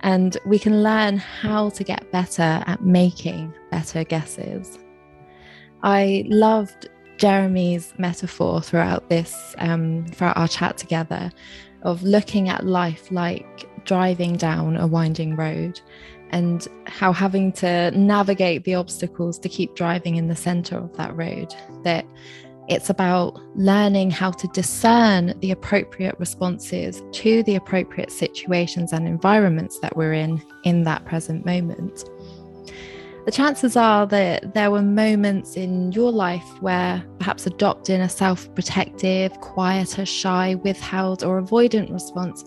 And 0.00 0.36
we 0.44 0.58
can 0.58 0.82
learn 0.82 1.16
how 1.16 1.70
to 1.70 1.84
get 1.84 2.10
better 2.12 2.62
at 2.66 2.84
making 2.84 3.54
better 3.70 4.04
guesses. 4.04 4.78
I 5.82 6.24
loved 6.26 6.88
Jeremy's 7.22 7.94
metaphor 7.98 8.60
throughout 8.60 9.08
this, 9.08 9.54
um, 9.58 10.04
throughout 10.06 10.36
our 10.36 10.48
chat 10.48 10.76
together, 10.76 11.30
of 11.82 12.02
looking 12.02 12.48
at 12.48 12.66
life 12.66 13.12
like 13.12 13.68
driving 13.84 14.36
down 14.36 14.76
a 14.76 14.88
winding 14.88 15.36
road 15.36 15.80
and 16.30 16.66
how 16.88 17.12
having 17.12 17.52
to 17.52 17.92
navigate 17.92 18.64
the 18.64 18.74
obstacles 18.74 19.38
to 19.38 19.48
keep 19.48 19.76
driving 19.76 20.16
in 20.16 20.26
the 20.26 20.34
center 20.34 20.76
of 20.76 20.96
that 20.96 21.16
road, 21.16 21.54
that 21.84 22.04
it's 22.68 22.90
about 22.90 23.40
learning 23.54 24.10
how 24.10 24.32
to 24.32 24.48
discern 24.48 25.38
the 25.38 25.52
appropriate 25.52 26.16
responses 26.18 27.04
to 27.12 27.44
the 27.44 27.54
appropriate 27.54 28.10
situations 28.10 28.92
and 28.92 29.06
environments 29.06 29.78
that 29.78 29.96
we're 29.96 30.12
in 30.12 30.42
in 30.64 30.82
that 30.82 31.04
present 31.04 31.46
moment 31.46 32.04
the 33.24 33.30
chances 33.30 33.76
are 33.76 34.04
that 34.08 34.52
there 34.52 34.70
were 34.70 34.82
moments 34.82 35.56
in 35.56 35.92
your 35.92 36.10
life 36.10 36.60
where 36.60 37.04
perhaps 37.18 37.46
adopting 37.46 38.00
a 38.00 38.08
self 38.08 38.52
protective, 38.54 39.32
quieter, 39.40 40.04
shy, 40.04 40.56
withheld, 40.56 41.22
or 41.22 41.40
avoidant 41.40 41.92
response 41.92 42.44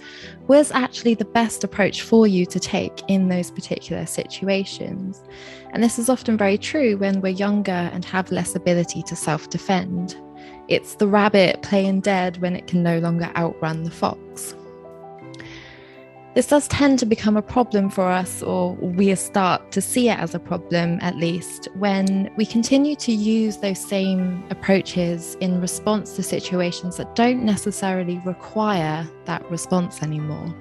was 0.47 0.71
actually 0.71 1.13
the 1.13 1.25
best 1.25 1.63
approach 1.63 2.01
for 2.01 2.27
you 2.27 2.45
to 2.47 2.59
take 2.59 3.01
in 3.07 3.29
those 3.29 3.51
particular 3.51 4.05
situations. 4.05 5.23
And 5.71 5.81
this 5.81 5.97
is 5.97 6.09
often 6.09 6.37
very 6.37 6.57
true 6.57 6.97
when 6.97 7.21
we're 7.21 7.29
younger 7.29 7.71
and 7.71 8.03
have 8.05 8.31
less 8.31 8.55
ability 8.55 9.03
to 9.03 9.15
self 9.15 9.49
defend. 9.49 10.17
It's 10.67 10.95
the 10.95 11.07
rabbit 11.07 11.61
playing 11.61 12.01
dead 12.01 12.41
when 12.41 12.55
it 12.55 12.67
can 12.67 12.83
no 12.83 12.99
longer 12.99 13.31
outrun 13.37 13.83
the 13.83 13.91
fox. 13.91 14.55
This 16.35 16.47
does 16.47 16.67
tend 16.67 16.99
to 16.99 17.05
become 17.05 17.37
a 17.37 17.41
problem 17.41 17.89
for 17.89 18.11
us, 18.11 18.43
or 18.43 18.73
we 18.73 19.15
start 19.15 19.71
to 19.71 19.79
see 19.79 20.09
it 20.09 20.19
as 20.19 20.35
a 20.35 20.39
problem 20.39 20.99
at 21.01 21.15
least, 21.15 21.69
when 21.75 22.29
we 22.35 22.45
continue 22.45 22.97
to 22.97 23.13
use 23.13 23.55
those 23.55 23.79
same 23.79 24.43
approaches 24.49 25.35
in 25.39 25.61
response 25.61 26.13
to 26.17 26.23
situations 26.23 26.97
that 26.97 27.15
don't 27.15 27.45
necessarily 27.45 28.21
require 28.25 29.07
that 29.23 29.49
response 29.49 30.03
anymore. 30.03 30.53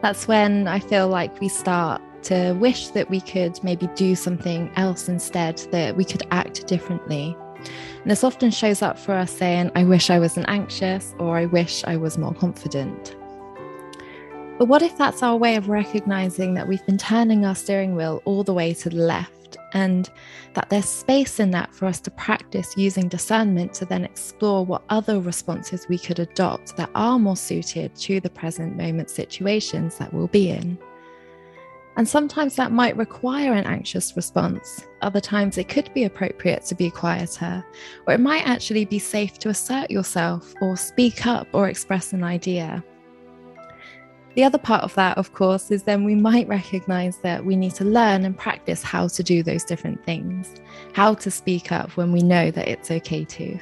That's 0.00 0.26
when 0.26 0.66
I 0.66 0.78
feel 0.78 1.06
like 1.06 1.38
we 1.38 1.50
start 1.50 2.00
to 2.22 2.54
wish 2.54 2.88
that 2.88 3.10
we 3.10 3.20
could 3.20 3.62
maybe 3.62 3.88
do 3.88 4.16
something 4.16 4.70
else 4.76 5.06
instead, 5.06 5.58
that 5.70 5.96
we 5.96 6.04
could 6.06 6.22
act 6.30 6.66
differently. 6.66 7.36
And 7.58 8.10
this 8.10 8.24
often 8.24 8.50
shows 8.50 8.80
up 8.80 8.98
for 8.98 9.12
us 9.12 9.30
saying, 9.30 9.70
I 9.74 9.84
wish 9.84 10.08
I 10.08 10.18
wasn't 10.18 10.48
anxious, 10.48 11.14
or 11.18 11.36
I 11.36 11.44
wish 11.44 11.84
I 11.84 11.98
was 11.98 12.16
more 12.16 12.32
confident. 12.32 13.16
But 14.62 14.68
what 14.68 14.82
if 14.82 14.96
that's 14.96 15.24
our 15.24 15.36
way 15.36 15.56
of 15.56 15.68
recognizing 15.68 16.54
that 16.54 16.68
we've 16.68 16.86
been 16.86 16.96
turning 16.96 17.44
our 17.44 17.56
steering 17.56 17.96
wheel 17.96 18.22
all 18.24 18.44
the 18.44 18.54
way 18.54 18.72
to 18.74 18.90
the 18.90 18.94
left 18.94 19.56
and 19.72 20.08
that 20.54 20.70
there's 20.70 20.88
space 20.88 21.40
in 21.40 21.50
that 21.50 21.74
for 21.74 21.86
us 21.86 21.98
to 22.02 22.12
practice 22.12 22.76
using 22.76 23.08
discernment 23.08 23.74
to 23.74 23.84
then 23.84 24.04
explore 24.04 24.64
what 24.64 24.84
other 24.88 25.18
responses 25.18 25.88
we 25.88 25.98
could 25.98 26.20
adopt 26.20 26.76
that 26.76 26.90
are 26.94 27.18
more 27.18 27.36
suited 27.36 27.96
to 27.96 28.20
the 28.20 28.30
present 28.30 28.76
moment 28.76 29.10
situations 29.10 29.98
that 29.98 30.14
we'll 30.14 30.28
be 30.28 30.50
in? 30.50 30.78
And 31.96 32.08
sometimes 32.08 32.54
that 32.54 32.70
might 32.70 32.96
require 32.96 33.54
an 33.54 33.66
anxious 33.66 34.14
response. 34.14 34.86
Other 35.00 35.20
times 35.20 35.58
it 35.58 35.68
could 35.68 35.92
be 35.92 36.04
appropriate 36.04 36.64
to 36.66 36.76
be 36.76 36.88
quieter, 36.88 37.66
or 38.06 38.14
it 38.14 38.20
might 38.20 38.46
actually 38.46 38.84
be 38.84 39.00
safe 39.00 39.40
to 39.40 39.48
assert 39.48 39.90
yourself 39.90 40.54
or 40.62 40.76
speak 40.76 41.26
up 41.26 41.48
or 41.52 41.68
express 41.68 42.12
an 42.12 42.22
idea. 42.22 42.84
The 44.34 44.44
other 44.44 44.58
part 44.58 44.82
of 44.82 44.94
that, 44.94 45.18
of 45.18 45.34
course, 45.34 45.70
is 45.70 45.82
then 45.82 46.04
we 46.04 46.14
might 46.14 46.48
recognize 46.48 47.18
that 47.18 47.44
we 47.44 47.54
need 47.54 47.74
to 47.74 47.84
learn 47.84 48.24
and 48.24 48.36
practice 48.36 48.82
how 48.82 49.08
to 49.08 49.22
do 49.22 49.42
those 49.42 49.64
different 49.64 50.02
things, 50.06 50.54
how 50.94 51.14
to 51.14 51.30
speak 51.30 51.70
up 51.70 51.96
when 51.96 52.12
we 52.12 52.22
know 52.22 52.50
that 52.50 52.68
it's 52.68 52.90
okay 52.90 53.24
to. 53.24 53.58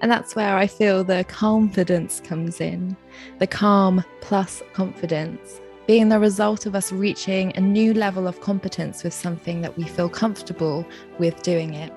And 0.00 0.10
that's 0.10 0.36
where 0.36 0.56
I 0.56 0.68
feel 0.68 1.02
the 1.02 1.24
confidence 1.24 2.20
comes 2.20 2.60
in 2.60 2.96
the 3.40 3.48
calm 3.48 4.04
plus 4.20 4.62
confidence, 4.74 5.60
being 5.88 6.08
the 6.08 6.20
result 6.20 6.66
of 6.66 6.76
us 6.76 6.92
reaching 6.92 7.52
a 7.56 7.60
new 7.60 7.92
level 7.92 8.28
of 8.28 8.40
competence 8.40 9.02
with 9.02 9.12
something 9.12 9.60
that 9.62 9.76
we 9.76 9.84
feel 9.84 10.08
comfortable 10.08 10.86
with 11.18 11.42
doing 11.42 11.74
it. 11.74 11.92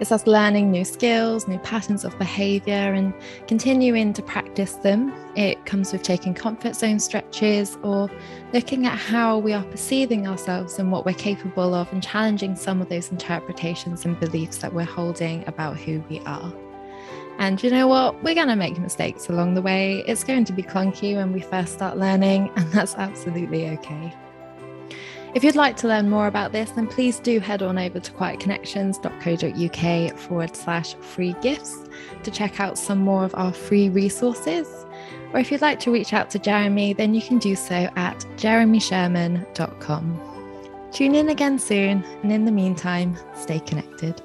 It's 0.00 0.10
us 0.10 0.26
learning 0.26 0.72
new 0.72 0.84
skills, 0.84 1.46
new 1.46 1.58
patterns 1.60 2.04
of 2.04 2.18
behavior, 2.18 2.74
and 2.74 3.14
continuing 3.46 4.12
to 4.14 4.22
practice 4.22 4.72
them. 4.74 5.14
It 5.36 5.64
comes 5.66 5.92
with 5.92 6.02
taking 6.02 6.34
comfort 6.34 6.74
zone 6.74 6.98
stretches 6.98 7.78
or 7.84 8.10
looking 8.52 8.86
at 8.86 8.98
how 8.98 9.38
we 9.38 9.52
are 9.52 9.62
perceiving 9.62 10.26
ourselves 10.26 10.80
and 10.80 10.90
what 10.90 11.06
we're 11.06 11.14
capable 11.14 11.74
of, 11.74 11.92
and 11.92 12.02
challenging 12.02 12.56
some 12.56 12.82
of 12.82 12.88
those 12.88 13.12
interpretations 13.12 14.04
and 14.04 14.18
beliefs 14.18 14.58
that 14.58 14.74
we're 14.74 14.82
holding 14.82 15.46
about 15.46 15.76
who 15.76 16.02
we 16.10 16.18
are. 16.26 16.52
And 17.38 17.62
you 17.62 17.70
know 17.70 17.86
what? 17.86 18.20
We're 18.24 18.34
going 18.34 18.48
to 18.48 18.56
make 18.56 18.78
mistakes 18.78 19.28
along 19.28 19.54
the 19.54 19.62
way. 19.62 20.04
It's 20.08 20.24
going 20.24 20.44
to 20.46 20.52
be 20.52 20.64
clunky 20.64 21.14
when 21.14 21.32
we 21.32 21.40
first 21.40 21.72
start 21.72 21.96
learning, 21.98 22.50
and 22.56 22.70
that's 22.72 22.96
absolutely 22.96 23.68
okay. 23.70 24.12
If 25.34 25.42
you'd 25.42 25.56
like 25.56 25.76
to 25.78 25.88
learn 25.88 26.08
more 26.08 26.28
about 26.28 26.52
this, 26.52 26.70
then 26.70 26.86
please 26.86 27.18
do 27.18 27.40
head 27.40 27.60
on 27.60 27.76
over 27.76 27.98
to 27.98 28.12
quietconnections.co.uk 28.12 30.18
forward 30.20 30.54
slash 30.54 30.94
free 30.94 31.34
gifts 31.42 31.76
to 32.22 32.30
check 32.30 32.60
out 32.60 32.78
some 32.78 33.00
more 33.00 33.24
of 33.24 33.34
our 33.34 33.52
free 33.52 33.88
resources. 33.88 34.68
Or 35.32 35.40
if 35.40 35.50
you'd 35.50 35.60
like 35.60 35.80
to 35.80 35.90
reach 35.90 36.12
out 36.12 36.30
to 36.30 36.38
Jeremy, 36.38 36.92
then 36.92 37.14
you 37.14 37.20
can 37.20 37.38
do 37.38 37.56
so 37.56 37.88
at 37.96 38.20
jeremysherman.com. 38.36 40.20
Tune 40.92 41.16
in 41.16 41.30
again 41.30 41.58
soon, 41.58 42.04
and 42.22 42.32
in 42.32 42.44
the 42.44 42.52
meantime, 42.52 43.18
stay 43.34 43.58
connected. 43.58 44.22